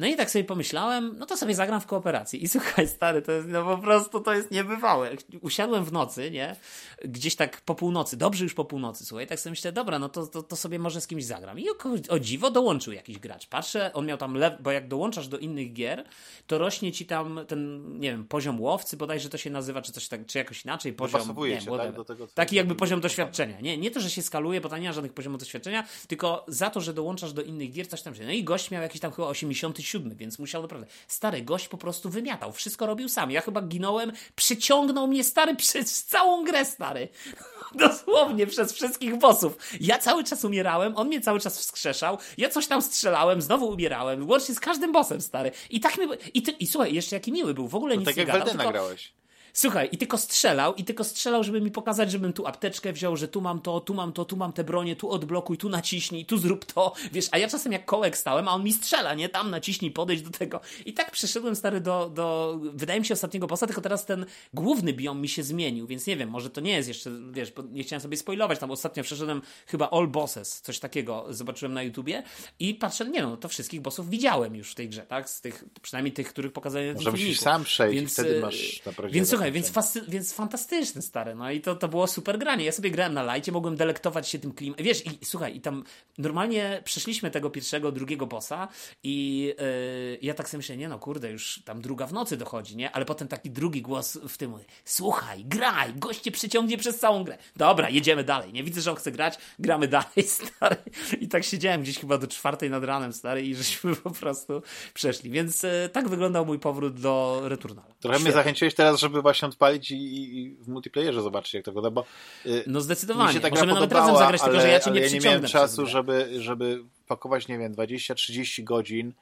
[0.01, 2.45] No i tak sobie pomyślałem, no to sobie zagram w kooperacji.
[2.45, 5.11] I słuchaj, stary, to jest no po prostu to jest niebywałe.
[5.41, 6.57] Usiadłem w nocy, nie?
[7.05, 10.27] Gdzieś tak po północy, dobrze już po północy, słuchaj, tak sobie myślę, dobra, no to,
[10.27, 11.59] to, to sobie może z kimś zagram.
[11.59, 11.75] I o,
[12.09, 13.47] o, dziwo dołączył jakiś gracz.
[13.47, 16.05] Patrzę, on miał tam lew, bo jak dołączasz do innych gier,
[16.47, 20.09] to rośnie ci tam ten, nie wiem, poziom łowcy, bodajże to się nazywa, czy coś
[20.09, 23.61] tak, czy jakoś inaczej, poziom, nie, się, tak, do tego, taki jakby poziom doświadczenia.
[23.61, 26.71] Nie, nie to, że się skaluje, bo tam nie ma żadnych poziomów doświadczenia, tylko za
[26.71, 28.25] to, że dołączasz do innych gier, coś tam się.
[28.25, 30.87] No i gość miał jakiś tam chyba 80 siódmy, więc musiał naprawdę.
[31.09, 33.31] Stary gość po prostu wymiatał, wszystko robił sam.
[33.31, 37.09] Ja chyba ginąłem, przyciągnął mnie stary przez całą grę, stary.
[37.75, 39.57] Dosłownie przez wszystkich bossów.
[39.81, 44.29] Ja cały czas umierałem, on mnie cały czas wskrzeszał, ja coś tam strzelałem, znowu umierałem,
[44.29, 45.51] łącznie z każdym bossem, stary.
[45.71, 46.07] I tak mi...
[46.35, 46.51] I, ty...
[46.51, 48.41] I słuchaj, jeszcze jaki miły był, w ogóle no nic tak nie gadał.
[48.41, 48.65] Tak jak tylko...
[48.65, 49.20] nagrałeś.
[49.53, 53.29] Słuchaj, i tylko strzelał, i tylko strzelał, żeby mi pokazać, żebym tu apteczkę wziął, że
[53.29, 56.39] tu mam to, tu mam to, tu mam te bronie, tu odblokuj, tu naciśnij, tu
[56.39, 59.29] zrób to, wiesz, a ja czasem jak kołek stałem, a on mi strzela, nie?
[59.29, 60.61] Tam naciśnij, podejdź do tego.
[60.87, 64.93] I tak przeszedłem, stary, do, do wydaje mi się, ostatniego bossa, tylko teraz ten główny
[64.93, 68.01] biom mi się zmienił, więc nie wiem, może to nie jest jeszcze, wiesz, nie chciałem
[68.01, 72.23] sobie spoilować, tam ostatnio przeszedłem chyba All Bosses, coś takiego zobaczyłem na YouTubie
[72.59, 75.31] i patrzę, nie no, to wszystkich bossów widziałem już w tej grze, tak?
[75.31, 79.15] Z tych, przynajmniej tych, których pokazałem Może musisz sam przejść, więc, wtedy masz naprawdę...
[79.15, 81.35] Więc słuchaj, więc, fascy, więc fantastyczny, stary.
[81.35, 82.65] No i to, to było super granie.
[82.65, 84.85] Ja sobie grałem na lajcie, mogłem delektować się tym klimatem.
[84.85, 85.85] Wiesz, i słuchaj, i tam
[86.19, 88.69] normalnie przeszliśmy tego pierwszego, drugiego bossa
[89.03, 92.77] i yy, ja tak sobie myślę, nie no, kurde, już tam druga w nocy dochodzi,
[92.77, 92.91] nie?
[92.91, 97.39] Ale potem taki drugi głos w tym słuchaj, graj, goście przyciągnie przez całą grę.
[97.57, 98.65] Dobra, jedziemy dalej, nie?
[98.65, 100.77] Widzę, że on chce grać, gramy dalej, stary.
[101.21, 104.63] I tak siedziałem gdzieś chyba do czwartej nad ranem, stary, i żeśmy po prostu
[104.95, 105.31] przeszli.
[105.31, 107.89] Więc yy, tak wyglądał mój powrót do Returnala.
[108.01, 108.19] Trochę Świetnie.
[108.19, 112.05] mnie zachęciłeś teraz, żeby właśnie odpalić i, i w multiplayerze zobaczyć, jak to wygląda, bo
[112.47, 115.09] y, No zdecydowanie, się możemy nawet razem zagrać, ale, tylko że ja cię nie ja
[115.09, 119.13] nie miałem czasu, żeby, żeby, żeby pakować, nie wiem, 20-30 godzin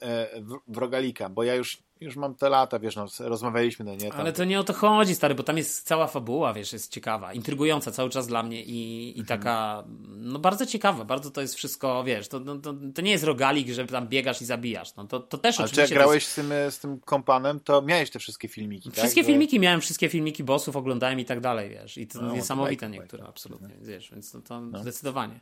[0.00, 3.94] e, w, w rogalika, bo ja już już mam te lata, wiesz, no, rozmawialiśmy, no
[3.94, 4.10] nie?
[4.10, 4.20] Tam...
[4.20, 7.32] Ale to nie o to chodzi, stary, bo tam jest cała fabuła, wiesz, jest ciekawa,
[7.32, 9.26] intrygująca cały czas dla mnie i, i mhm.
[9.40, 13.24] taka, no bardzo ciekawa, bardzo to jest wszystko, wiesz, to, no, to, to nie jest
[13.24, 15.88] rogalik, że tam biegasz i zabijasz, no to, to też Ale oczywiście...
[15.88, 16.32] czy jak grałeś jest...
[16.32, 19.26] z, tym, z tym kompanem, to miałeś te wszystkie filmiki, Wszystkie tak?
[19.26, 23.24] filmiki, miałem wszystkie filmiki bossów, oglądałem i tak dalej, wiesz, i to no, niesamowite niektóre,
[23.24, 24.78] absolutnie, wiesz, więc to, to no.
[24.78, 25.40] zdecydowanie.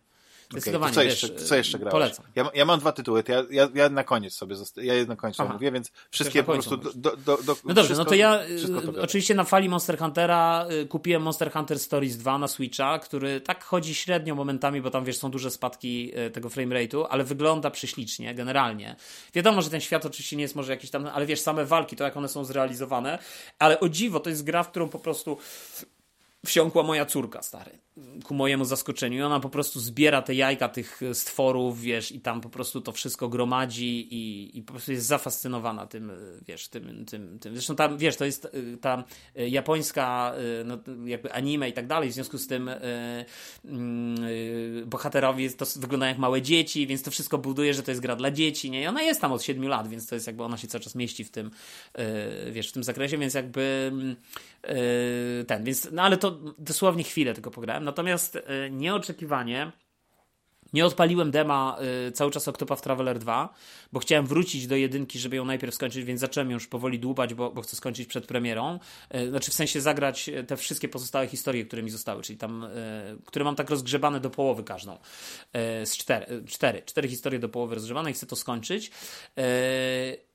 [0.53, 1.93] Zdecydowanie, okay, co, jeszcze, co jeszcze grałeś?
[1.93, 2.27] Polecam.
[2.35, 5.73] Ja, ja mam dwa tytuły, ja, ja, ja na koniec sobie ja na końcu mówię,
[5.73, 8.43] więc wszystkie po prostu do, do, do, No dobrze, wszystko, no to ja
[8.95, 13.41] y, oczywiście na fali Monster Huntera y, kupiłem Monster Hunter Stories 2 na Switcha, który
[13.41, 17.71] tak chodzi średnio momentami, bo tam wiesz, są duże spadki y, tego framerate'u, ale wygląda
[17.71, 18.97] prześlicznie, generalnie.
[19.35, 22.05] Wiadomo, że ten świat oczywiście nie jest może jakiś tam, ale wiesz, same walki, to
[22.05, 23.19] jak one są zrealizowane,
[23.59, 25.39] ale o dziwo, to jest gra, w którą po prostu
[26.47, 27.71] wsiąkła moja córka, stary.
[28.25, 29.19] Ku mojemu zaskoczeniu.
[29.19, 32.93] I ona po prostu zbiera te jajka tych stworów, wiesz, i tam po prostu to
[32.93, 36.13] wszystko gromadzi i, i po prostu jest zafascynowana tym,
[36.49, 37.55] wiesz, tym, tym, tym.
[37.55, 39.05] Zresztą tam, wiesz, to jest y, ta
[39.39, 42.71] y, japońska, y, no, jakby anime i tak dalej, w związku z tym
[43.65, 48.17] yy, bohaterowie to wyglądają jak małe dzieci, więc to wszystko buduje, że to jest gra
[48.17, 48.83] dla dzieci, nie?
[48.83, 50.95] I ona jest tam od 7 lat, więc to jest jakby, ona się cały czas
[50.95, 51.51] mieści w tym,
[52.51, 53.93] wiesz, w tym zakresie, więc jakby
[55.47, 57.85] ten, więc, no ale to dosłownie chwilę tylko pograłem.
[57.85, 59.73] Natomiast e, nieoczekiwanie
[60.73, 61.79] nie odpaliłem dema
[62.09, 63.55] y, cały czas Octopath Traveler 2,
[63.93, 67.51] bo chciałem wrócić do jedynki, żeby ją najpierw skończyć, więc zacząłem już powoli dłubać, bo,
[67.51, 68.79] bo chcę skończyć przed premierą.
[69.29, 72.67] Znaczy w sensie zagrać te wszystkie pozostałe historie, które mi zostały, czyli tam,
[73.27, 74.99] które mam tak rozgrzebane do połowy każdą.
[75.85, 78.91] z cztery, cztery, cztery historie do połowy rozgrzebane i chcę to skończyć.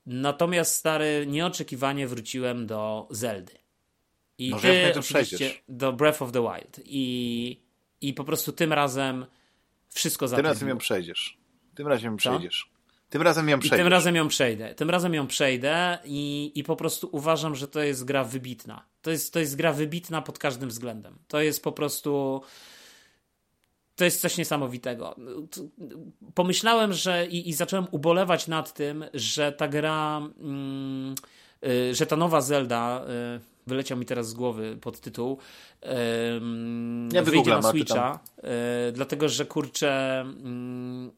[0.06, 3.67] Natomiast stary, nieoczekiwanie wróciłem do Zeldy.
[4.38, 6.80] I Może ty to oczywiście do Breath of the Wild.
[6.86, 7.62] I,
[8.02, 9.26] I po prostu tym razem
[9.90, 10.54] wszystko zapewniło.
[10.54, 11.38] Tym razem ją przejdziesz.
[11.76, 12.72] Tym razem ją przejdziesz.
[13.10, 13.80] Tym razem ją przejdziesz.
[13.80, 14.76] I tym razem ją przejdę.
[14.76, 18.86] Tym razem ją przejdę i, i po prostu uważam, że to jest gra wybitna.
[19.02, 21.18] To jest, to jest gra wybitna pod każdym względem.
[21.28, 22.42] To jest po prostu.
[23.96, 25.16] To jest coś niesamowitego.
[26.34, 31.16] Pomyślałem, że i, i zacząłem ubolewać nad tym, że ta gra, mm,
[31.66, 33.06] y, że ta nowa Zelda.
[33.36, 35.38] Y, wyleciał mi teraz z głowy pod tytuł.
[37.12, 40.20] ja wyjdzie na Switcha, e, dlatego że kurczę.
[40.22, 41.12] Mm,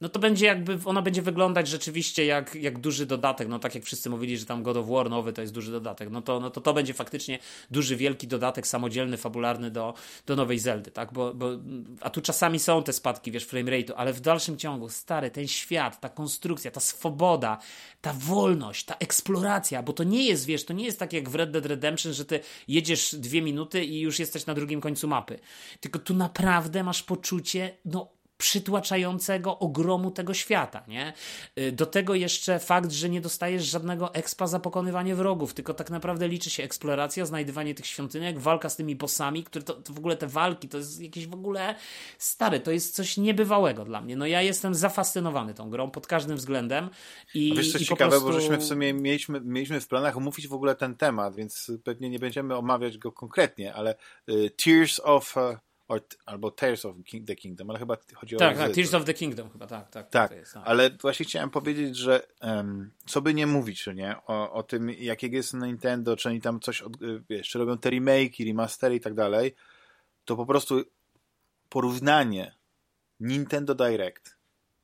[0.00, 3.84] no to będzie jakby, ona będzie wyglądać rzeczywiście jak, jak duży dodatek, no tak jak
[3.84, 6.50] wszyscy mówili, że tam God of War nowy to jest duży dodatek, no to, no
[6.50, 7.38] to to będzie faktycznie
[7.70, 9.94] duży, wielki dodatek samodzielny, fabularny do,
[10.26, 11.50] do nowej Zeldy, tak, bo, bo
[12.00, 16.00] a tu czasami są te spadki, wiesz, framerate'u, ale w dalszym ciągu, stary, ten świat,
[16.00, 17.58] ta konstrukcja, ta swoboda,
[18.00, 21.34] ta wolność, ta eksploracja, bo to nie jest, wiesz, to nie jest tak jak w
[21.34, 25.38] Red Dead Redemption, że ty jedziesz dwie minuty i już jesteś na drugim końcu mapy,
[25.80, 31.12] tylko tu naprawdę masz poczucie, no przytłaczającego ogromu tego świata, nie?
[31.58, 35.90] Y, do tego jeszcze fakt, że nie dostajesz żadnego expa za pokonywanie wrogów, tylko tak
[35.90, 39.98] naprawdę liczy się eksploracja, znajdywanie tych świątynek, walka z tymi bossami, które to, to w
[39.98, 41.74] ogóle te walki, to jest jakieś w ogóle
[42.18, 44.16] stare, to jest coś niebywałego dla mnie.
[44.16, 46.90] No ja jestem zafascynowany tą grą pod każdym względem
[47.34, 48.26] i, A wiesz co i ciekawe, prostu...
[48.26, 52.10] bo żeśmy w sumie mieliśmy, mieliśmy w planach omówić w ogóle ten temat, więc pewnie
[52.10, 53.94] nie będziemy omawiać go konkretnie, ale
[54.28, 55.67] y, Tears of or,
[56.26, 56.96] albo Tears of
[57.26, 58.58] the Kingdom, ale chyba chodzi tak, o...
[58.58, 59.90] Tak, Tears of the Kingdom chyba, tak.
[59.90, 60.62] Tak, tak, tak, jest, tak.
[60.66, 64.16] ale właśnie chciałem powiedzieć, że um, co by nie mówić, nie?
[64.26, 67.78] O, o tym, jakiego jest Nintendo, czy oni tam coś, od, y, wiesz, czy robią
[67.78, 69.54] te remake'i, remastery i tak dalej,
[70.24, 70.84] to po prostu
[71.68, 72.54] porównanie
[73.20, 74.36] Nintendo Direct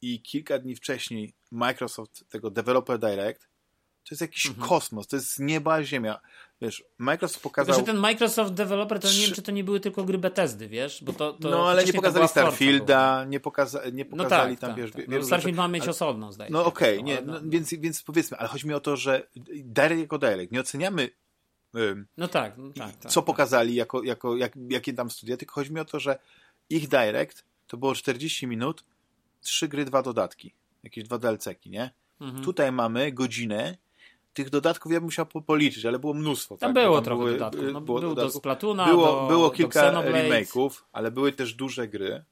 [0.03, 3.43] i kilka dni wcześniej Microsoft tego Developer Direct,
[4.05, 4.69] to jest jakiś mhm.
[4.69, 6.21] kosmos, to jest nieba ziemia
[6.61, 7.77] wiesz, Microsoft pokazał...
[7.77, 11.05] Że ten Microsoft Developer, to nie wiem, czy to nie były tylko gry Bethesdy, wiesz,
[11.05, 11.33] bo to...
[11.33, 14.93] to no, ale nie pokazali Starfielda, nie, pokaza nie pokazali no tak, tam, tak, wiesz...
[14.93, 15.09] Tak.
[15.09, 15.91] No, Starfield ma mieć ale...
[15.91, 18.97] osobną, zdaje No okej, okay, nie, no, więc, więc powiedzmy, ale chodzi mi o to,
[18.97, 19.29] że
[19.65, 21.11] Direct jako Direct, nie oceniamy
[22.17, 23.27] no tak, no tak, tak co tak.
[23.27, 26.19] pokazali jako, jako jak, jakie tam studia, tylko chodzi mi o to, że
[26.71, 28.85] ich Direct to było 40 minut,
[29.41, 31.91] trzy gry, dwa dodatki, jakieś dwa DLC-ki, nie?
[32.21, 32.45] Mhm.
[32.45, 33.77] Tutaj mamy godzinę
[34.35, 36.57] tych dodatków ja bym musiał policzyć, ale było mnóstwo.
[36.57, 36.85] Tam tak?
[36.85, 37.65] było tam trochę były, dodatków.
[37.73, 38.35] No, było był dodatków.
[38.35, 42.25] do Splatuna, było, do, było kilka remake'ów, ale były też duże gry.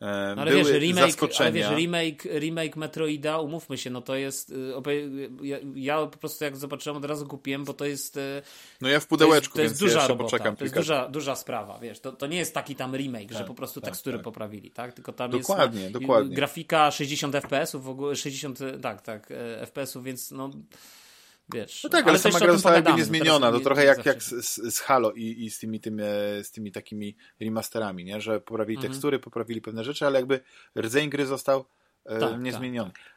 [0.00, 1.16] E, no, ale wiesz, remake.
[1.38, 4.50] Ale wiesz, remake, remake Metroida, umówmy się, no to jest.
[4.50, 8.16] Y, ja, ja, po prostu jak zobaczyłem, od razu kupiłem, bo to jest.
[8.16, 8.42] Y,
[8.80, 10.56] no ja w pudełeczku, to jest, to jest duża robota, poczekam.
[10.56, 12.00] To jest duża, duża sprawa, wiesz.
[12.00, 14.24] To, to nie jest taki tam remake, tak, że po prostu tak, tekstury tak.
[14.24, 14.92] poprawili, tak?
[14.92, 15.92] Tylko tam dokładnie, jest.
[15.92, 16.36] Dokładnie.
[16.36, 20.50] Grafika 60 FPS-ów, w ogóle 60, tak, tak, e, FPS-ów, więc no
[21.52, 21.84] wiesz.
[21.84, 23.52] No tak, ale, ale sama gra została jakby niezmieniona.
[23.52, 26.02] To trochę jak, jak z, z Halo i, i z, tymi, tymi,
[26.42, 28.20] z tymi takimi remasterami, nie?
[28.20, 28.92] że poprawili mhm.
[28.92, 30.40] tekstury, poprawili pewne rzeczy, ale jakby
[30.78, 31.64] rdzeń gry został
[32.04, 32.90] e, tak, niezmieniony.
[32.90, 33.14] Tak, tak.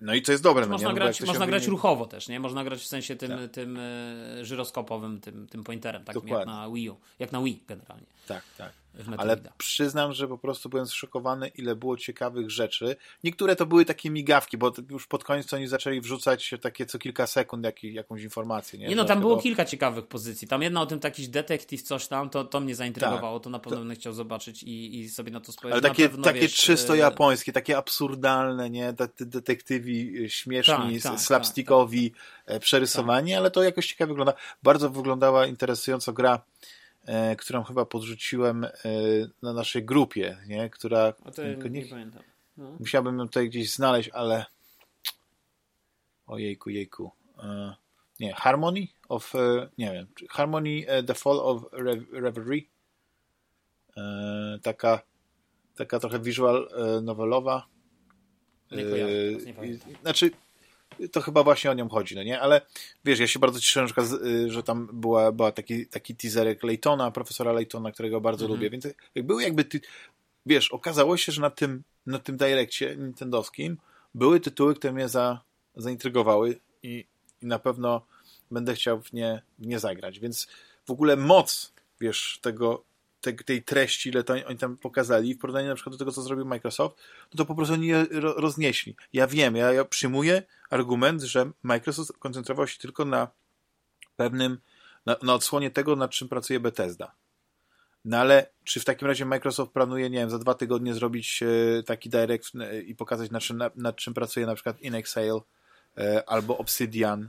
[0.00, 0.66] No i to jest dobre.
[0.66, 2.40] No można no, grać, można grać ruchowo też, nie?
[2.40, 3.50] Można grać w sensie tym, tak.
[3.50, 8.06] tym e, żyroskopowym, tym, tym pointerem, tak jak na Wii U, jak na Wii generalnie.
[8.26, 8.72] Tak, tak.
[9.16, 12.96] Ale przyznam, że po prostu byłem zszokowany, ile było ciekawych rzeczy.
[13.24, 17.26] Niektóre to były takie migawki, bo już pod koniec oni zaczęli wrzucać takie co kilka
[17.26, 18.78] sekund jak, jakąś informację.
[18.78, 20.48] Nie, nie no, tam było kilka ciekawych pozycji.
[20.48, 23.44] Tam jedna o tym jakiś detektyw, coś tam, to, to mnie zaintrygowało, tak.
[23.44, 23.84] to na pewno to...
[23.84, 25.72] bym chciał zobaczyć i, i sobie na to spojrzeć.
[25.72, 28.94] Ale takie, pewno, takie wiesz, czysto e, japońskie, takie absurdalne, nie?
[29.20, 32.12] detektywi e, śmieszni, tak, tak, slapstickowi,
[32.46, 34.32] tak, przerysowani, ale to jakoś ciekawie wygląda.
[34.62, 36.75] Bardzo wyglądała interesująco gra E,
[37.38, 38.70] którą chyba podrzuciłem e,
[39.42, 40.70] na naszej grupie, nie?
[40.70, 41.12] która...
[41.12, 42.22] To nie, nie pamiętam.
[42.56, 42.76] No.
[42.80, 44.46] Musiałbym ją tutaj gdzieś znaleźć, ale
[46.26, 47.10] ojejku, jejku.
[47.42, 47.74] E,
[48.20, 49.32] nie, Harmony of,
[49.78, 51.62] nie wiem, Harmony The Fall of
[52.12, 52.62] Reverie.
[54.62, 55.02] Taka,
[55.76, 56.68] taka trochę visual
[57.02, 57.66] novelowa.
[58.70, 59.14] Nie kojarzę,
[59.46, 59.92] nie pamiętam.
[60.02, 60.30] Znaczy,
[61.12, 62.40] to chyba właśnie o nią chodzi, no nie?
[62.40, 62.60] Ale
[63.04, 63.86] wiesz, ja się bardzo cieszę,
[64.24, 68.56] y, że tam była, była taki, taki teaserek Laytona, profesora Laytona, którego bardzo mhm.
[68.56, 69.80] lubię, więc jak były jakby, ty,
[70.46, 73.76] wiesz, okazało się, że na tym, na tym Direccie nintendowskim
[74.14, 75.40] były tytuły, które mnie za,
[75.76, 77.04] zaintrygowały i,
[77.42, 78.06] i na pewno
[78.50, 80.48] będę chciał w nie, w nie zagrać, więc
[80.86, 82.84] w ogóle moc, wiesz, tego,
[83.32, 86.22] te, tej treści, ile to oni tam pokazali, w porównaniu na przykład do tego, co
[86.22, 86.96] zrobił Microsoft,
[87.32, 88.96] no to po prostu oni roznieśli.
[89.12, 93.28] Ja wiem, ja, ja przyjmuję argument, że Microsoft koncentrował się tylko na
[94.16, 94.58] pewnym,
[95.06, 97.14] na, na odsłonie tego, nad czym pracuje Bethesda.
[98.04, 101.82] No ale czy w takim razie Microsoft planuje, nie wiem, za dwa tygodnie zrobić e,
[101.82, 105.40] taki direct e, i pokazać, nad czym, nad czym pracuje na przykład InXale
[105.98, 107.28] e, albo Obsidian,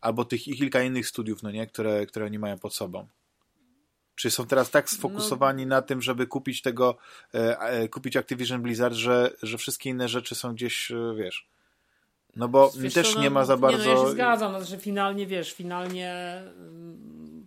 [0.00, 3.08] albo tych i kilka innych studiów, no nie, które, które oni mają pod sobą.
[4.18, 5.76] Czy są teraz tak sfokusowani no.
[5.76, 6.96] na tym, żeby kupić tego,
[7.34, 11.46] e, e, kupić Activision Blizzard, że, że wszystkie inne rzeczy są gdzieś, e, wiesz.
[12.36, 13.78] No bo wiesz, też no, nie ma za bardzo.
[13.78, 17.37] Nie, no ja się zgadzam, no, że finalnie wiesz, finalnie mm,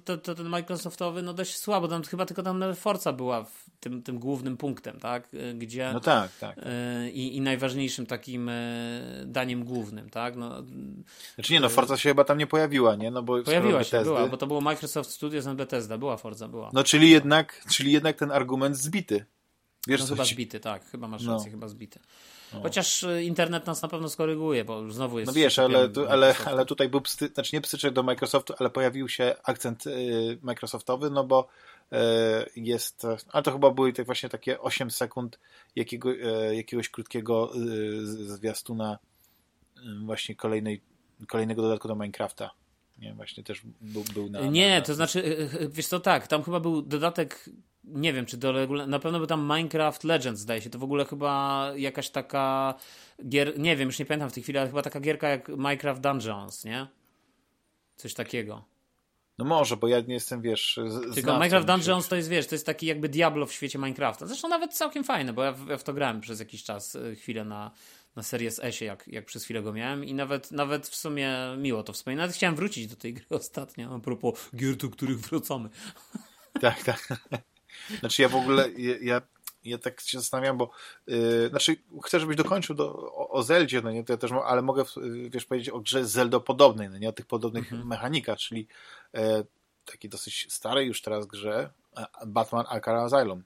[0.00, 1.88] to, to, ten Microsoftowy no dość słabo.
[1.88, 5.28] Tam chyba tylko tam Forza była w tym, tym głównym punktem, tak?
[5.54, 6.60] Gdzie, no tak, tak.
[7.12, 8.50] I, i najważniejszym takim
[9.24, 10.36] daniem głównym, tak?
[10.36, 10.62] No,
[11.34, 13.10] znaczy nie, no Forza się chyba tam nie pojawiła, nie?
[13.10, 16.70] No bo pojawiła się, była, bo to było Microsoft Studios and Bethesda, była Forza, była.
[16.72, 19.24] No czyli jednak, czyli jednak ten argument zbity.
[19.86, 20.34] Wiesz, no chyba ci...
[20.34, 21.50] zbity, tak, chyba masz rację, no.
[21.50, 22.00] chyba zbity.
[22.54, 22.60] No.
[22.62, 25.26] Chociaż y, internet nas na pewno skoryguje, bo znowu jest...
[25.26, 28.70] No wiesz, ale, tu, ale, ale tutaj był, psty, znaczy nie pstyczek do Microsoftu, ale
[28.70, 31.48] pojawił się akcent y, Microsoftowy, no bo
[31.92, 31.96] y,
[32.56, 35.38] jest, ale to chyba były tak właśnie takie 8 sekund
[35.76, 37.52] jakiego, y, jakiegoś krótkiego
[38.04, 38.98] zwiastuna
[40.04, 40.80] właśnie kolejnej,
[41.28, 42.50] kolejnego dodatku do Minecrafta.
[42.98, 44.40] Nie, właśnie też był, był na...
[44.40, 44.82] Nie, na, na...
[44.82, 47.50] to znaczy, wiesz to tak, tam chyba był dodatek
[47.86, 50.84] nie wiem, czy do regularnego, na pewno był tam Minecraft Legends, zdaje się, to w
[50.84, 52.74] ogóle chyba jakaś taka
[53.28, 56.00] gier, nie wiem, już nie pamiętam w tej chwili, ale chyba taka gierka jak Minecraft
[56.00, 56.86] Dungeons, nie?
[57.96, 58.64] Coś takiego.
[59.38, 60.78] No może, bo ja nie jestem, wiesz,
[61.14, 64.26] Tylko Minecraft Dungeons to jest, wiesz, to jest taki jakby Diablo w świecie Minecrafta.
[64.26, 67.16] Zresztą nawet całkiem fajne, bo ja w, ja w to grałem przez jakiś czas, y,
[67.16, 67.70] chwilę na,
[68.16, 71.82] na Series S, jak, jak przez chwilę go miałem i nawet, nawet w sumie miło
[71.82, 72.18] to wspomnieć.
[72.18, 75.68] Nawet chciałem wrócić do tej gry ostatnio, a propos gier, do których wracamy.
[76.60, 77.08] Tak, tak.
[78.00, 79.22] Znaczy ja w ogóle, ja, ja,
[79.64, 80.70] ja tak się zastanawiam, bo
[81.06, 84.62] yy, znaczy chcę, żebyś dokończył do, o, o Zeldzie, no nie, to ja też, ale
[84.62, 84.84] mogę,
[85.30, 87.88] wiesz, powiedzieć o grze Zeldo-podobnej, no nie, o tych podobnych mhm.
[87.88, 88.66] mechanikach, czyli
[89.14, 89.44] e,
[89.84, 91.70] takiej dosyć starej już teraz grze
[92.26, 93.42] Batman Arkham Asylum.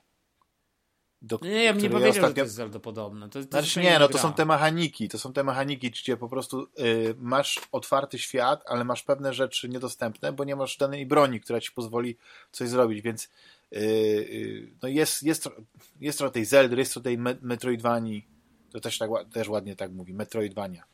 [1.22, 2.28] Do, nie, ja bym nie powiedział, ostatnio...
[2.28, 3.28] że to jest Zelda podobne.
[3.28, 6.28] To, to znaczy nie, no to są te mechaniki, to są te mechaniki, gdzie po
[6.28, 11.40] prostu y, masz otwarty świat, ale masz pewne rzeczy niedostępne, bo nie masz danej broni,
[11.40, 12.16] która ci pozwoli
[12.52, 13.28] coś zrobić, więc
[14.82, 15.48] no jest, jest,
[16.00, 18.26] jest trochę tej Zeldy, jest trochę tej Metroidvanii,
[18.72, 20.84] to też, tak, też ładnie tak mówi, Metroidvania.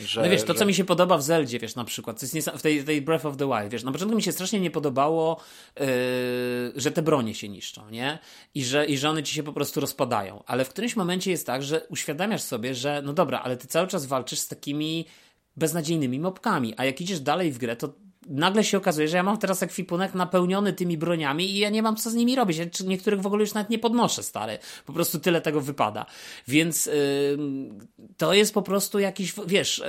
[0.00, 0.58] Że, no wiesz, to że...
[0.58, 3.36] co mi się podoba w Zeldzie, wiesz, na przykład, jest w tej, tej Breath of
[3.36, 5.40] the Wild, wiesz, na początku mi się strasznie nie podobało,
[5.80, 5.86] yy,
[6.76, 8.18] że te bronie się niszczą, nie?
[8.54, 10.42] I że, I że one ci się po prostu rozpadają.
[10.46, 13.86] Ale w którymś momencie jest tak, że uświadamiasz sobie, że no dobra, ale ty cały
[13.88, 15.06] czas walczysz z takimi
[15.56, 17.94] beznadziejnymi mopkami, a jak idziesz dalej w grę, to
[18.28, 21.96] nagle się okazuje, że ja mam teraz ekwipunek napełniony tymi broniami i ja nie mam
[21.96, 22.56] co z nimi robić.
[22.56, 24.58] Ja niektórych w ogóle już nawet nie podnoszę, stary.
[24.86, 26.06] Po prostu tyle tego wypada.
[26.48, 26.92] Więc yy,
[28.16, 29.82] to jest po prostu jakiś, wiesz,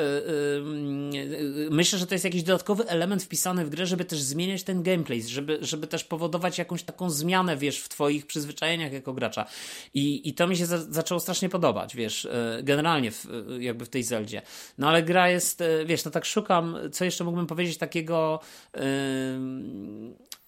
[1.14, 4.64] yy, yy, myślę, że to jest jakiś dodatkowy element wpisany w grę, żeby też zmieniać
[4.64, 9.46] ten gameplay, żeby, żeby też powodować jakąś taką zmianę, wiesz, w twoich przyzwyczajeniach jako gracza.
[9.94, 12.30] I, i to mi się za, zaczęło strasznie podobać, wiesz, y,
[12.64, 14.42] generalnie w, y, jakby w tej Zeldzie.
[14.78, 18.23] No ale gra jest, y, wiesz, no tak szukam, co jeszcze mógłbym powiedzieć takiego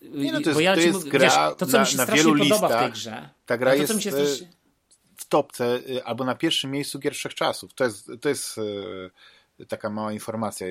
[0.01, 2.05] nie, no to jest, ja to jest gra wiesz, to, co na, mi się na
[2.05, 2.93] wielu listach.
[3.45, 4.47] Ta gra no to, jest się strasznie...
[5.17, 7.73] w topce albo na pierwszym miejscu gier wszechczasów.
[7.73, 8.59] To jest, to jest
[9.67, 10.67] taka mała informacja.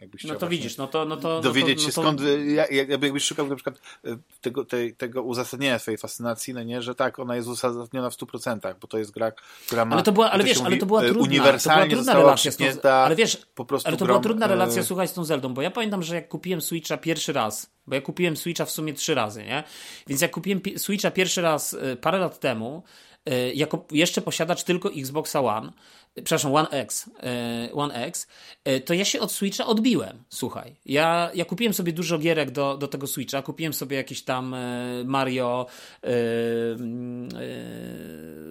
[0.00, 2.22] Jakbyś no to widzisz, no to, no to dowiedzieć no to, no to...
[2.22, 4.66] się skąd, jak, jakbyś szukał na przykład e, tego,
[4.96, 8.98] tego uzasadnienia swojej fascynacji, no nie, że tak, ona jest uzasadniona w 100%, bo to
[8.98, 9.32] jest gra,
[9.66, 9.94] która ma...
[9.94, 12.56] Ale to była, ale wiesz, ale to była trudna, uniwersalnie to była trudna relacja z
[12.56, 14.84] tą, ale wiesz, po prostu ale to była trudna relacja, e...
[14.84, 18.00] słuchaj, z tą Zeldą, bo ja pamiętam, że jak kupiłem Switcha pierwszy raz, bo ja
[18.00, 19.64] kupiłem Switcha w sumie trzy razy, nie?
[20.06, 23.13] Więc jak kupiłem Switcha pierwszy raz e, parę lat temu, e,
[23.54, 25.72] jako jeszcze posiadacz tylko Xboxa One,
[26.14, 28.26] przepraszam, One X, e, One X,
[28.64, 30.76] e, to ja się od Switcha odbiłem, słuchaj.
[30.86, 34.56] Ja, ja kupiłem sobie dużo gierek do, do tego Switcha, kupiłem sobie jakieś tam
[35.04, 35.66] Mario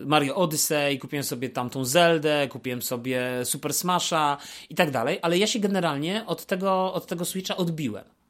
[0.05, 4.37] Mario Odyssey, kupiłem sobie tamtą Zeldę, kupiłem sobie Super Smasha
[4.69, 8.22] i tak dalej, ale ja się generalnie od tego, od tego Switcha odbiłem.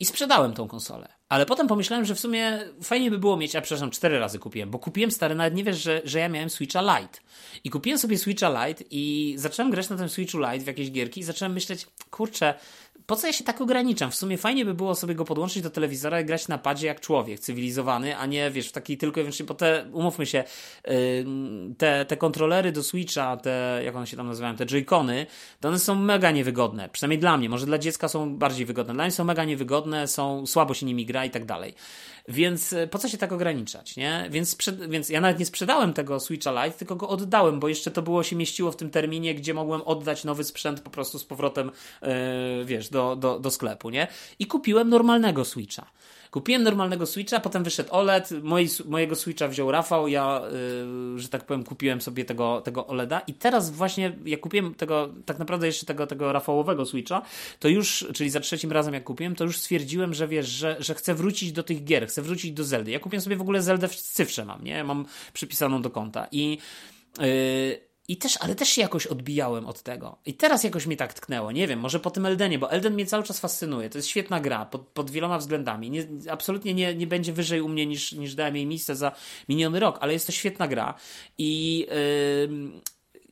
[0.00, 1.08] I sprzedałem tą konsolę.
[1.28, 4.70] Ale potem pomyślałem, że w sumie fajnie by było mieć, a przepraszam, cztery razy kupiłem,
[4.70, 7.18] bo kupiłem stary, nawet nie wiesz, że, że ja miałem Switcha Lite.
[7.64, 11.20] I kupiłem sobie Switcha Lite i zacząłem grać na tym Switchu Lite w jakieś gierki
[11.20, 12.54] i zacząłem myśleć, kurczę,
[13.10, 14.10] po co ja się tak ograniczam?
[14.10, 17.00] W sumie fajnie by było sobie go podłączyć do telewizora i grać na padzie jak
[17.00, 20.44] człowiek cywilizowany, a nie wiesz, w taki tylko i wyłącznie, bo te, umówmy się,
[21.78, 25.26] te, te kontrolery do Switcha, te, jak one się tam nazywają, te joycony,
[25.60, 26.88] to one są mega niewygodne.
[26.88, 28.94] Przynajmniej dla mnie, może dla dziecka są bardziej wygodne.
[28.94, 31.74] Dla mnie są mega niewygodne, są, słabo się nimi gra i tak dalej.
[32.30, 34.28] Więc e, po co się tak ograniczać, nie?
[34.30, 34.56] Więc,
[34.88, 38.22] więc ja nawet nie sprzedałem tego Switcha Lite, tylko go oddałem, bo jeszcze to było
[38.22, 41.70] się mieściło w tym terminie, gdzie mogłem oddać nowy sprzęt po prostu z powrotem,
[42.02, 44.08] yy, wiesz, do, do, do sklepu, nie?
[44.38, 45.86] I kupiłem normalnego Switcha.
[46.30, 48.30] Kupiłem normalnego Switcha, potem wyszedł OLED,
[48.84, 50.42] mojego Switcha wziął Rafał, ja,
[51.12, 55.08] yy, że tak powiem, kupiłem sobie tego, tego OLEDa i teraz właśnie, jak kupiłem tego,
[55.26, 57.22] tak naprawdę jeszcze tego, tego Rafałowego Switcha,
[57.58, 60.94] to już, czyli za trzecim razem jak kupiłem, to już stwierdziłem, że wiesz, że, że
[60.94, 62.90] chcę wrócić do tych gier, chcę wrócić do Zeldy.
[62.90, 64.84] Ja kupiłem sobie w ogóle Zeldę w cyfrze mam, nie?
[64.84, 66.58] Mam przypisaną do konta i
[67.18, 70.18] yy, i też, ale też się jakoś odbijałem od tego.
[70.26, 71.52] I teraz jakoś mi tak tknęło.
[71.52, 73.90] Nie wiem, może po tym Eldenie, bo Elden mnie cały czas fascynuje.
[73.90, 75.90] To jest świetna gra pod, pod wieloma względami.
[75.90, 79.12] Nie, absolutnie nie, nie będzie wyżej u mnie niż, niż dałem jej miejsce za
[79.48, 80.94] miniony rok, ale jest to świetna gra.
[81.38, 81.78] I.
[82.50, 82.80] Yy,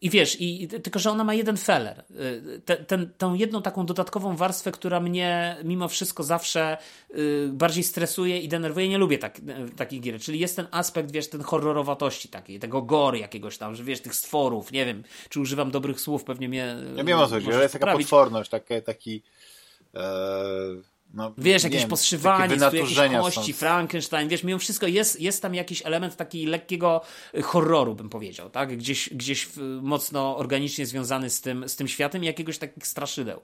[0.00, 2.04] i wiesz, i, tylko że ona ma jeden feller.
[2.10, 6.78] Y, te, ten, tą jedną taką dodatkową warstwę, która mnie mimo wszystko zawsze
[7.10, 8.88] y, bardziej stresuje i denerwuje.
[8.88, 9.42] Nie lubię tak, y,
[9.76, 10.20] takich gier.
[10.20, 14.14] Czyli jest ten aspekt, wiesz, ten horrorowatości takiej, tego gory jakiegoś tam, że wiesz, tych
[14.14, 14.72] stworów.
[14.72, 16.76] Nie wiem, czy używam dobrych słów, pewnie mnie.
[16.96, 18.82] Ja wiem o co chodzi, ale jest taka potworność, taki.
[18.82, 19.22] taki
[19.94, 23.58] e no, wiesz, jakieś wiem, podszywanie, jakieś kości, są.
[23.58, 27.00] Frankenstein, wiesz, mimo wszystko jest, jest tam jakiś element takiego lekkiego
[27.34, 28.76] y, horroru, bym powiedział, tak?
[28.76, 29.48] Gdzieś, gdzieś
[29.82, 33.40] mocno organicznie związany z tym, z tym światem i jakiegoś takich straszydeł.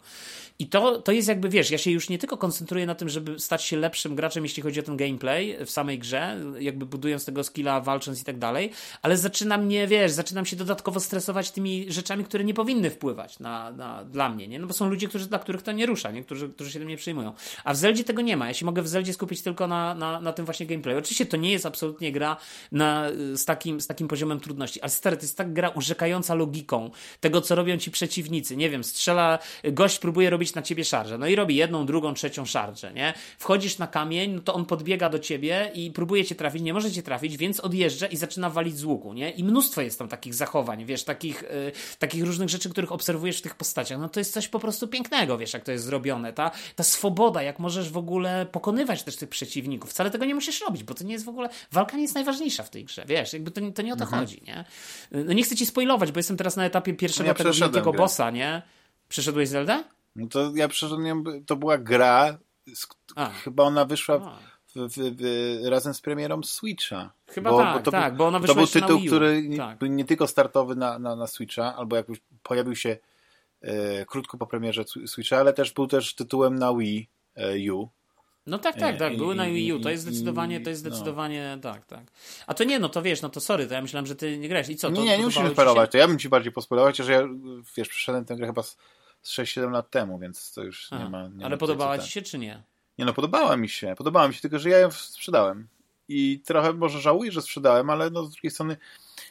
[0.59, 3.41] I to, to jest jakby, wiesz, ja się już nie tylko koncentruję na tym, żeby
[3.41, 7.45] stać się lepszym graczem, jeśli chodzi o ten gameplay w samej grze, jakby budując tego
[7.45, 8.71] skilla, walcząc i tak dalej,
[9.03, 13.71] ale zaczyna mnie, wiesz, zaczynam się dodatkowo stresować tymi rzeczami, które nie powinny wpływać na,
[13.71, 14.59] na, dla mnie, nie?
[14.59, 16.25] No bo są ludzie, którzy, dla których to nie rusza, nie?
[16.25, 17.33] Którzy, którzy się tym nie przejmują.
[17.65, 18.49] A w Zeldzie tego nie ma.
[18.49, 20.99] Ja się mogę w Zeldzie skupić tylko na, na, na tym właśnie gameplayu.
[20.99, 22.37] Oczywiście to nie jest absolutnie gra
[22.73, 26.91] na, z, takim, z takim poziomem trudności, ale stary, to jest tak gra urzekająca logiką
[27.21, 28.57] tego, co robią ci przeciwnicy.
[28.57, 31.19] Nie wiem, strzela, gość próbuje robić na ciebie szarżę.
[31.19, 33.15] No i robi jedną, drugą, trzecią szarżę, nie?
[33.39, 36.93] Wchodzisz na kamień, no to on podbiega do ciebie i próbuje cię trafić, nie może
[36.93, 39.31] cię trafić, więc odjeżdża i zaczyna walić z łuku, nie?
[39.31, 43.43] I mnóstwo jest tam takich zachowań, wiesz, takich, yy, takich różnych rzeczy, których obserwujesz w
[43.43, 44.01] tych postaciach.
[44.01, 46.33] No to jest coś po prostu pięknego, wiesz, jak to jest zrobione.
[46.33, 49.91] Ta, ta swoboda, jak możesz w ogóle pokonywać też tych przeciwników.
[49.91, 51.49] Wcale tego nie musisz robić, bo to nie jest w ogóle.
[51.73, 54.23] Walka nie jest najważniejsza w tej grze, wiesz, jakby to, to nie o to mhm.
[54.23, 54.65] chodzi, nie?
[55.11, 58.31] No nie chcę ci spoilować, bo jestem teraz na etapie pierwszego ja tego wielkiego bossa,
[58.31, 58.63] nie?
[59.09, 59.85] Przeszedłeś Zelda?
[60.17, 62.39] No to ja przeszedłem, to była gra,
[63.45, 64.25] chyba ona wyszła w,
[64.75, 67.13] w, w, razem z premierą Switcha.
[67.27, 69.79] Chyba bo, tak, bo to tak, był, bo ona wyszła To był tytuł, który tak.
[69.79, 72.07] był nie tylko startowy na, na, na Switcha, albo jak
[72.43, 72.97] pojawił się
[73.61, 77.09] e, krótko po premierze Switcha, ale też był też tytułem na Wii
[77.73, 77.89] U.
[78.47, 80.91] No tak, tak, tak, były na Wii U, to jest zdecydowanie, to jest no.
[80.91, 81.63] zdecydowanie, no.
[81.63, 82.05] tak, tak.
[82.47, 84.49] A to nie, no to wiesz, no to sorry, to ja myślałem, że ty nie
[84.49, 84.89] grałeś i co?
[84.89, 87.29] To, nie, nie, nie musimy spoilować, to ja bym ci bardziej pospoilować, że ja,
[87.77, 88.77] wiesz, przeszedłem tę grę chyba z
[89.25, 91.05] z 6-7 lat temu, więc to już Aha.
[91.05, 91.29] nie ma...
[91.29, 92.63] Nie Ale ma podobała ci się, czy nie?
[92.99, 93.95] Nie no, podobała mi się.
[93.99, 95.69] Podobała mi się, tylko że ja ją sprzedałem.
[96.09, 98.77] I trochę może żałuję, że sprzedałem, ale no z drugiej strony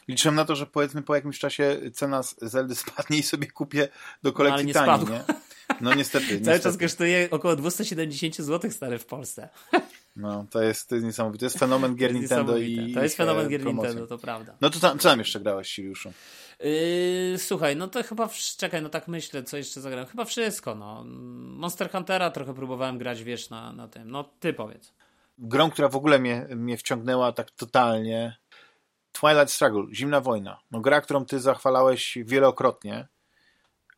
[0.08, 3.88] liczyłem na to, że powiedzmy po jakimś czasie cena Zeldy spadnie i sobie kupię
[4.22, 5.24] do kolekcji no, nie nie?
[5.80, 6.26] No niestety.
[6.28, 6.62] Cały niestety.
[6.62, 9.48] czas kosztuje około 270 zł stary w Polsce.
[10.16, 11.40] No, to jest, to jest niesamowite.
[11.40, 14.56] To jest fenomen gier Nintendo i To jest fenomen gier Nintendo, to prawda.
[14.60, 16.12] No to tam, co tam jeszcze grałeś, Siriuszu?
[16.60, 20.06] Yy, słuchaj, no to chyba, czekaj, no tak myślę, co jeszcze zagrałem.
[20.06, 21.04] Chyba wszystko, no.
[21.06, 24.10] Monster Huntera trochę próbowałem grać, wiesz, na, na tym.
[24.10, 24.92] No, ty powiedz.
[25.38, 28.36] Grą, która w ogóle mnie, mnie wciągnęła tak totalnie,
[29.12, 30.60] Twilight Struggle, Zimna Wojna.
[30.70, 33.08] No gra, którą ty zachwalałeś wielokrotnie.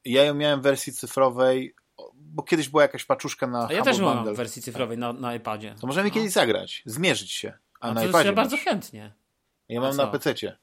[0.07, 1.75] Ja ją miałem w wersji cyfrowej,
[2.15, 5.35] bo kiedyś była jakaś paczuszka na A ja też mam w wersji cyfrowej na, na
[5.35, 5.75] iPadzie.
[5.81, 6.15] To możemy no.
[6.15, 7.53] kiedyś zagrać, zmierzyć się.
[7.81, 8.29] A, A na iPadzie.
[8.29, 9.15] Ja bardzo chętnie.
[9.69, 10.57] Ja mam na PC-cie.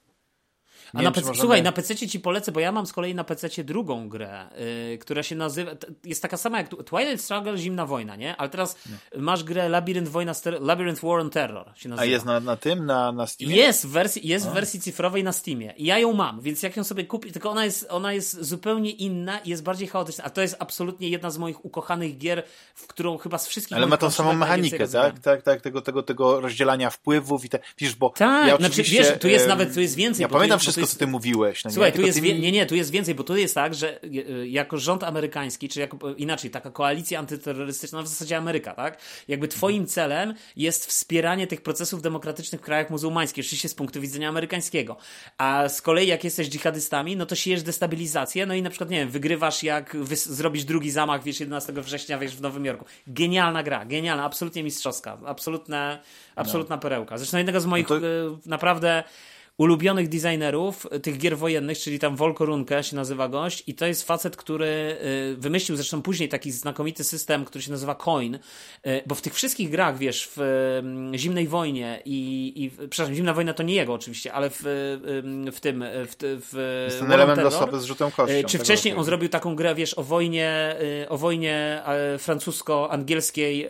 [0.94, 1.42] A na PC, możemy...
[1.42, 4.48] Słuchaj, na PC ci polecę, bo ja mam z kolei na PC drugą grę,
[4.90, 5.72] yy, która się nazywa.
[6.04, 8.36] Jest taka sama jak Twilight Struggle Zimna Wojna, nie?
[8.36, 9.22] Ale teraz nie.
[9.22, 12.02] masz grę Labyrinth Wojna Labyrinth War on Terror się nazywa.
[12.02, 13.56] A jest na, na tym, na, na Steamie?
[13.56, 15.74] Jest w wersji, jest w wersji cyfrowej na Steamie.
[15.78, 18.92] I ja ją mam, więc jak ją sobie kupię, tylko ona jest, ona jest zupełnie
[18.92, 20.24] inna i jest bardziej chaotyczna.
[20.24, 22.44] A to jest absolutnie jedna z moich ukochanych gier,
[22.76, 23.78] w którą chyba z wszystkich.
[23.78, 25.20] Ale ma tą samą mechanikę, tak?
[25.20, 27.60] Tak, tak, tego, tego, tego rozdzielania wpływów i te.
[27.78, 28.10] Wiesz, bo.
[28.10, 30.22] Tak, ja znaczy, wiesz, tu jest nawet, tu jest więcej.
[30.22, 31.96] Ja pamiętam wszystko, co ty mówiłeś no Słuchaj, nie?
[31.96, 32.40] tu jest, tymi...
[32.40, 35.70] nie, nie, tu jest więcej, bo tu jest tak, że e, e, jako rząd amerykański,
[35.70, 38.98] czy jako, inaczej, taka koalicja antyterrorystyczna, no w zasadzie Ameryka, tak?
[39.28, 44.30] Jakby twoim celem jest wspieranie tych procesów demokratycznych w krajach muzułmańskich, oczywiście z punktu widzenia
[44.30, 44.98] amerykańskiego.
[45.38, 49.00] A z kolei jak jesteś dżihadystami, no to siejesz destabilizację, no i na przykład, nie
[49.00, 52.86] wiem, wygrywasz jak zrobisz drugi zamach, wiesz, 11 września, wiesz, w Nowym Jorku.
[53.08, 56.00] Genialna gra, genialna, absolutnie mistrzowska, absolutna,
[56.36, 56.82] absolutna no.
[56.82, 57.18] perełka.
[57.18, 58.08] Zresztą jednego z moich no to...
[58.08, 59.04] E, naprawdę
[59.58, 64.38] ulubionych designerów tych gier wojennych, czyli tam Volkorunke się nazywa gość i to jest facet,
[64.38, 68.40] który y, wymyślił zresztą później taki znakomity system, który się nazywa Coin, y,
[69.06, 70.42] bo w tych wszystkich grach, wiesz, w
[70.80, 74.60] mm, Zimnej Wojnie i, i przepraszam, Zimna Wojna to nie jego oczywiście, ale w,
[75.54, 78.48] w tym w, w jest ten element losowy z rzutem kością.
[78.48, 80.76] Czy wcześniej on zrobił taką grę, wiesz, o wojnie
[81.10, 81.84] o wojnie
[82.18, 83.70] francusko-angielskiej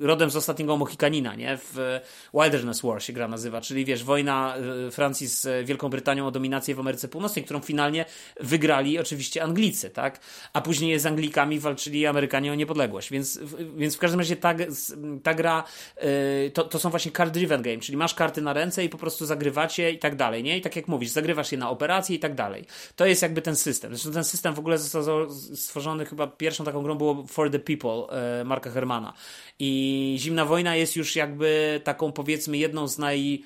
[0.00, 1.58] rodem z ostatniego Mohikanina, nie?
[1.72, 2.00] W
[2.34, 4.45] Wilderness War się gra nazywa, czyli wiesz, wojna
[4.88, 8.04] Y, Francji z Wielką Brytanią o dominację w Ameryce Północnej, którą finalnie
[8.40, 10.20] wygrali oczywiście Anglicy, tak?
[10.52, 13.10] A później z Anglikami walczyli Amerykanie o niepodległość.
[13.10, 13.40] Więc,
[13.76, 14.54] więc w każdym razie ta,
[15.22, 15.64] ta gra
[16.46, 19.26] y, to, to są właśnie card-driven game, czyli masz karty na ręce i po prostu
[19.26, 20.58] zagrywacie i tak dalej, nie?
[20.58, 22.64] I tak jak mówisz, zagrywasz je na operacje i tak dalej.
[22.96, 23.90] To jest jakby ten system.
[23.90, 28.18] Zresztą ten system w ogóle został stworzony chyba pierwszą taką grą było For the People
[28.40, 29.12] y, Marka Hermana.
[29.58, 33.44] I Zimna Wojna jest już jakby taką powiedzmy jedną z naj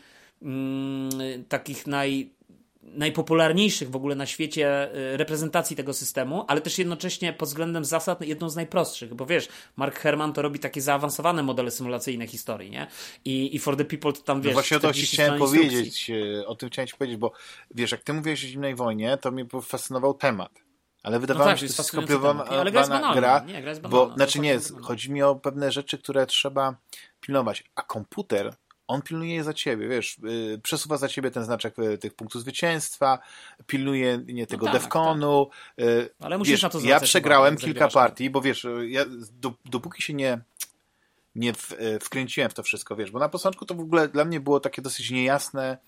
[1.49, 2.31] takich naj,
[2.83, 8.21] najpopularniejszych w ogóle na świecie y, reprezentacji tego systemu, ale też jednocześnie pod względem zasad
[8.21, 12.87] jedną z najprostszych, bo wiesz, Mark Herman to robi takie zaawansowane modele symulacyjne historii, nie?
[13.25, 14.51] I, i For the People to tam, no wiesz...
[14.51, 17.33] No właśnie o to chciałem powiedzieć, y, o tym chciałem ci powiedzieć, bo
[17.71, 20.53] wiesz, jak ty mówiłeś o Zimnej Wojnie, to mnie fascynował temat.
[21.03, 24.13] Ale wydawało no tak, mi się, że to jest skomplikowana gra, gra nie, gra bo,
[24.17, 26.77] znaczy nie, chodzi mi o pewne rzeczy, które trzeba
[27.21, 28.55] pilnować, a komputer
[28.91, 33.19] on pilnuje za ciebie, wiesz, yy, przesuwa za ciebie ten znaczek yy, tych punktów zwycięstwa,
[33.67, 35.47] pilnuje nie tego no tak, defkonu.
[35.47, 35.87] Tak.
[35.87, 39.05] Yy, Ale musisz wiesz, na to Ja przegrałem kilka partii, bo wiesz, ja,
[39.41, 40.41] do, dopóki się nie
[41.35, 44.25] nie w, y, wkręciłem w to wszystko, wiesz, bo na początku to w ogóle dla
[44.25, 45.79] mnie było takie dosyć niejasne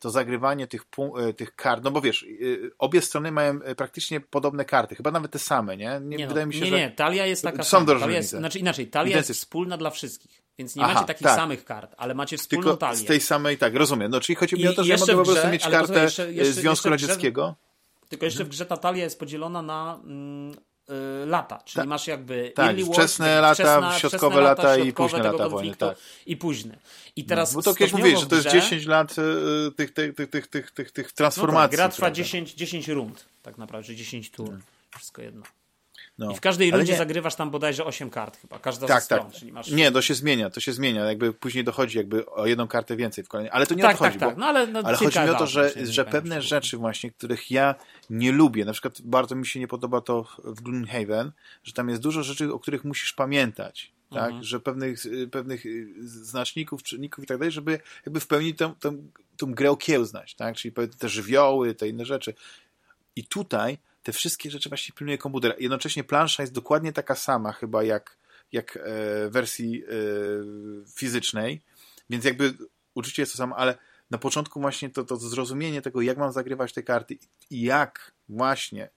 [0.00, 0.84] to zagrywanie tych,
[1.28, 5.30] y, tych kart, no bo wiesz, y, obie strony mają praktycznie podobne karty, chyba nawet
[5.30, 6.00] te same, nie?
[6.02, 6.76] Nie, nie wydaje no, mi się, nie, że...
[6.76, 8.00] Nie, talia jest taka Są sama.
[8.00, 10.41] Talia jest, znaczy inaczej, talia jest wspólna dla wszystkich.
[10.58, 11.36] Więc nie Aha, macie takich tak.
[11.36, 12.96] samych kart, ale macie wspólną Tylko talię.
[12.96, 14.10] z tej samej, tak, rozumiem.
[14.10, 16.52] No, czyli chodzi mi o to, że ja mogę po prostu mieć kartę jeszcze, jeszcze,
[16.52, 17.54] Związku Radzieckiego.
[17.56, 21.88] Grze, tylko jeszcze w grze ta talia jest podzielona na mm, y, lata, czyli tak,
[21.88, 25.76] masz jakby tak, wczesne lata, wczesna, środkowe lata, lata i późne lata wojny.
[25.76, 25.98] Tak.
[26.26, 26.78] I późne.
[27.16, 30.14] I teraz no, bo to kiedyś mówiłeś, że to jest 10 lat y, tych, tych,
[30.14, 31.62] tych, tych, tych, tych, tych transformacji.
[31.62, 34.46] No tak, gra trwa 10, 10 rund, tak naprawdę, 10 tur.
[34.46, 34.62] Hmm.
[34.96, 35.42] Wszystko jedno.
[36.22, 36.32] No.
[36.32, 36.98] I w każdej rundzie nie...
[36.98, 39.26] zagrywasz tam bodajże 8 kart chyba, każda tak, z stron.
[39.26, 39.32] Tak.
[39.32, 39.70] Czyli masz...
[39.70, 41.04] Nie, to się zmienia, to się zmienia.
[41.04, 43.50] Jakby później dochodzi jakby o jedną kartę więcej w kolejnej.
[43.52, 44.18] Ale to nie tak, odchodzi.
[44.18, 44.38] Tak, tak.
[44.38, 47.74] No, ale, no, ale chodzi mi o to, że, że pewne rzeczy właśnie, których ja
[48.10, 51.32] nie lubię, na przykład bardzo mi się nie podoba to w Gloomhaven,
[51.64, 53.92] że tam jest dużo rzeczy, o których musisz pamiętać.
[54.10, 54.44] Tak, mhm.
[54.44, 55.64] że pewnych, pewnych
[56.00, 58.96] znaczników, czynników i tak dalej, żeby jakby w pełni tę, tę,
[59.36, 60.56] tę grę okiełznać, tak?
[60.56, 62.34] Czyli te żywioły, te inne rzeczy.
[63.16, 65.56] I tutaj te wszystkie rzeczy właśnie pilnuje komputer.
[65.58, 68.16] Jednocześnie plansza jest dokładnie taka sama chyba jak,
[68.52, 68.80] jak e,
[69.30, 69.88] wersji e,
[70.96, 71.62] fizycznej,
[72.10, 72.54] więc jakby
[72.94, 73.78] uczucie jest to samo, ale
[74.10, 77.18] na początku właśnie to, to zrozumienie tego, jak mam zagrywać te karty
[77.50, 78.88] i jak właśnie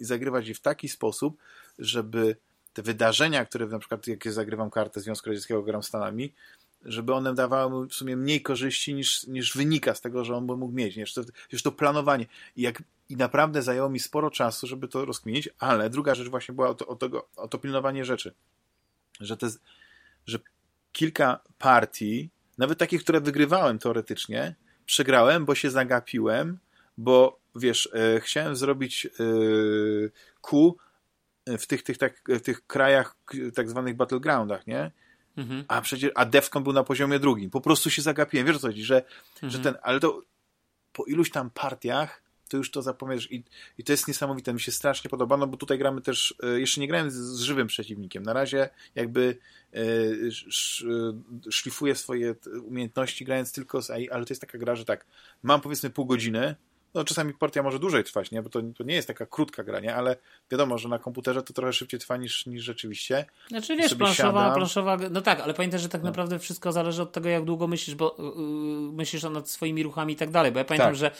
[0.00, 1.36] zagrywać je w taki sposób,
[1.78, 2.36] żeby
[2.72, 6.34] te wydarzenia, które na przykład, jak zagrywam kartę Związku Radzieckiego, gram Stanami,
[6.86, 10.46] żeby one dawały mu w sumie mniej korzyści niż, niż wynika z tego, że on
[10.46, 10.96] by mógł mieć.
[10.96, 11.00] Nie?
[11.00, 11.22] Już, to,
[11.52, 12.26] już to planowanie.
[12.56, 16.54] I, jak, I naprawdę zajęło mi sporo czasu, żeby to rozkminić, ale druga rzecz właśnie
[16.54, 18.34] była o to, o tego, o to pilnowanie rzeczy.
[19.20, 19.48] Że, te,
[20.26, 20.38] że
[20.92, 24.54] kilka partii, nawet takich, które wygrywałem teoretycznie,
[24.86, 26.58] przegrałem, bo się zagapiłem,
[26.98, 29.10] bo wiesz, e, chciałem zrobić e,
[30.42, 30.76] Q
[31.46, 33.16] w tych, tych, tak, w tych krajach,
[33.54, 34.90] tak zwanych battlegroundach, nie?
[35.36, 35.64] Mhm.
[35.68, 37.50] A przecież, a Defcon był na poziomie drugim.
[37.50, 38.46] Po prostu się zagapiłem.
[38.46, 39.04] Wiesz o co chodzi, że,
[39.34, 39.50] mhm.
[39.52, 40.22] że ten, ale to
[40.92, 43.44] po iluś tam partiach to już to zapomniesz i,
[43.78, 44.52] i to jest niesamowite.
[44.52, 47.40] Mi się strasznie podoba, no bo tutaj gramy też, e, jeszcze nie grałem z, z
[47.40, 48.22] żywym przeciwnikiem.
[48.22, 49.38] Na razie jakby
[49.72, 49.80] e,
[50.28, 50.84] sz,
[51.46, 52.34] e, szlifuję swoje
[52.64, 55.06] umiejętności grając tylko z AI, ale to jest taka gra, że tak,
[55.42, 56.54] mam powiedzmy pół godziny,
[56.94, 58.42] no czasami partia może dłużej trwać, nie?
[58.42, 59.94] bo to, to nie jest taka krótka gra, nie?
[59.94, 60.16] ale
[60.50, 63.24] wiadomo, że na komputerze to trochę szybciej trwa niż, niż rzeczywiście.
[63.48, 66.06] Znaczy wiesz, planszowa, planszowa, no tak, ale pamiętaj, że tak no.
[66.08, 70.16] naprawdę wszystko zależy od tego, jak długo myślisz, bo yy, myślisz nad swoimi ruchami i
[70.16, 70.96] tak dalej, bo ja pamiętam, tak.
[70.96, 71.10] że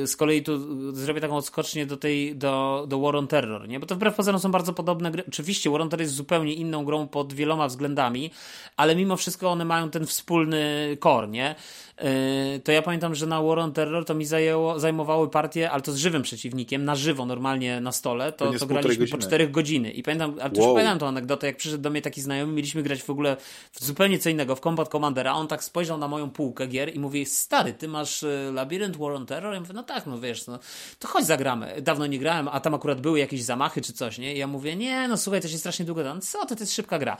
[0.00, 3.80] yy, z kolei tu zrobię taką odskocznię do tej, do, do War on Terror, nie?
[3.80, 5.24] bo to wbrew pozorom są bardzo podobne gry.
[5.28, 8.30] Oczywiście War on Terror jest zupełnie inną grą pod wieloma względami,
[8.76, 11.54] ale mimo wszystko one mają ten wspólny core, nie?
[12.02, 15.82] Yy, to ja pamiętam, że na War on Terror to mi zajęło, zajmowały partie, ale
[15.82, 19.18] to z żywym przeciwnikiem, na żywo, normalnie na stole, to, to, to graliśmy godziny.
[19.18, 19.90] po 4 godziny.
[19.90, 20.74] I pamiętam, ale wow.
[20.74, 23.36] pamiętam tą anegdotę, jak przyszedł do mnie taki znajomy, mieliśmy grać w ogóle
[23.72, 26.98] w zupełnie co innego, w Combat Commandera, on tak spojrzał na moją półkę gier i
[26.98, 29.54] mówi, stary, ty masz y, Labyrinth War on Terror?
[29.54, 30.58] Ja mówię, no tak, no wiesz, no,
[30.98, 31.82] to chodź zagramy.
[31.82, 34.34] Dawno nie grałem, a tam akurat były jakieś zamachy czy coś, nie?
[34.34, 36.14] I ja mówię, nie, no słuchaj, to się strasznie długo da.
[36.14, 37.16] No co, to, to jest szybka gra.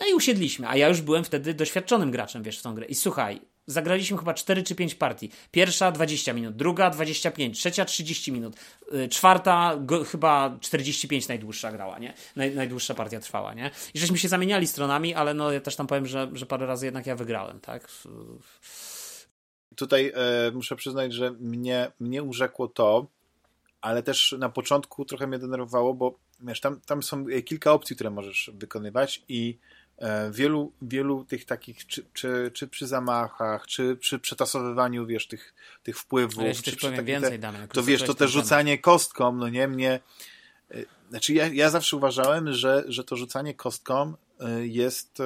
[0.00, 2.86] No i usiedliśmy, a ja już byłem wtedy doświadczonym graczem, wiesz, w tą grę.
[2.86, 5.30] I słuchaj, zagraliśmy chyba 4 czy 5 partii.
[5.50, 8.56] Pierwsza 20 minut, druga 25, trzecia 30 minut,
[8.94, 12.14] y, czwarta go, chyba 45 najdłuższa grała, nie?
[12.36, 13.70] Naj, najdłuższa partia trwała, nie?
[13.94, 16.86] I żeśmy się zamieniali stronami, ale no ja też tam powiem, że, że parę razy
[16.86, 17.88] jednak ja wygrałem, tak?
[19.76, 23.06] Tutaj e, muszę przyznać, że mnie, mnie urzekło to,
[23.80, 28.10] ale też na początku trochę mnie denerwowało, bo wiesz, tam, tam są kilka opcji, które
[28.10, 29.77] możesz wykonywać i E,
[30.30, 35.98] wielu, wielu tych takich, czy, czy, czy przy zamachach, czy przy przetasowywaniu, wiesz, tych, tych
[35.98, 40.00] wpływów, ja czy przy więcej, te, to wiesz, to też rzucanie kostką, no nie, mnie,
[40.70, 40.74] e,
[41.10, 45.22] znaczy ja, ja zawsze uważałem, że, że to rzucanie kostką e, jest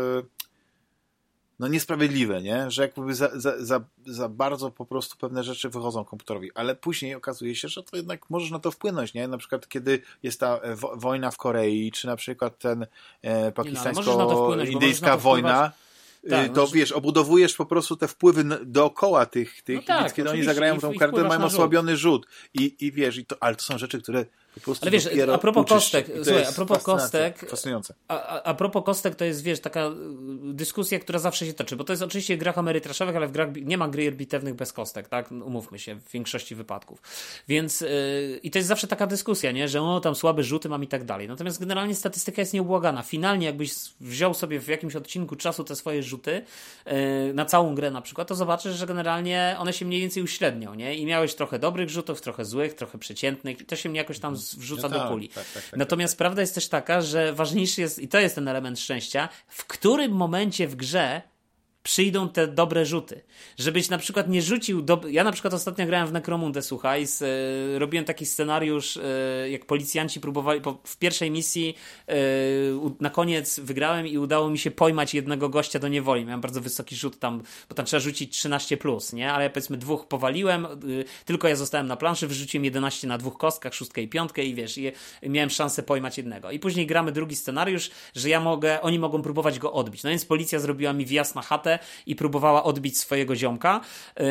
[1.62, 2.70] no niesprawiedliwe, nie?
[2.70, 7.14] że jakby za, za, za, za, bardzo po prostu pewne rzeczy wychodzą komputerowi, ale później
[7.14, 9.28] okazuje się, że to jednak możesz na to wpłynąć, nie?
[9.28, 12.86] Na przykład kiedy jest ta e, wojna w Korei, czy na przykład ten
[13.22, 15.72] e, no, pakistańsko-indyjska no, wojna,
[16.30, 20.30] tak, to no, wiesz, obudowujesz po prostu te wpływy dookoła tych, tych no tak, kiedy
[20.30, 22.26] oni zagrają tą kartę, mają osłabiony rzut.
[22.55, 24.24] I, I wiesz, i to, ale to są rzeczy, które
[24.81, 27.95] Ale wiesz, a propos kostek, słuchaj, a propos kostek, fascynujące.
[28.09, 29.93] A, a, propos kostek to jest, wiesz, taka y,
[30.55, 33.79] dyskusja, która zawsze się toczy, bo to jest oczywiście gra amerytraszowych, ale w grach nie
[33.79, 35.31] ma gry bitewnych bez kostek, tak?
[35.31, 37.03] No, umówmy się, w większości wypadków.
[37.49, 37.89] Więc yy,
[38.43, 39.69] i to jest zawsze taka dyskusja, nie?
[39.69, 41.29] Że o, tam słabe rzuty mam i tak dalej.
[41.29, 43.03] Natomiast generalnie statystyka jest nieubłagana.
[43.03, 46.43] Finalnie jakbyś wziął sobie w jakimś odcinku czasu te swoje rzuty
[46.87, 46.93] yy,
[47.35, 50.97] na całą grę na przykład, to zobaczysz, że generalnie one się mniej więcej uśrednią, nie?
[50.97, 54.37] I miałeś trochę dobrych rzutów, trochę złych, trochę przeciętnych i to się mnie jakoś tam
[54.59, 55.28] wrzuca no tak, do puli.
[55.28, 58.48] Tak, tak, tak, Natomiast prawda jest też taka, że ważniejszy jest, i to jest ten
[58.48, 61.23] element szczęścia, w którym momencie w grze
[61.83, 63.23] przyjdą te dobre rzuty.
[63.59, 64.83] Żebyś na przykład nie rzucił.
[64.83, 65.01] Do...
[65.11, 69.67] Ja na przykład ostatnio grałem w Necromundę, słuchaj, z, e, robiłem taki scenariusz, e, jak
[69.67, 70.61] policjanci próbowali.
[70.61, 71.75] Po, w pierwszej misji
[72.09, 72.15] e,
[73.01, 76.25] na koniec wygrałem i udało mi się pojmać jednego gościa do niewoli.
[76.25, 79.33] Miałem bardzo wysoki rzut tam, bo tam trzeba rzucić 13, plus, nie?
[79.33, 80.67] Ale powiedzmy dwóch powaliłem,
[81.25, 84.79] tylko ja zostałem na planszy, wyrzuciłem 11 na dwóch kostkach, szóstkę i piątkę i wiesz,
[84.79, 84.93] i
[85.23, 86.51] miałem szansę pojmać jednego.
[86.51, 90.03] I później gramy drugi scenariusz, że ja mogę, oni mogą próbować go odbić.
[90.03, 91.72] No więc policja zrobiła mi wjazd na chatę
[92.07, 93.81] i próbowała odbić swojego ziomka.
[94.19, 94.24] Yy,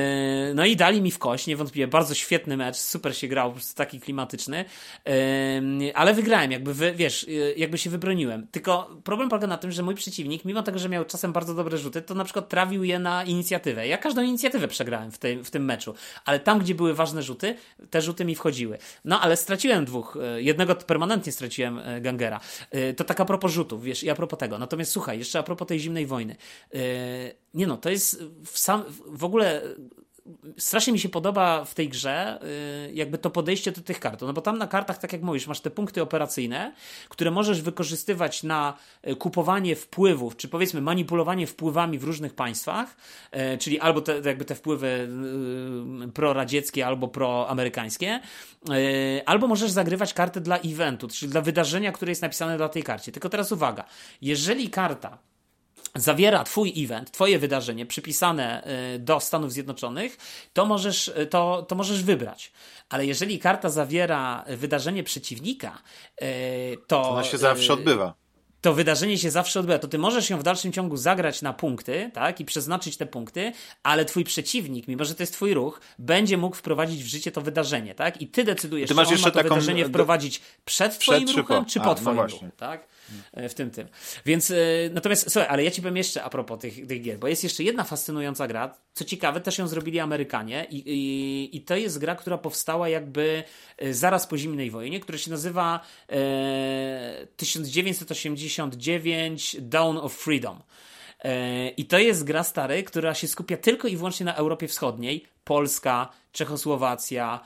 [0.56, 1.88] no i dali mi w kość, niewątpliwie.
[1.88, 4.66] Bardzo świetny mecz, super się grał, taki klimatyczny.
[5.06, 8.48] Yy, ale wygrałem, jakby, wiesz, yy, jakby się wybroniłem.
[8.52, 11.78] Tylko problem polega na tym, że mój przeciwnik, mimo tego, że miał czasem bardzo dobre
[11.78, 13.88] rzuty, to na przykład trawił je na inicjatywę.
[13.88, 15.94] Ja każdą inicjatywę przegrałem w, w tym meczu,
[16.26, 17.56] ale tam, gdzie były ważne rzuty,
[17.90, 18.78] te rzuty mi wchodziły.
[19.06, 20.18] No ale straciłem dwóch.
[20.38, 22.40] Jednego permanentnie straciłem Gangera.
[22.98, 24.58] To tak a propos rzutów, wiesz, i a propos tego.
[24.58, 26.36] Natomiast słuchaj, jeszcze a propos tej zimnej wojny.
[27.54, 29.62] Nie no, to jest w, sam, w ogóle
[30.58, 32.40] strasznie mi się podoba w tej grze
[32.90, 34.22] y, jakby to podejście do tych kart.
[34.22, 36.74] No bo tam na kartach, tak jak mówisz, masz te punkty operacyjne,
[37.10, 38.78] które możesz wykorzystywać na
[39.08, 42.96] y, kupowanie wpływów, czy powiedzmy manipulowanie wpływami w różnych państwach,
[43.54, 45.10] y, czyli albo te, jakby te wpływy
[46.14, 48.20] proradzieckie, albo proamerykańskie,
[49.26, 53.12] albo możesz zagrywać kartę dla eventu, czyli dla wydarzenia, które jest napisane na tej karcie.
[53.12, 53.86] Tylko teraz uwaga,
[54.22, 55.18] jeżeli karta
[55.96, 58.64] zawiera twój event, twoje wydarzenie przypisane
[58.96, 60.18] y, do Stanów Zjednoczonych,
[60.54, 62.52] to możesz, y, to, to możesz wybrać.
[62.90, 65.82] Ale jeżeli karta zawiera wydarzenie przeciwnika,
[66.22, 67.10] y, to...
[67.10, 68.22] Ona się zawsze odbywa
[68.62, 69.80] to wydarzenie się zawsze odbywa.
[69.80, 73.52] To ty możesz ją w dalszym ciągu zagrać na punkty, tak, i przeznaczyć te punkty,
[73.84, 77.42] ale twój przeciwnik, mimo że to jest twój ruch, będzie mógł wprowadzić w życie to
[77.42, 78.22] wydarzenie, tak?
[78.22, 81.66] I ty decydujesz, ty masz czy on ma to wydarzenie wprowadzić przed, przed twoim ruchem,
[81.66, 82.88] czy po, czy po A, no twoim no ruchu, tak?
[83.34, 83.88] E, w tym tym.
[84.26, 84.56] Więc e,
[84.92, 87.64] natomiast, słuchaj, ale ja ci powiem jeszcze a propos tych, tych gier, bo jest jeszcze
[87.64, 92.16] jedna fascynująca gra, co ciekawe, też ją zrobili Amerykanie i, i, i to jest gra,
[92.16, 93.44] która powstała jakby
[93.78, 95.80] e, zaraz po zimnej wojnie, która się nazywa
[96.10, 97.28] e,
[98.52, 100.62] 1989 Dawn of Freedom.
[101.78, 105.26] I to jest gra stary, która się skupia tylko i wyłącznie na Europie Wschodniej.
[105.44, 107.40] Polska, Czechosłowacja,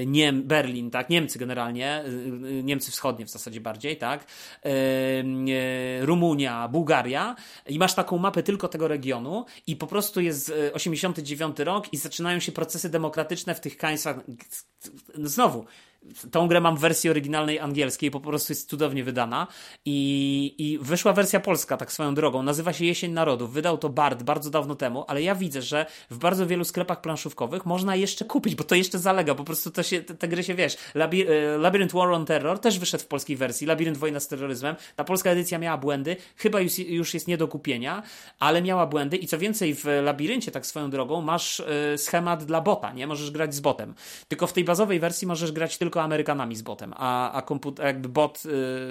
[0.00, 4.24] y, Niem, Berlin, tak, Niemcy generalnie, y, Niemcy wschodnie w zasadzie bardziej, tak,
[6.00, 7.36] Rumunia, Bułgaria
[7.66, 12.40] i masz taką mapę tylko tego regionu i po prostu jest 89 rok i zaczynają
[12.40, 14.16] się procesy demokratyczne w tych państwach.
[15.14, 15.64] Znowu,
[16.30, 19.46] tą grę mam w wersji oryginalnej angielskiej, po prostu jest cudownie wydana.
[19.84, 24.22] I, i wyszła wersja polska tak swoją drogą, nazywa się Jesień Narodów, wydał to Bard
[24.22, 28.54] bardzo dawno temu, ale ja widzę, że w bardzo wielu sklepach planszówkowych można jeszcze kupić,
[28.54, 31.58] bo to jeszcze zalega, po prostu to się, te, te gry się, wiesz, Labi e,
[31.58, 35.30] Labyrinth War on Terror też wyszedł w polskiej wersji, Labirynt Wojna z terroryzmem, ta polska
[35.30, 38.02] edycja miała błędy, chyba już, już jest nie do kupienia,
[38.38, 39.16] ale miała błędy.
[39.16, 43.06] I co więcej w Labiryncie tak swoją drogą masz y, schemat dla bota, nie?
[43.06, 43.94] Możesz grać z botem,
[44.28, 47.86] tylko w tej bazowej wersji możesz grać tylko tylko Amerykanami z botem, a, a komputer,
[47.86, 48.42] jakby bot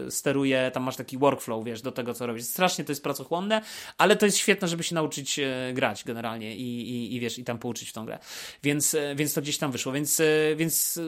[0.07, 2.43] y, steruje, tam masz taki workflow, wiesz, do tego, co robisz.
[2.43, 3.61] Strasznie to jest pracochłonne,
[3.97, 7.43] ale to jest świetne, żeby się nauczyć y, grać generalnie i, i, i, wiesz, i
[7.43, 8.19] tam pouczyć w tą grę.
[8.63, 10.99] Więc, y, więc to gdzieś tam wyszło, więc, y, więc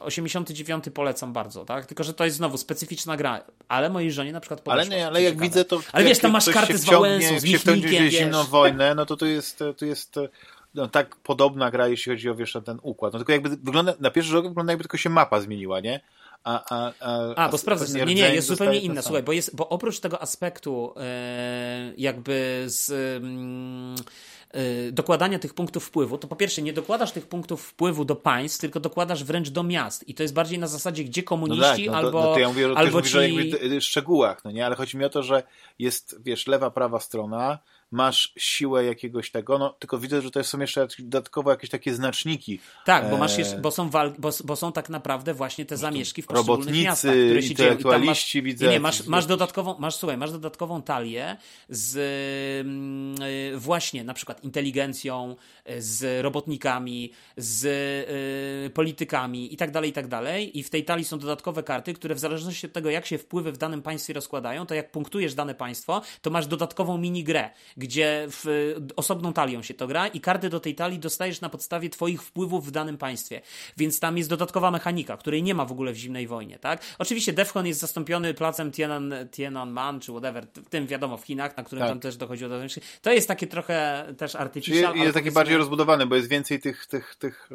[0.00, 1.86] 89 mm, polecam bardzo, tak?
[1.86, 4.92] Tylko, że to jest znowu specyficzna gra, ale mojej żonie na przykład podeszło.
[4.92, 5.48] Ale nie, ale jak ciekawe.
[5.48, 5.80] widzę to...
[5.92, 9.64] Ale wiesz, tam masz karty z Wałęsą, z Michnikiem, zimną wojnę, no to to jest,
[9.76, 10.18] to jest
[10.74, 13.12] no, tak podobna gra, jeśli chodzi o wiesz, ten układ.
[13.12, 16.00] No tylko jakby wygląda, na pierwszy rzut wygląda jakby tylko się mapa zmieniła, nie?
[16.44, 19.02] A, a, a, a bo sprawdzę, nie, nie, jest zupełnie inna.
[19.02, 22.90] Słuchaj, bo, jest, bo oprócz tego aspektu e, jakby z
[24.50, 28.60] e, dokładania tych punktów wpływu, to po pierwsze nie dokładasz tych punktów wpływu do państw,
[28.60, 30.08] tylko dokładasz wręcz do miast.
[30.08, 32.22] I to jest bardziej na zasadzie, gdzie komuniści no tak, no to, albo.
[32.22, 33.18] No to ja mówię, albo ci...
[33.76, 35.42] o szczegółach, no nie, ale chodzi mi o to, że
[35.78, 37.58] jest, wiesz, lewa, prawa strona,
[37.94, 42.60] masz siłę jakiegoś tego, no tylko widzę, że to są jeszcze dodatkowo jakieś takie znaczniki.
[42.84, 46.26] Tak, bo masz jeszcze, bo są, bo, bo są tak naprawdę właśnie te zamieszki w
[46.26, 47.74] poszczególnych miastach, które się dzieją.
[47.74, 48.66] I tam masz, widzę.
[48.66, 51.36] Nie, nie masz, masz dodatkową, masz, słuchaj, masz dodatkową talię
[51.68, 51.94] z
[53.20, 55.36] yy, właśnie na przykład inteligencją,
[55.78, 57.64] z robotnikami, z
[58.64, 60.58] yy, politykami i tak dalej, i tak dalej.
[60.58, 63.52] I w tej talii są dodatkowe karty, które w zależności od tego, jak się wpływy
[63.52, 67.50] w danym państwie rozkładają, to jak punktujesz dane państwo, to masz dodatkową minigrę,
[67.84, 71.90] gdzie w, osobną talią się to gra i karty do tej talii dostajesz na podstawie
[71.90, 73.40] twoich wpływów w danym państwie.
[73.76, 76.82] Więc tam jest dodatkowa mechanika, której nie ma w ogóle w Zimnej Wojnie, tak?
[76.98, 81.82] Oczywiście Defcon jest zastąpiony placem Tianan, Tiananmen, czy whatever, tym wiadomo w Chinach, na którym
[81.82, 81.90] tak.
[81.90, 82.60] tam też dochodziło do
[83.02, 84.92] To jest takie trochę też artificial.
[84.92, 87.50] Czyli jest taki bardziej rozbudowany, bo jest więcej tych, tych, tych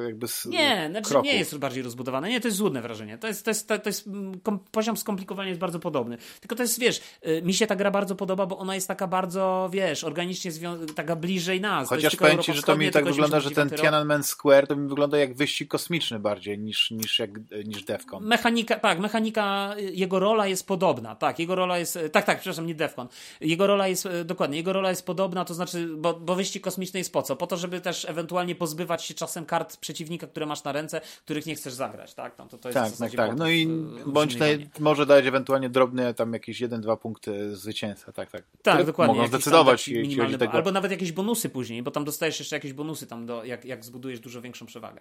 [0.00, 2.28] e, jakby Nie, znaczy nie jest bardziej rozbudowane.
[2.28, 3.18] Nie, to jest złudne wrażenie.
[3.18, 4.40] To jest, to jest, to jest mm,
[4.70, 6.18] poziom skomplikowania jest bardzo podobny.
[6.40, 9.06] Tylko to jest, wiesz, y, mi się ta gra bardzo podoba, bo ona jest taka
[9.06, 10.50] bardzo wiesz, organicznie
[10.94, 11.88] taka bliżej nas.
[11.88, 15.18] Chociaż powiem ci, że to mi tak wygląda, że ten Tiananmen Square to mi wygląda
[15.18, 17.30] jak wyścig kosmiczny bardziej niż, niż, jak,
[17.64, 18.24] niż Defcon.
[18.24, 22.74] Mechanika, tak, mechanika, jego rola jest podobna, tak, jego rola jest, tak, tak, przepraszam, nie
[22.74, 23.08] Defcon.
[23.40, 27.12] Jego rola jest, dokładnie, jego rola jest podobna, to znaczy, bo, bo wyścig kosmiczny jest
[27.12, 27.36] po co?
[27.36, 31.46] Po to, żeby też ewentualnie pozbywać się czasem kart przeciwnika, które masz na ręce, których
[31.46, 32.36] nie chcesz zagrać, tak?
[32.36, 33.36] To, to jest tak, tak, tak.
[33.36, 33.66] No i
[34.06, 34.36] bądź
[34.78, 38.42] może dać ewentualnie drobne tam jakieś 1-2 punkty zwycięstwa, tak, tak.
[38.62, 39.14] Tak, dokładnie.
[39.14, 39.53] Mogą zdecydować,
[39.88, 40.52] minimalny, tego...
[40.52, 43.84] albo nawet jakieś bonusy później, bo tam dostajesz jeszcze jakieś bonusy tam, do, jak, jak
[43.84, 45.00] zbudujesz dużo większą przewagę.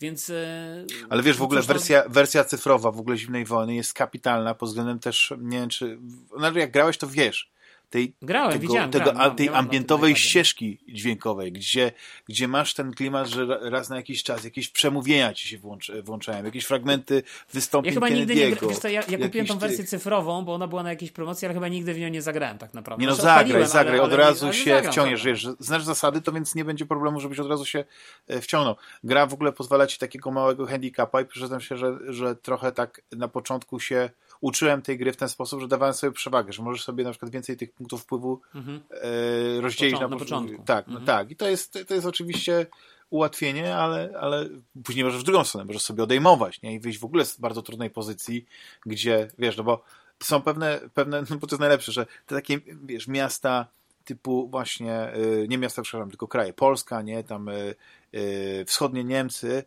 [0.00, 0.30] Więc...
[0.30, 4.68] E, Ale wiesz, w ogóle wersja, wersja cyfrowa w ogóle Zimnej Wojny jest kapitalna pod
[4.68, 5.98] względem też, nie wiem czy...
[6.38, 7.50] No, jak grałeś, to wiesz,
[7.90, 11.92] tej, grałem, tego, widziałem, tego, grałem, tej grałem ambientowej ścieżki dźwiękowej, gdzie,
[12.28, 16.44] gdzie masz ten klimat, że raz na jakiś czas jakieś przemówienia ci się włącz, włączają,
[16.44, 17.22] jakieś fragmenty
[17.52, 20.54] wystąpień Ja chyba nigdy nie wiesz co, ja, ja kupiłem tą wersję tych- cyfrową, bo
[20.54, 23.02] ona była na jakiejś promocji, ale chyba nigdy w nią nie zagrałem tak naprawdę.
[23.02, 26.32] Nie no, Znaczy, zagraj, zagraj, ale- od razu ale się wciągniesz, wiesz, znasz zasady, to
[26.32, 27.84] więc nie będzie problemu, żebyś od razu się
[28.28, 28.76] e, wciągnął.
[29.04, 33.02] Gra w ogóle pozwala ci takiego małego handicapa i przyznam się, że, że trochę tak
[33.12, 34.10] na początku się
[34.40, 37.32] uczyłem tej gry w ten sposób, że dawałem sobie przewagę, że możesz sobie na przykład
[37.32, 38.80] więcej tych punktów wpływu Mhm.
[38.90, 40.62] e, rozdzielić na, na po- początku.
[40.62, 41.00] Tak, Mhm.
[41.00, 41.30] no tak.
[41.30, 42.66] I to jest, to jest oczywiście
[43.10, 44.48] ułatwienie, ale, ale
[44.84, 46.74] później możesz w drugą stronę, możesz sobie odejmować, nie?
[46.74, 48.46] I wyjść w ogóle z bardzo trudnej pozycji,
[48.86, 49.84] gdzie, wiesz, no bo
[50.22, 53.66] są pewne, pewne no bo to jest najlepsze, że te takie, wiesz, miasta
[54.04, 57.74] typu właśnie, y, nie miasta, przepraszam, tylko kraje, Polska, nie, tam y,
[58.14, 59.64] y, wschodnie Niemcy,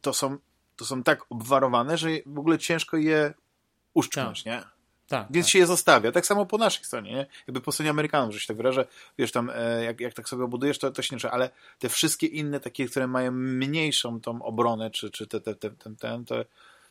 [0.00, 0.36] to są,
[0.76, 3.34] to są tak obwarowane, że w ogóle ciężko je
[3.96, 4.62] uszczknąć, nie?
[5.08, 5.50] Tak, Więc tak.
[5.50, 6.12] się je zostawia.
[6.12, 7.26] Tak samo po naszej stronie, nie?
[7.46, 8.86] Jakby po stronie Amerykanów, że się tak wyrażę,
[9.18, 11.88] wiesz, tam e, jak, jak tak sobie obudujesz, to, to się nie trzeba, ale te
[11.88, 16.24] wszystkie inne takie, które mają mniejszą tą obronę, czy, czy te, te, te, ten, ten,
[16.24, 16.44] to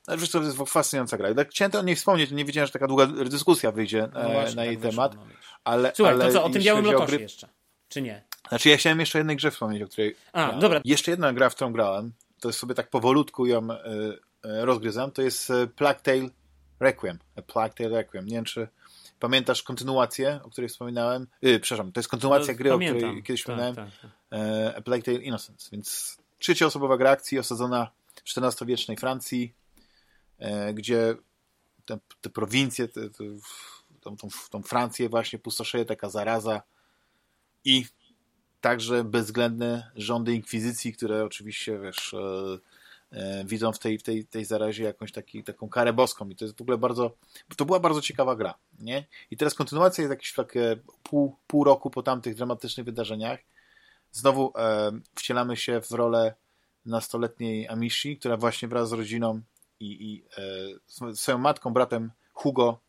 [0.07, 1.34] no, wiesz, to jest fascynująca gra.
[1.34, 4.56] Tak chciałem o niej wspomnieć, nie wiedziałem, że taka długa dyskusja wyjdzie No e, właśnie,
[4.56, 5.91] na jej tak wyszło, temat, no ale...
[5.95, 7.48] Słuchaj, ale to co, o tym białym lotosie gry- jeszcze?
[7.90, 8.23] Czy nie?
[8.49, 10.15] Znaczy, ja chciałem jeszcze jednej grze wspomnieć, o której...
[10.34, 10.82] A, dobra.
[10.86, 13.84] Jeszcze jedna gra, w którą grałem, to jest sobie tak powolutku ją e,
[14.44, 16.30] e, rozgryzam, to jest Plague Tale
[16.80, 17.19] Requiem.
[17.35, 18.26] A Plague Tale Requiem.
[18.26, 18.68] Nie wiem, czy
[19.19, 21.27] pamiętasz kontynuację, o której wspominałem?
[21.41, 22.97] Yy, przepraszam, to jest kontynuacja No, gry, pamiętam.
[22.97, 23.76] o której kiedyś tak, wspominałem.
[23.76, 24.11] tak, tak.
[24.39, 25.69] E, A Plague Tale Innocence.
[25.72, 29.53] Więc trzecioosobowa gra akcji osadzona w XIV-wiecznej Francji,
[30.39, 31.15] e, gdzie
[31.85, 33.23] te, te prowincje, te, te,
[34.02, 36.61] tą, tą, tą Francję właśnie pustoszeje taka zaraza
[37.65, 37.85] i
[38.61, 42.57] także bezwzględne rządy inkwizycji, które oczywiście, wiesz, e,
[43.46, 46.58] widzą w tej, w tej, tej zarazie jakąś taki, taką karę boską i to jest
[46.58, 47.18] w ogóle bardzo,
[47.58, 49.06] to była bardzo ciekawa gra, nie?
[49.32, 53.40] I teraz kontynuacja jest jakieś takie pół, pół roku po tamtych dramatycznych wydarzeniach.
[54.12, 56.36] Znowu e, wcielamy się w rolę
[56.86, 59.42] nastoletniej Amishi, która właśnie wraz z rodziną
[59.80, 60.26] i, i
[61.08, 62.80] e, swoją matką, bratem Hugo,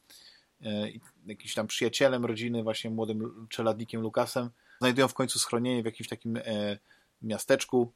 [0.63, 0.89] e,
[1.27, 6.37] jakimś tam przyjacielem rodziny, właśnie młodym czeladnikiem Lukasem, znajdują w końcu schronienie w jakimś takim
[6.37, 6.79] e,
[7.23, 7.93] miasteczku.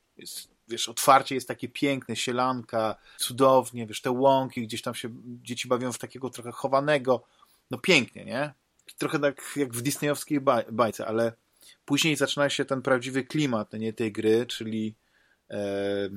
[0.70, 5.92] Wiesz, otwarcie jest takie piękne, sielanka, cudownie, wiesz, te łąki, gdzieś tam się dzieci bawią
[5.92, 7.24] w takiego trochę chowanego.
[7.70, 8.52] No pięknie, nie?
[8.98, 11.32] Trochę tak jak w disneyowskiej baj, bajce, ale
[11.84, 14.94] później zaczyna się ten prawdziwy klimat nie, tej gry, czyli
[15.50, 16.08] e,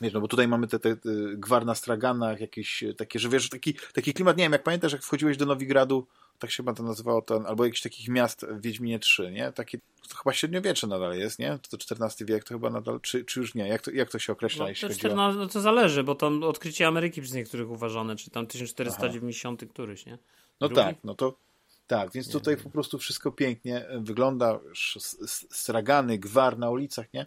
[0.00, 3.48] wiesz, no bo tutaj mamy te, te, te gwar na straganach, jakieś takie, że wiesz,
[3.48, 6.06] taki, taki klimat, nie wiem, jak pamiętasz, jak wchodziłeś do Nowigradu,
[6.38, 9.52] tak się chyba to nazywało, ten, albo jakichś takich miast w Wiedźminie 3, nie?
[9.52, 9.78] Takie,
[10.08, 11.58] to chyba średniowiecze nadal jest, nie?
[11.70, 13.68] To, to XIV wiek to chyba nadal, czy, czy już nie?
[13.68, 15.08] Jak to, jak to się określa, No, jeśli to, chodzi o...
[15.10, 20.06] 14, no to zależy, bo tam odkrycie Ameryki przez niektórych uważane, czy tam 1490 któryś,
[20.06, 20.18] nie?
[20.60, 20.74] No Drugi?
[20.82, 21.38] tak, no to
[21.86, 27.06] tak, więc tutaj po prostu wszystko pięknie wygląda, już s- s- stragany, gwar na ulicach,
[27.12, 27.26] nie?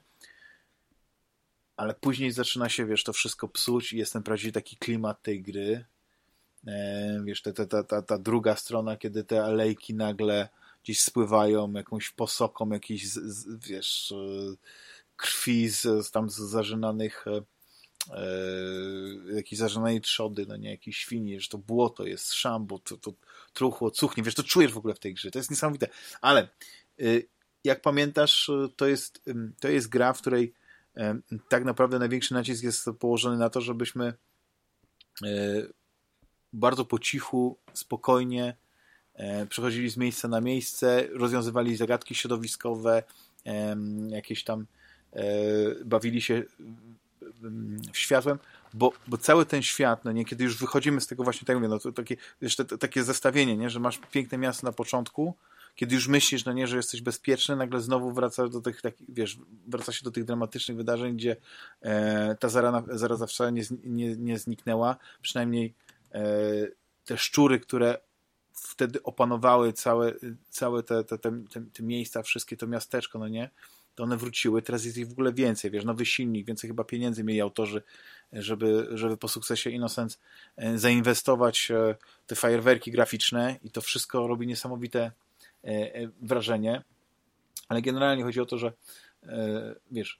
[1.78, 5.42] Ale później zaczyna się, wiesz, to wszystko psuć i jest ten prawdziwy taki klimat tej
[5.42, 5.86] gry.
[6.68, 10.50] E, wiesz, te, ta, ta, ta druga strona, kiedy te alejki nagle
[10.84, 13.08] gdzieś spływają jakąś posoką, jakiejś,
[13.68, 14.56] wiesz, e,
[15.16, 17.42] krwi z, z tam z zażynanych e,
[19.36, 23.14] jakiejś zażynanej trzody, no nie, jakiejś świni, że to błoto jest, szambo, to, to
[23.54, 25.88] truchło, cuchnie, wiesz, to czujesz w ogóle w tej grze, to jest niesamowite.
[26.22, 26.48] Ale
[27.64, 29.22] jak pamiętasz, to jest,
[29.60, 30.54] to jest gra, w której
[31.50, 34.14] tak naprawdę największy nacisk jest położony na to, żebyśmy
[36.54, 38.56] bardzo po cichu, spokojnie
[39.14, 43.04] e, przechodzili z miejsca na miejsce, rozwiązywali zagadki środowiskowe,
[44.10, 44.66] jakieś tam
[45.14, 45.24] e,
[45.86, 46.44] bawili się
[47.44, 48.40] mm, światłem,
[48.74, 51.68] bo, bo cały ten świat, no nie, kiedy już wychodzimy z tego właśnie, tak mówię,
[51.68, 52.18] no to takie,
[52.58, 55.36] te, takie zestawienie, nie, że masz piękne miasto na początku,
[55.76, 59.38] kiedy już myślisz, no nie, że jesteś bezpieczny, nagle znowu wracasz do tych takich, wiesz,
[59.68, 61.36] wraca się do tych dramatycznych wydarzeń, gdzie
[61.82, 65.74] e, ta zarana, zaraza wcale nie, nie, nie zniknęła, przynajmniej
[67.06, 67.98] te szczury, które
[68.54, 70.14] wtedy opanowały całe,
[70.50, 71.32] całe te, te, te,
[71.74, 73.50] te, miejsca, wszystkie to miasteczko, no nie,
[73.96, 77.24] to one wróciły, teraz jest ich w ogóle więcej, wiesz, nowy silnik, więcej chyba pieniędzy
[77.24, 77.82] mieli autorzy,
[78.34, 80.18] żeby, żeby po sukcesie Innocence
[80.58, 81.96] e, zainwestować e,
[82.28, 85.12] te fajerwerki graficzne i to wszystko robi niesamowite e,
[85.68, 86.84] e, wrażenie,
[87.70, 88.74] ale generalnie chodzi o to, że
[89.24, 90.20] e, wiesz,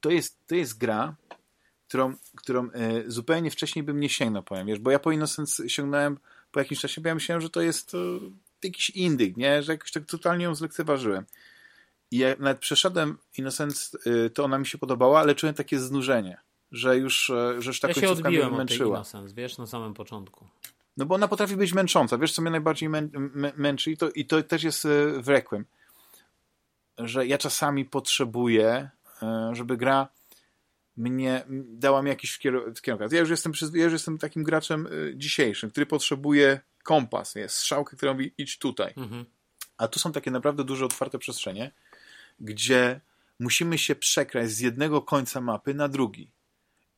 [0.00, 1.16] to jest, to jest gra,
[1.88, 2.70] którą, którą e,
[3.06, 6.18] zupełnie wcześniej bym nie sięgnął, powiem, wiesz, bo ja po Innocence sięgnąłem
[6.52, 7.98] po jakimś czasie, bo ja myślałem, że to jest e,
[8.64, 11.24] jakiś indyk, nie, że jakoś tak totalnie ją zlekceważyłem.
[12.10, 16.38] I jak nawet przeszedłem Innocence, y, to ona mi się podobała, ale czułem takie znużenie,
[16.72, 18.70] że już, e, że już ta Ja się końcówka mnie odbiłem od.
[18.70, 20.46] Innocence, wiesz, na samym początku.
[20.96, 22.18] No bo ona potrafi być męcząca.
[22.18, 23.90] Wiesz, co mnie najbardziej mę mę męczy?
[23.90, 25.64] I to, I to też jest e, w Requiem.
[26.98, 28.90] Że ja czasami potrzebuję,
[29.22, 30.08] e, żeby gra
[30.96, 33.12] mnie dała mi jakiś kierunek.
[33.12, 37.96] Ja już jestem, ja już jestem takim graczem e, dzisiejszym, który potrzebuje kompas, jest strzałkę,
[37.96, 38.92] która mówi idź tutaj.
[38.96, 39.24] Mhm.
[39.76, 41.72] A tu są takie naprawdę duże, otwarte przestrzenie,
[42.40, 43.00] gdzie
[43.38, 46.30] musimy się przekraść z jednego końca mapy na drugi.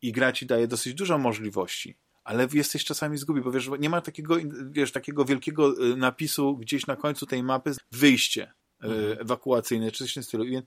[0.02, 1.96] I gra ci daje dosyć dużo możliwości
[2.28, 4.36] ale jesteś czasami zgubi, bo wiesz, nie ma takiego,
[4.70, 9.18] wiesz, takiego wielkiego y, napisu gdzieś na końcu tej mapy wyjście y, mhm.
[9.20, 10.44] ewakuacyjne, czy coś w tym stylu.
[10.44, 10.62] I,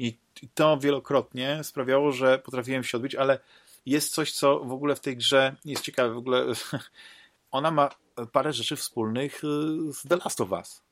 [0.00, 0.18] I
[0.54, 3.38] to wielokrotnie sprawiało, że potrafiłem się odbić, ale
[3.86, 6.14] jest coś, co w ogóle w tej grze jest ciekawe.
[6.14, 6.44] W ogóle
[7.50, 7.88] ona ma
[8.32, 10.82] parę rzeczy wspólnych y, z The Last of Us.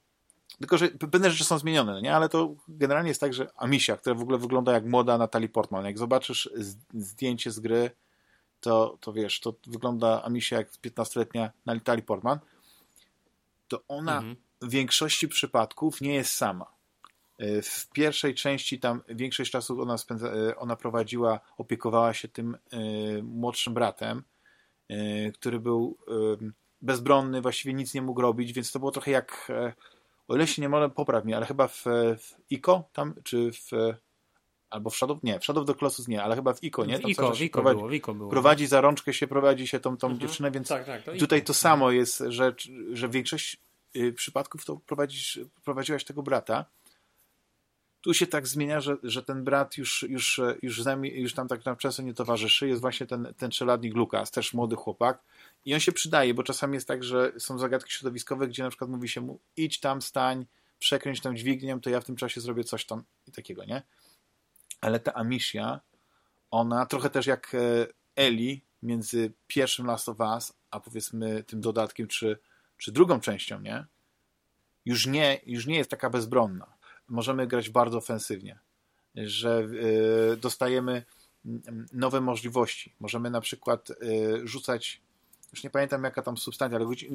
[0.58, 2.16] Tylko, że pewne rzeczy są zmienione, nie?
[2.16, 5.84] ale to generalnie jest tak, że Amicia, która w ogóle wygląda jak młoda Natalie Portman,
[5.84, 6.50] jak zobaczysz
[6.94, 7.90] zdjęcie z gry,
[8.60, 12.38] to, to wiesz, to wygląda Amicia jak 15-letnia Natalie Portman,
[13.68, 14.36] to ona mhm.
[14.62, 16.77] w większości przypadków nie jest sama.
[17.38, 22.56] E, w pierwszej części tam większość czasu ona, spędza, e, ona prowadziła, opiekowała się tym
[22.72, 24.22] y, młodszym bratem,
[25.34, 25.96] który był
[26.82, 29.48] bezbronny, właściwie nic nie mógł robić, więc to było trochę jak,
[30.28, 31.84] o ile się nie mogę, popraw mnie, ale chyba w,
[32.18, 33.70] w ICO tam, czy w
[34.70, 36.98] albo w Shadow, nie, w Shadow the Colossus nie, ale chyba w Ico, nie?
[36.98, 38.30] Tam Ico, w Ico prowadzi, było, w Ico było.
[38.30, 40.20] Prowadzi za rączkę się, prowadzi się tą, tą mhm.
[40.20, 42.54] dziewczynę, więc tak, tak, to tutaj to samo jest, że,
[42.92, 43.56] że większość
[43.96, 46.64] y, przypadków to prowadzisz, prowadziłaś tego brata.
[48.00, 51.64] Tu się tak zmienia, że, że ten brat już, już, już, zami, już tam tak
[51.64, 52.68] na często nie towarzyszy.
[52.68, 55.22] Jest właśnie ten, ten czeladnik Lukas, też młody chłopak.
[55.64, 58.90] I on się przydaje, bo czasami jest tak, że są zagadki środowiskowe, gdzie na przykład
[58.90, 60.46] mówi się mu idź tam, stań,
[60.78, 63.82] przekręć tą dźwignię, to ja w tym czasie zrobię coś tam i takiego, nie?
[64.80, 65.80] ale ta Amicia,
[66.50, 67.58] ona trochę też jak e,
[68.16, 72.38] Eli między pierwszym Last of Us, a powiedzmy tym dodatkiem, czy,
[72.76, 73.84] czy drugą częścią, nie?
[74.84, 76.77] Już nie, już nie jest taka bezbronna.
[77.08, 78.58] Możemy grać bardzo ofensywnie,
[79.14, 79.68] że
[80.32, 81.04] y, dostajemy
[81.92, 82.94] nowe możliwości.
[83.00, 83.94] Możemy na przykład y,
[84.44, 85.00] rzucać,
[85.52, 87.10] już nie pamiętam jaka tam substancja, ale chodzi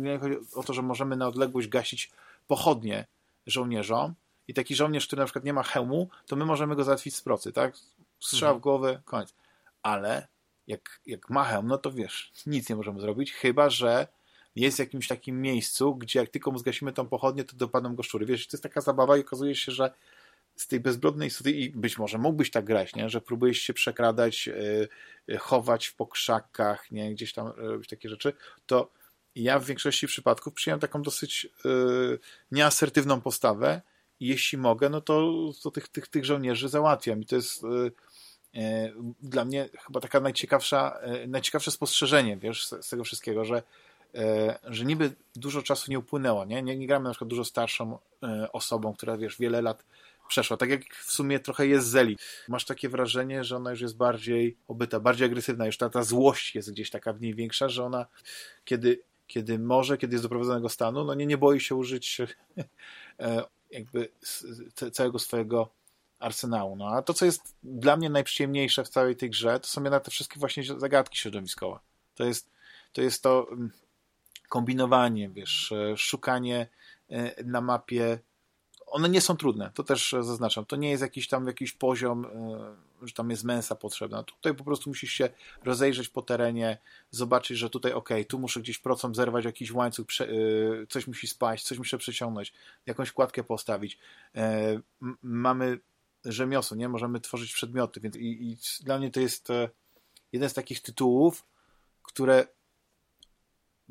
[0.54, 2.12] o to, że możemy na odległość gasić
[2.48, 3.08] pochodnie
[3.46, 4.14] żołnierzom
[4.48, 7.22] i taki żołnierz, który na przykład nie ma hełmu, to my możemy go załatwić z
[7.22, 7.76] procy, tak?
[8.20, 8.60] Strzał mhm.
[8.60, 9.34] w głowę, koniec.
[9.84, 10.28] Ale
[10.68, 14.08] jak, jak ma hełm, no to wiesz, nic nie możemy zrobić, chyba że
[14.56, 18.04] jest w jakimś takim miejscu, gdzie jak tylko mu zgasimy tą pochodnię, to dopadną go
[18.04, 18.26] szczury.
[18.26, 19.92] Wiesz, to jest taka zabawa i okazuje się, że
[20.56, 23.10] z tej bezbrodnej studii, i być może mógłbyś tak grać, nie?
[23.10, 24.48] że próbujesz się przekradać,
[25.28, 27.14] yy, chować w pokrzakach, nie?
[27.14, 28.34] gdzieś tam robić takie rzeczy,
[28.66, 28.92] to
[29.36, 32.20] ja w większości przypadków przyjąłem taką dosyć yy,
[32.52, 33.82] nieasertywną postawę,
[34.20, 37.22] jeśli mogę, no to, to tych, tych, tych żołnierzy załatwiam.
[37.22, 37.68] I to jest e,
[38.60, 43.64] e, dla mnie chyba taka najciekawsza, e, najciekawsze spostrzeżenie, wiesz, z, z, tego wszystkiego, że,
[44.64, 46.64] że niby dużo czasu nie upłynęło, nie?
[46.64, 47.98] Nie, nie gramy na przykład dużo starszą
[48.52, 49.84] osobą, która, wiesz, wiele lat
[50.28, 50.58] przeszła.
[50.58, 52.18] Tak jak w sumie trochę jest Zeli.
[52.48, 56.56] Masz takie wrażenie, że ona już jest bardziej obyta, bardziej agresywna, już ta, ta złość
[56.56, 58.06] jest gdzieś taka w niej większa, że ona
[58.66, 62.22] kiedy, kiedy może, kiedy jest do prowadzonego stanu, no nie, nie boi się użyć
[63.72, 64.10] jakby
[64.92, 65.70] całego swojego
[66.20, 66.76] arsenału.
[66.76, 70.04] No a to, co jest dla mnie najprzyjemniejsze w całej tej grze, to są jednak
[70.04, 71.80] te wszystkie właśnie zagadki środowiskowe.
[72.16, 72.50] To jest
[72.94, 73.72] to, jest to mm,
[74.54, 76.68] kombinowanie, wiesz, e, szukanie
[77.10, 78.20] e, na mapie
[78.86, 80.66] one nie są trudne, to też zaznaczam.
[80.66, 84.24] To nie jest jakiś tam jakiś poziom, e, że tam jest mensa potrzebna.
[84.24, 85.30] Tutaj po prostu musisz się
[85.64, 86.78] rozejrzeć po terenie,
[87.12, 90.26] zobaczyć, że tutaj ok, tu muszę gdzieś procą zerwać jakiś łańcuch, e,
[90.90, 92.54] coś musi spaść, coś muszę przeciągnąć,
[92.86, 94.00] jakąś kładkę postawić.
[94.36, 94.80] E,
[95.24, 95.80] mamy
[96.26, 96.90] rzemiosło, nie?
[96.90, 99.48] Możemy tworzyć przedmioty, więc i, i dla mnie to jest
[100.32, 101.46] jeden z takich tytułów,
[102.04, 102.48] które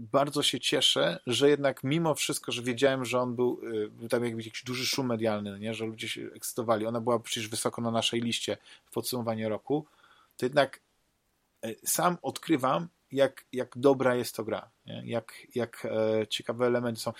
[0.03, 4.25] bardzo się cieszę, że jednak mimo wszystko, że wiedziałem, że on był, y, był tam
[4.25, 5.75] jakby jakiś duży szum medialny, nie?
[5.75, 8.57] że ludzie się ekscytowali, ona była przecież wysoko na naszej liście
[8.87, 9.87] w podsumowaniu roku,
[10.37, 10.81] to jednak
[11.65, 15.03] y, sam odkrywam, jak, jak dobra jest to gra, nie?
[15.07, 17.13] Jak, jak e, ciekawe elementy są.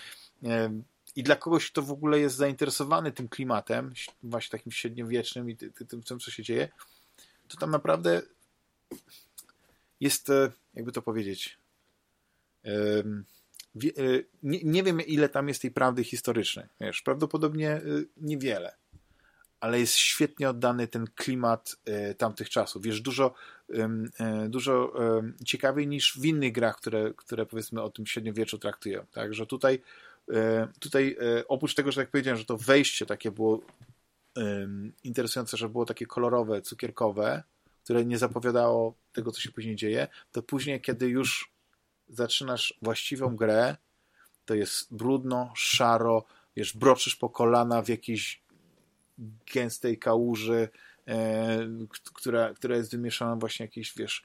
[0.45, 0.81] E,
[1.17, 3.93] I dla kogoś, kto w ogóle jest zainteresowany tym klimatem,
[4.23, 6.69] właśnie takim średniowiecznym i tym, tym co się dzieje,
[7.49, 8.23] to tam naprawdę
[10.01, 11.59] jest, e, jakby to powiedzieć,
[14.43, 16.67] nie, nie wiem, ile tam jest tej prawdy historycznej.
[16.81, 18.77] Wiesz, prawdopodobnie y, niewiele,
[19.61, 21.77] ale jest świetnie oddany ten klimat
[22.11, 22.83] y, tamtych czasów.
[22.83, 23.35] Wiesz, dużo,
[23.69, 24.93] e, dużo
[25.45, 29.07] ciekawiej niż w innych grach, które, które powiedzmy o tym średniowieczu traktują.
[29.13, 29.83] Także tutaj,
[30.33, 31.17] e, tutaj
[31.49, 33.63] oprócz tego, że tak powiedziałem, że to wejście takie było
[35.05, 37.43] interesujące, że było takie kolorowe, cukierkowe,
[37.85, 41.52] które nie zapowiadało tego, co się później dzieje, to później, kiedy już
[42.09, 43.77] zaczynasz właściwą grę,
[44.45, 46.25] to jest brudno, szaro,
[46.57, 48.43] wiesz, broczysz po kolana w jakiejś
[49.55, 50.69] gęstej kałuży,
[51.09, 51.59] e,
[52.15, 54.25] która, która jest wymieszana właśnie jakieś, wiesz,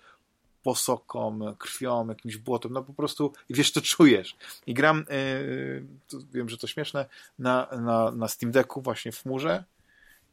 [0.63, 4.35] posoką, krwią, jakimś błotem, no po prostu wiesz, to czujesz.
[4.65, 7.05] I gram, e, wiem, że to śmieszne,
[7.39, 9.63] na, na, na Steam Decku właśnie w chmurze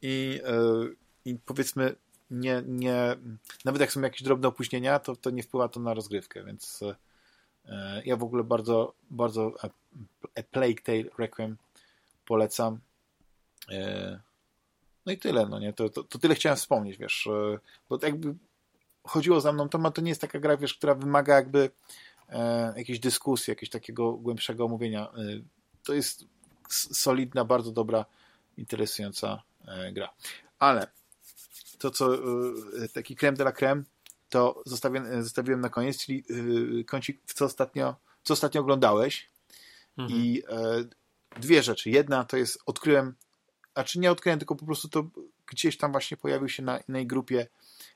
[0.01, 0.87] i, e,
[1.25, 1.95] i powiedzmy
[2.31, 3.15] nie, nie,
[3.65, 6.95] nawet jak są jakieś drobne opóźnienia, to, to nie wpływa to na rozgrywkę, więc e,
[8.05, 9.69] ja w ogóle bardzo, bardzo A,
[10.39, 11.57] A Plague Tale Requiem
[12.25, 12.79] polecam.
[13.71, 14.19] E,
[15.05, 17.59] no i tyle, no nie, to, to, to tyle chciałem wspomnieć, wiesz, e,
[17.89, 18.35] bo jakby
[19.03, 21.69] chodziło za mną, to, ma, to nie jest taka gra, wiesz, która wymaga jakby
[22.29, 25.07] e, jakiejś dyskusji, jakiegoś takiego głębszego omówienia.
[25.07, 25.11] E,
[25.83, 26.25] to jest
[26.69, 28.05] solidna, bardzo dobra,
[28.57, 30.13] interesująca e, gra.
[30.59, 30.87] Ale
[31.77, 32.19] to, co e,
[32.93, 33.83] taki creme de la creme,
[34.35, 36.23] to zostawiłem, zostawiłem na koniec, czyli
[36.85, 39.29] kącik, co ostatnio, co ostatnio oglądałeś.
[39.97, 40.21] Mhm.
[40.21, 40.43] I
[41.39, 41.89] dwie rzeczy.
[41.89, 43.15] Jedna to jest, odkryłem,
[43.75, 45.07] a czy nie odkryłem, tylko po prostu to
[45.47, 47.47] gdzieś tam właśnie pojawił się na innej grupie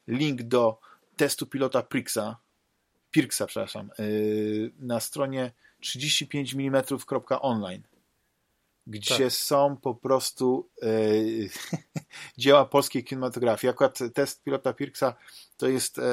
[0.08, 0.80] link do
[1.16, 2.38] testu pilota Prixa,
[3.12, 5.52] Pirksa, przepraszam, yy, na stronie
[5.84, 7.82] 35mm.online,
[8.88, 9.34] gdzie tak.
[9.34, 11.50] są po prostu yy,
[12.38, 13.72] dzieła polskiej kinematografii.
[13.72, 15.16] Akurat test pilota Pirksa
[15.60, 16.04] to jest yy,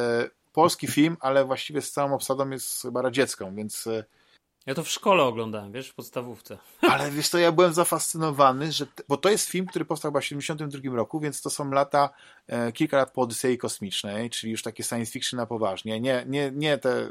[0.53, 4.05] polski film, ale właściwie z całą obsadą jest chyba radziecką, więc yy,
[4.67, 6.59] ja to w szkole oglądałem, wiesz, w podstawówce.
[6.93, 10.25] Ale wiesz to ja byłem zafascynowany, że, bo to jest film, który powstał chyba w
[10.25, 12.11] 1972 roku, więc to są lata,
[12.47, 16.01] e, kilka lat po Odysei Kosmicznej, czyli już takie science fiction na poważnie.
[16.01, 17.11] Nie, nie, nie te e,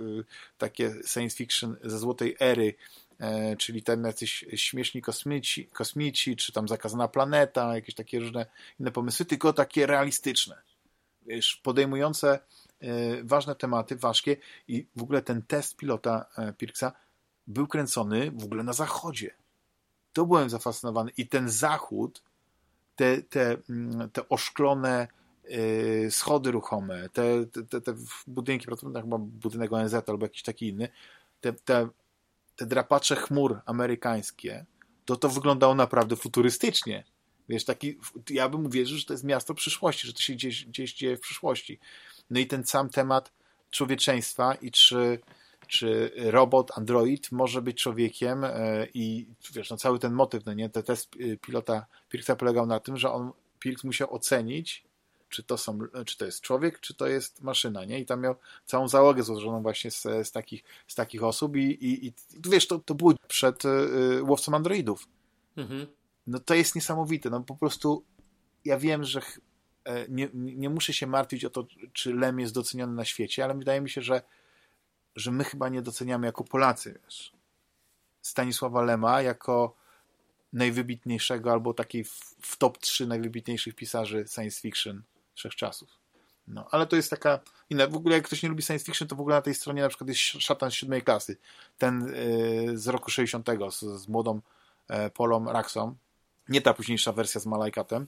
[0.57, 2.75] takie science fiction ze złotej ery,
[3.19, 8.45] e, czyli ten jacyś śmieszni kosmici, kosmici, czy tam zakazana planeta, jakieś takie różne
[8.79, 10.61] inne pomysły, tylko takie realistyczne.
[11.63, 12.39] Podejmujące
[12.79, 12.89] e,
[13.23, 14.37] ważne tematy, ważkie
[14.67, 16.91] i w ogóle ten test pilota e, Pirksa
[17.47, 19.35] był kręcony w ogóle na zachodzie.
[20.13, 21.11] To byłem zafascynowany.
[21.17, 22.23] I ten zachód,
[22.95, 25.07] te, te, mm, te oszklone
[25.49, 27.95] yy, schody ruchome, te, te, te
[28.27, 30.89] budynki, prawdopodobnie chyba budynek ONZ albo jakiś taki inny,
[31.41, 31.87] te, te,
[32.55, 34.65] te drapacze chmur amerykańskie,
[35.05, 37.03] to to wyglądało naprawdę futurystycznie.
[37.49, 37.97] Wiesz, taki,
[38.29, 41.21] ja bym uwierzył, że to jest miasto przyszłości, że to się gdzieś, gdzieś dzieje w
[41.21, 41.79] przyszłości.
[42.29, 43.31] No i ten sam temat
[43.71, 45.19] człowieczeństwa i czy
[45.67, 50.69] czy robot, android może być człowiekiem e, i wiesz, no cały ten motyw, no nie,
[50.69, 54.83] ten test y, pilota Pirksa polegał na tym, że on, Pirks musiał ocenić,
[55.29, 57.99] czy to, są, czy to jest człowiek, czy to jest maszyna, nie?
[57.99, 58.35] I tam miał
[58.65, 62.13] całą załogę złożoną właśnie z, z, takich, z takich osób i, i, i
[62.49, 65.07] wiesz, to, to było przed y, łowcą androidów.
[65.57, 65.87] Mhm.
[66.27, 68.05] No to jest niesamowite, no po prostu
[68.65, 69.21] ja wiem, że
[69.83, 73.53] e, nie, nie muszę się martwić o to, czy Lem jest doceniony na świecie, ale
[73.53, 74.21] wydaje mi się, że
[75.15, 77.31] że my chyba nie doceniamy jako Polacy, wiesz,
[78.21, 79.75] Stanisława Lema jako
[80.53, 85.03] najwybitniejszego albo takiej w, w top 3 najwybitniejszych pisarzy science fiction
[85.35, 85.89] wszechczasów.
[86.47, 87.39] No, ale to jest taka
[87.69, 87.87] inna.
[87.87, 89.89] W ogóle jak ktoś nie lubi science fiction, to w ogóle na tej stronie na
[89.89, 91.37] przykład jest szatan z siódmej klasy.
[91.77, 92.13] Ten
[92.67, 94.41] yy, z roku 60 z, z młodą
[94.87, 95.95] e, Polą Raxą.
[96.49, 98.07] Nie ta późniejsza wersja z Malajkatem.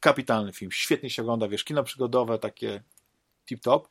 [0.00, 0.72] Kapitalny film.
[0.72, 2.82] Świetnie się ogląda, wiesz, kino przygodowe, takie
[3.50, 3.82] tip-top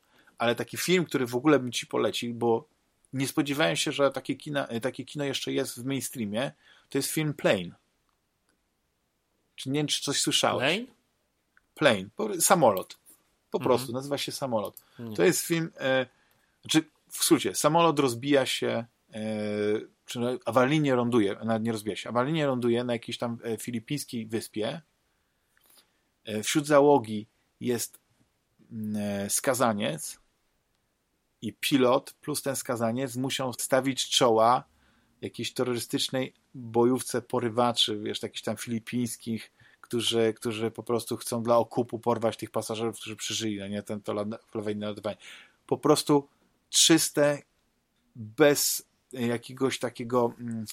[0.42, 2.68] ale taki film, który w ogóle bym ci polecił, bo
[3.12, 6.52] nie spodziewałem się, że takie, kina, takie kino jeszcze jest w mainstreamie,
[6.88, 7.74] to jest film Plane.
[9.56, 10.80] Czy nie wiem, czy coś słyszałeś?
[11.74, 12.04] Plane?
[12.16, 12.40] Plane.
[12.40, 12.98] Samolot.
[13.50, 13.68] Po mhm.
[13.68, 14.82] prostu, nazywa się Samolot.
[14.98, 15.16] Nie.
[15.16, 16.06] To jest film, e,
[16.62, 19.22] znaczy w skrócie, samolot rozbija się, e,
[20.12, 24.80] czy awaryjnie ląduje, nawet nie rozbija się, awaryjnie ląduje na jakiejś tam e, filipińskiej wyspie.
[26.24, 27.26] E, wśród załogi
[27.60, 27.98] jest
[28.72, 30.22] mm, e, skazaniec,
[31.42, 34.64] i pilot plus ten skazaniec muszą stawić czoła
[35.20, 41.98] jakiejś terrorystycznej bojówce porywaczy, wiesz, jakichś tam filipińskich, którzy, którzy po prostu chcą dla okupu
[41.98, 45.16] porwać tych pasażerów, którzy przeżyli, no nie, ten to lawejne nadawanie.
[45.66, 46.28] Po prostu
[46.70, 47.42] czyste,
[48.16, 50.64] bez jakiegoś takiego mm,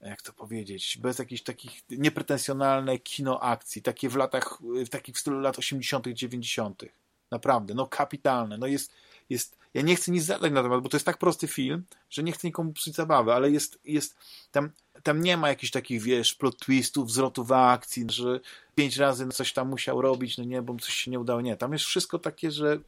[0.00, 5.18] jak to powiedzieć, bez jakichś takich niepretensjonalne kino akcji, takie w latach, w takich w
[5.18, 6.84] stylu lat 80., 90.
[7.30, 8.58] Naprawdę, no kapitalne.
[8.58, 8.92] No jest,
[9.30, 12.22] jest, ja nie chcę nic zadać na temat, bo to jest tak prosty film, że
[12.22, 14.16] nie chcę nikomu psuć zabawy, ale jest, jest
[14.52, 14.70] tam,
[15.02, 18.40] tam nie ma jakichś takich, wiesz, plot twistów, zwrotów akcji, że
[18.74, 21.40] pięć razy coś tam musiał robić, no nie, bo coś się nie udało.
[21.40, 22.78] Nie, tam jest wszystko takie, że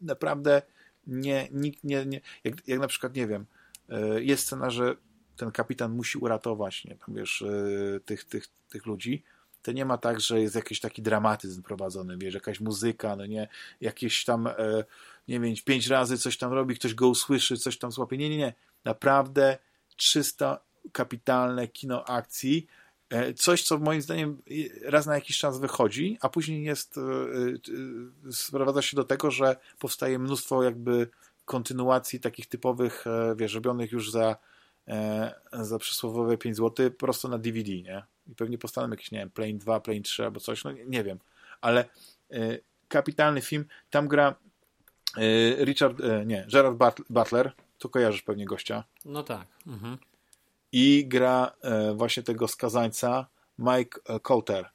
[0.00, 0.62] naprawdę
[1.06, 3.46] nie, nikt nie, nie jak, jak na przykład, nie wiem,
[4.20, 4.96] jest scena, że
[5.36, 9.22] ten kapitan musi uratować, nie tam wiesz, e, tych, tych, tych ludzi,
[9.62, 13.48] to nie ma tak, że jest jakiś taki dramatyzm prowadzony, wiesz, jakaś muzyka, no nie,
[13.80, 14.84] jakieś tam, e,
[15.28, 18.18] nie wiem, pięć razy coś tam robi, ktoś go usłyszy, coś tam złapie.
[18.18, 18.54] Nie, nie, nie.
[18.84, 19.58] Naprawdę
[19.96, 20.58] czysto
[20.92, 22.66] kapitalne kino akcji,
[23.10, 24.42] e, coś, co moim zdaniem
[24.84, 27.00] raz na jakiś czas wychodzi, a później jest,
[28.30, 31.08] sprowadza się do tego, że powstaje mnóstwo jakby
[31.44, 33.04] kontynuacji takich typowych,
[33.36, 34.36] wiesz, robionych już za
[34.88, 38.02] E, za przysłowowe 5 zł prosto na DVD, nie?
[38.26, 41.18] I pewnie powstaną jakieś, nie wiem, Plane 2, Plane 3 albo coś, no nie, wiem.
[41.60, 41.84] Ale
[42.30, 42.58] e,
[42.88, 43.64] kapitalny film.
[43.90, 44.34] Tam gra
[45.16, 46.76] e, Richard, nie, Gerard
[47.10, 48.84] Butler, to kojarzysz pewnie gościa.
[49.04, 49.46] No tak.
[49.66, 49.98] Mhm.
[50.72, 51.52] I gra
[51.94, 53.26] właśnie tego skazańca
[53.58, 54.70] Mike Coulter.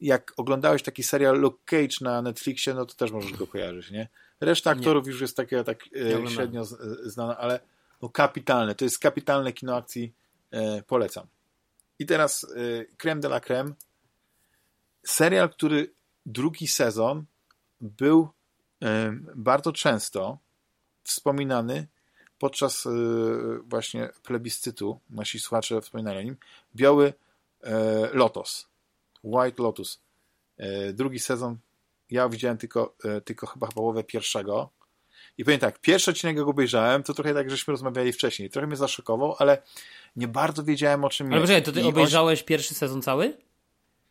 [0.00, 4.08] Jak oglądałeś taki serial Luke Cage na Netflixie, no to też możesz go kojarzyć, nie?
[4.42, 5.12] Reszta aktorów nie.
[5.12, 5.84] już jest takie tak
[6.34, 6.64] średnio
[7.04, 7.60] znana, ale
[8.02, 8.74] no kapitalne.
[8.74, 10.12] To jest kapitalne kino akcji.
[10.50, 11.26] E, polecam.
[11.98, 13.72] I teraz e, creme de la creme.
[15.06, 15.90] Serial, który
[16.26, 17.24] drugi sezon
[17.80, 18.28] był
[18.82, 20.38] e, bardzo często
[21.04, 21.86] wspominany
[22.38, 22.90] podczas e,
[23.64, 25.00] właśnie plebiscytu.
[25.10, 26.36] Nasi słuchacze wspominali o nim.
[26.76, 27.14] Biały
[27.62, 28.68] e, Lotus.
[29.24, 30.00] White Lotus.
[30.56, 31.56] E, drugi sezon
[32.12, 32.94] ja widziałem tylko,
[33.24, 34.70] tylko chyba połowę pierwszego
[35.38, 38.50] i powiem tak, pierwszy odcinek jak obejrzałem, to trochę tak, żeśmy rozmawiali wcześniej.
[38.50, 39.62] Trochę mnie zaszokował, ale
[40.16, 41.52] nie bardzo wiedziałem o czym ale jest.
[41.52, 42.46] Ale to ty I obejrzałeś on...
[42.46, 43.36] pierwszy sezon cały?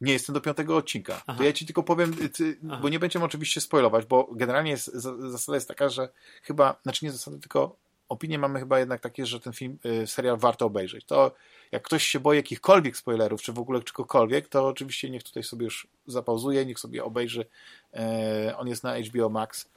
[0.02, 1.22] Nie, jestem do piątego odcinka.
[1.28, 1.38] Aha.
[1.38, 4.94] To ja ci tylko powiem, ty, bo nie będziemy oczywiście spoilować, bo generalnie jest,
[5.30, 6.10] zasada jest taka, że
[6.44, 7.76] chyba, znaczy nie zasada, tylko
[8.12, 11.06] opinie mamy chyba jednak takie, że ten film, y, serial warto obejrzeć.
[11.06, 11.32] To
[11.72, 15.66] jak ktoś się boi jakichkolwiek spoilerów, czy w ogóle czegokolwiek, to oczywiście niech tutaj sobie
[15.66, 17.46] już zapauzuje, niech sobie obejrzy.
[17.94, 19.70] E, on jest na HBO Max.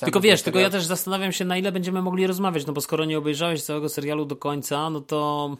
[0.00, 3.04] Tylko wiesz, tylko ja też zastanawiam się, na ile będziemy mogli rozmawiać, no bo skoro
[3.04, 5.56] nie obejrzałeś całego serialu do końca, no to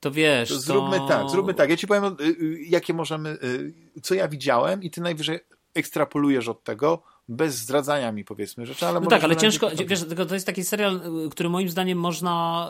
[0.00, 0.48] to wiesz.
[0.48, 1.08] To zróbmy to...
[1.08, 1.70] tak, zróbmy tak.
[1.70, 3.38] Ja ci powiem, y, y, jakie możemy,
[4.02, 5.40] co ja widziałem, i ty najwyżej
[5.74, 10.26] ekstrapolujesz od tego, bez zdradzania mi powiedzmy rzeczy, ale no tak, ale ciężko, wiesz, tylko
[10.26, 11.00] to jest taki serial,
[11.30, 12.68] który moim zdaniem można,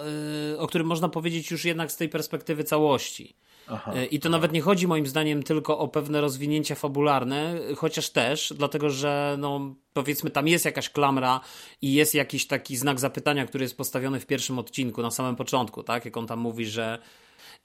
[0.58, 3.36] o którym można powiedzieć już jednak z tej perspektywy całości.
[3.68, 8.10] Aha, e, I to nawet nie chodzi moim zdaniem tylko o pewne rozwinięcia fabularne, chociaż
[8.10, 11.40] też, dlatego że no, powiedzmy tam jest jakaś klamra
[11.82, 15.82] i jest jakiś taki znak zapytania, który jest postawiony w pierwszym odcinku, na samym początku,
[15.82, 16.04] tak?
[16.04, 16.98] Jak on tam mówi, że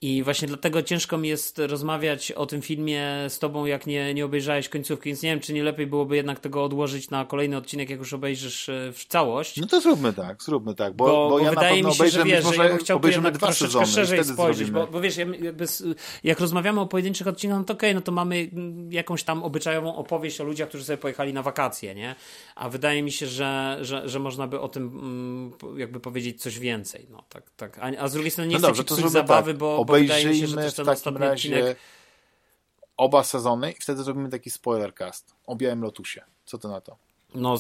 [0.04, 4.26] i właśnie dlatego ciężko mi jest rozmawiać o tym filmie z tobą, jak nie, nie
[4.26, 7.90] obejrzałeś końcówki, więc nie wiem, czy nie lepiej byłoby jednak tego odłożyć na kolejny odcinek,
[7.90, 9.58] jak już obejrzysz e, w całość.
[9.58, 12.46] No to zróbmy tak, zróbmy tak, bo, bo, bo ja wydaje mi się, że wiesz,
[12.46, 15.16] może ja chciał obejrzymy dwa sezony szerzej spojrzeć, bo, bo, wiesz,
[16.24, 18.50] jak rozmawiamy o pojedynczych odcinkach, no to okej, okay, no to mamy
[18.90, 22.16] jakąś tam obyczajową opowieść o ludziach, którzy sobie pojechali na wakacje, nie?
[22.56, 24.84] A wydaje mi się, że, że, że można by o tym
[25.64, 27.80] mm, jakby powiedzieć coś więcej, no tak, tak.
[27.80, 29.60] A, a z drugiej strony nie no chcę dobrze, zabawy, tak.
[29.60, 31.78] bo obejrzyjmy się, w takim razie odcinek...
[32.98, 36.22] oba sezony i wtedy zrobimy taki spoiler cast o Białym Lotusie.
[36.46, 36.98] Co ty na to?
[37.36, 37.58] No,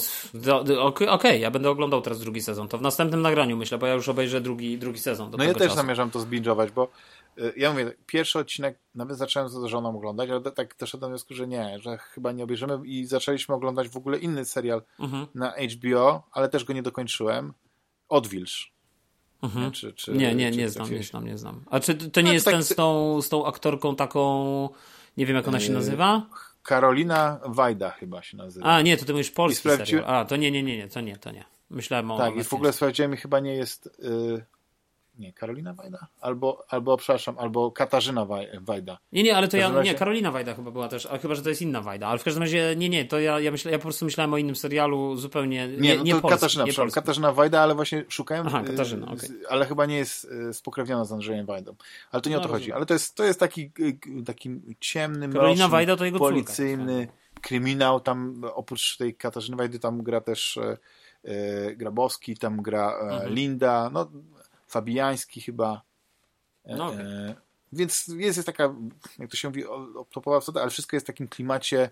[0.87, 2.67] okej, okay, ja będę oglądał teraz drugi sezon.
[2.67, 5.31] To w następnym nagraniu myślę, bo ja już obejrzę drugi, drugi sezon.
[5.37, 5.75] no ja też czasu.
[5.75, 6.87] zamierzam to zbingować, bo
[7.37, 11.33] y, ja mówię, pierwszy odcinek nawet zacząłem z żoną oglądać, ale tak doszedłem do wniosku,
[11.33, 15.27] że nie, że chyba nie obejrzymy i zaczęliśmy oglądać w ogóle inny serial mhm.
[15.35, 17.53] na HBO, ale też go nie dokończyłem.
[18.09, 18.71] Odwilż.
[19.41, 19.65] Mhm.
[19.65, 21.63] Nie, czy, czy, nie, nie, czy nie znam, nie znam, nie znam.
[21.69, 22.53] A czy to nie no, jest tak...
[22.53, 24.69] ten z tą, z tą aktorką taką,
[25.17, 26.25] nie wiem jak ona się yy, nazywa?
[26.63, 28.65] Karolina Wajda chyba się nazywa.
[28.65, 29.91] A, nie, to ty mówisz polski sprawdzi...
[29.91, 30.15] serial.
[30.15, 31.45] A, to nie, nie, nie, nie, to nie, to nie.
[31.69, 32.17] Myślałem o...
[32.17, 33.89] Tak, i w ogóle sprawdziłem i chyba nie jest...
[34.03, 34.43] Yy
[35.21, 36.07] nie, Karolina Wajda?
[36.21, 38.25] Albo, albo przepraszam, albo Katarzyna
[38.61, 38.97] Wajda.
[39.11, 39.91] Nie, nie, ale to ja, razie...
[39.91, 42.23] nie, Karolina Wajda chyba była też, a chyba, że to jest inna Wajda, ale w
[42.23, 45.15] każdym razie, nie, nie, to ja, ja, myślę, ja po prostu myślałem o innym serialu
[45.15, 46.95] zupełnie, nie, nie, no nie to polski, Katarzyna, nie polski.
[46.95, 49.29] Katarzyna Wajda, ale właśnie szukałem, Aha, Katarzyna, okay.
[49.49, 51.75] ale chyba nie jest y, spokrewniona z Andrzejem Wajdą,
[52.11, 52.61] ale to nie no, o to rozumiem.
[52.61, 57.07] chodzi, ale to jest, to jest taki, y, taki ciemny, Karolina Wajda to jego policyjny
[57.07, 57.41] córka.
[57.41, 60.59] kryminał, tam oprócz tej Katarzyny Wajdy tam gra też
[61.75, 63.33] Grabowski, tam gra e, mhm.
[63.33, 64.11] Linda, no
[64.71, 65.81] Fabiański chyba.
[66.65, 67.01] E, no, okay.
[67.01, 67.35] e,
[67.73, 68.75] więc jest, jest taka,
[69.19, 69.63] jak to się mówi,
[70.09, 71.89] topowa wsada, ale wszystko jest w takim klimacie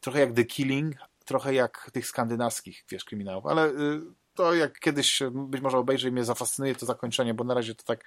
[0.00, 4.00] trochę jak The Killing, trochę jak tych skandynawskich, wiesz, kryminałów, ale y,
[4.34, 7.84] to jak kiedyś być może obejrzę i mnie zafascynuje to zakończenie, bo na razie to
[7.84, 8.04] tak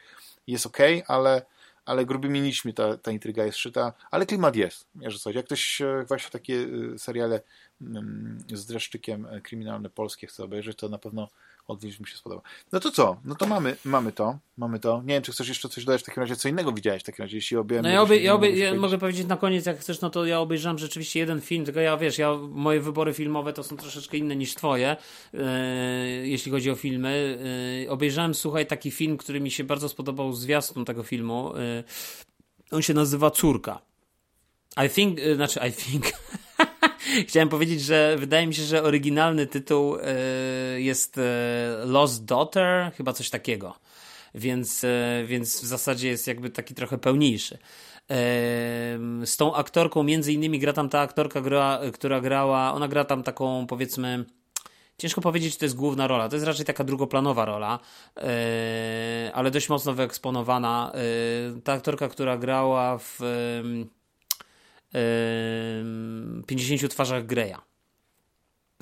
[0.48, 1.45] jest ok, ale,
[1.86, 5.36] ale grubymi nićmi ta, ta intryga jest szyta, ale klimat jest, że coś.
[5.36, 7.41] Jak ktoś e, właśnie takie y, seriale
[7.82, 11.28] mm, z dreszczykiem e, kryminalne polskie chce obejrzeć, to na pewno
[11.68, 12.41] odwieźć mi się spodoba.
[12.72, 13.18] No to co?
[13.26, 14.38] No to mamy, mamy to.
[14.57, 15.02] Mamy to.
[15.06, 17.23] Nie wiem, czy chcesz jeszcze coś dodać w takim razie, co innego widziałeś w takim
[17.23, 17.81] razie, jeśli obie.
[17.81, 20.39] No ja, obie, ja, obie, ja mogę powiedzieć na koniec, jak chcesz, no to ja
[20.39, 24.35] obejrzałem rzeczywiście jeden film, tylko ja wiesz, ja, moje wybory filmowe to są troszeczkę inne
[24.35, 24.95] niż twoje,
[25.34, 25.41] yy,
[26.27, 27.38] jeśli chodzi o filmy.
[27.84, 31.53] Yy, obejrzałem, słuchaj, taki film, który mi się bardzo spodobał zwiastun tego filmu.
[31.56, 31.84] Yy,
[32.72, 33.81] on się nazywa Córka.
[34.85, 36.06] I think, znaczy I think...
[37.28, 40.02] Chciałem powiedzieć, że wydaje mi się, że oryginalny tytuł y,
[40.82, 41.22] jest y,
[41.86, 43.80] Lost Daughter, chyba coś takiego.
[44.36, 44.86] Więc,
[45.26, 47.58] więc w zasadzie jest jakby taki trochę pełniejszy.
[49.26, 51.42] Z tą aktorką, między innymi gra tam ta aktorka,
[51.94, 54.26] która grała, ona gra tam taką powiedzmy
[54.98, 56.30] Ciężko powiedzieć, czy to jest główna rola.
[56.30, 57.80] To jest raczej taka drugoplanowa rola,
[58.16, 58.24] yy,
[59.34, 60.92] ale dość mocno wyeksponowana.
[61.56, 63.88] Yy, ta aktorka, która grała w yy,
[66.48, 67.64] 50 twarzach Greya.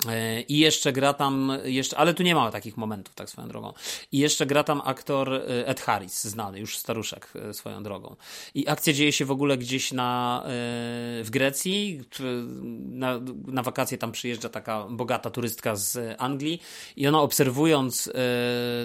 [0.08, 3.72] E, I jeszcze gra tam, jeszcze, ale tu nie ma takich momentów, tak swoją drogą.
[4.12, 8.16] I jeszcze gra tam aktor e, Ed Harris, znany, już staruszek e, swoją drogą.
[8.54, 10.42] I akcja dzieje się w ogóle gdzieś na,
[11.22, 12.00] w Grecji.
[12.78, 16.60] Na, na wakacje tam przyjeżdża taka bogata turystka z Anglii
[16.96, 18.10] i ona obserwując,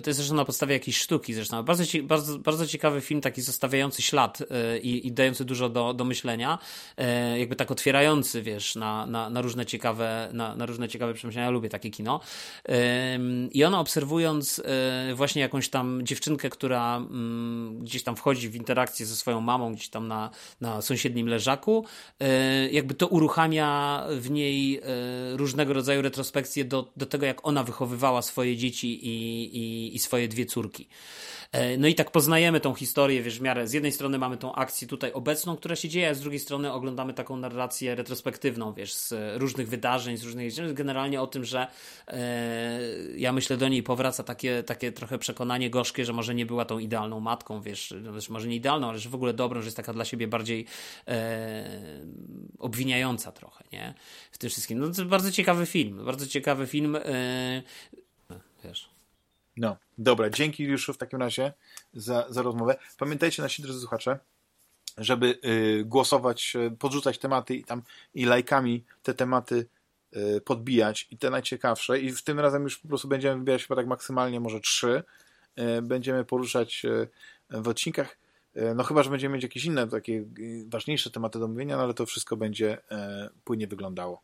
[0.03, 4.02] to jest zresztą na podstawie jakiejś sztuki zresztą, bardzo, bardzo, bardzo ciekawy film, taki zostawiający
[4.02, 4.39] ślad
[4.81, 6.60] i, i dający dużo do, do myślenia,
[7.38, 11.45] jakby tak otwierający, wiesz, na, na, na różne ciekawe, na, na różne ciekawe ciekawe przemyślenia,
[11.45, 12.19] ja lubię takie kino.
[13.51, 19.05] I ona obserwując e, właśnie jakąś tam dziewczynkę, która mm, gdzieś tam wchodzi w interakcję
[19.05, 20.29] ze swoją mamą, gdzieś tam na,
[20.61, 21.85] na sąsiednim leżaku,
[22.19, 24.81] e, jakby to uruchamia w niej e,
[25.38, 30.27] różnego rodzaju retrospekcje do, do tego, jak ona wychowywała swoje dzieci i, i, i swoje
[30.27, 30.88] dwie córki.
[31.51, 33.67] E, no i tak poznajemy tą historię, wiesz, w miarę.
[33.67, 36.71] Z jednej strony mamy tą akcję tutaj obecną, która się dzieje, a z drugiej strony
[36.71, 41.67] oglądamy taką narrację retrospektywną, wiesz, z różnych wydarzeń, z różnych generalnie o tym, że
[42.07, 42.79] e,
[43.15, 46.79] ja myślę do niej powraca takie, takie trochę przekonanie gorzkie, że może nie była tą
[46.79, 49.93] idealną matką, wiesz, no, może nie idealną, ale że w ogóle dobrą, że jest taka
[49.93, 50.65] dla siebie bardziej
[51.07, 51.81] e,
[52.59, 53.93] obwiniająca trochę, nie?
[54.31, 54.79] W tym wszystkim.
[54.79, 56.95] No to bardzo ciekawy film, bardzo ciekawy film.
[56.95, 57.61] E,
[58.63, 59.00] wiesz.
[59.57, 61.53] No, dobra, dzięki już w takim razie
[61.93, 62.77] za, za rozmowę.
[62.97, 64.19] Pamiętajcie, nasi drodzy słuchacze,
[64.97, 67.81] żeby y, głosować, y, podrzucać tematy i tam
[68.13, 69.65] i lajkami te tematy
[70.15, 73.75] y, podbijać i te najciekawsze i w tym razem już po prostu będziemy wybierać chyba
[73.75, 75.03] tak maksymalnie może trzy.
[75.59, 77.07] Y, będziemy poruszać y,
[77.49, 78.17] w odcinkach.
[78.57, 80.25] Y, no chyba, że będziemy mieć jakieś inne takie
[80.67, 82.77] ważniejsze tematy do mówienia, no ale to wszystko będzie
[83.43, 84.21] płynnie wyglądało.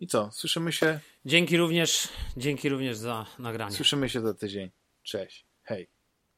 [0.00, 0.30] I co?
[0.32, 1.00] Słyszymy się.
[1.24, 3.76] Dzięki również, dzięki również za nagranie.
[3.76, 4.70] Słyszymy się za tydzień.
[5.02, 5.46] Cześć.
[5.62, 5.88] Hej.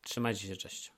[0.02, 0.92] Trzymajcie się, cześć.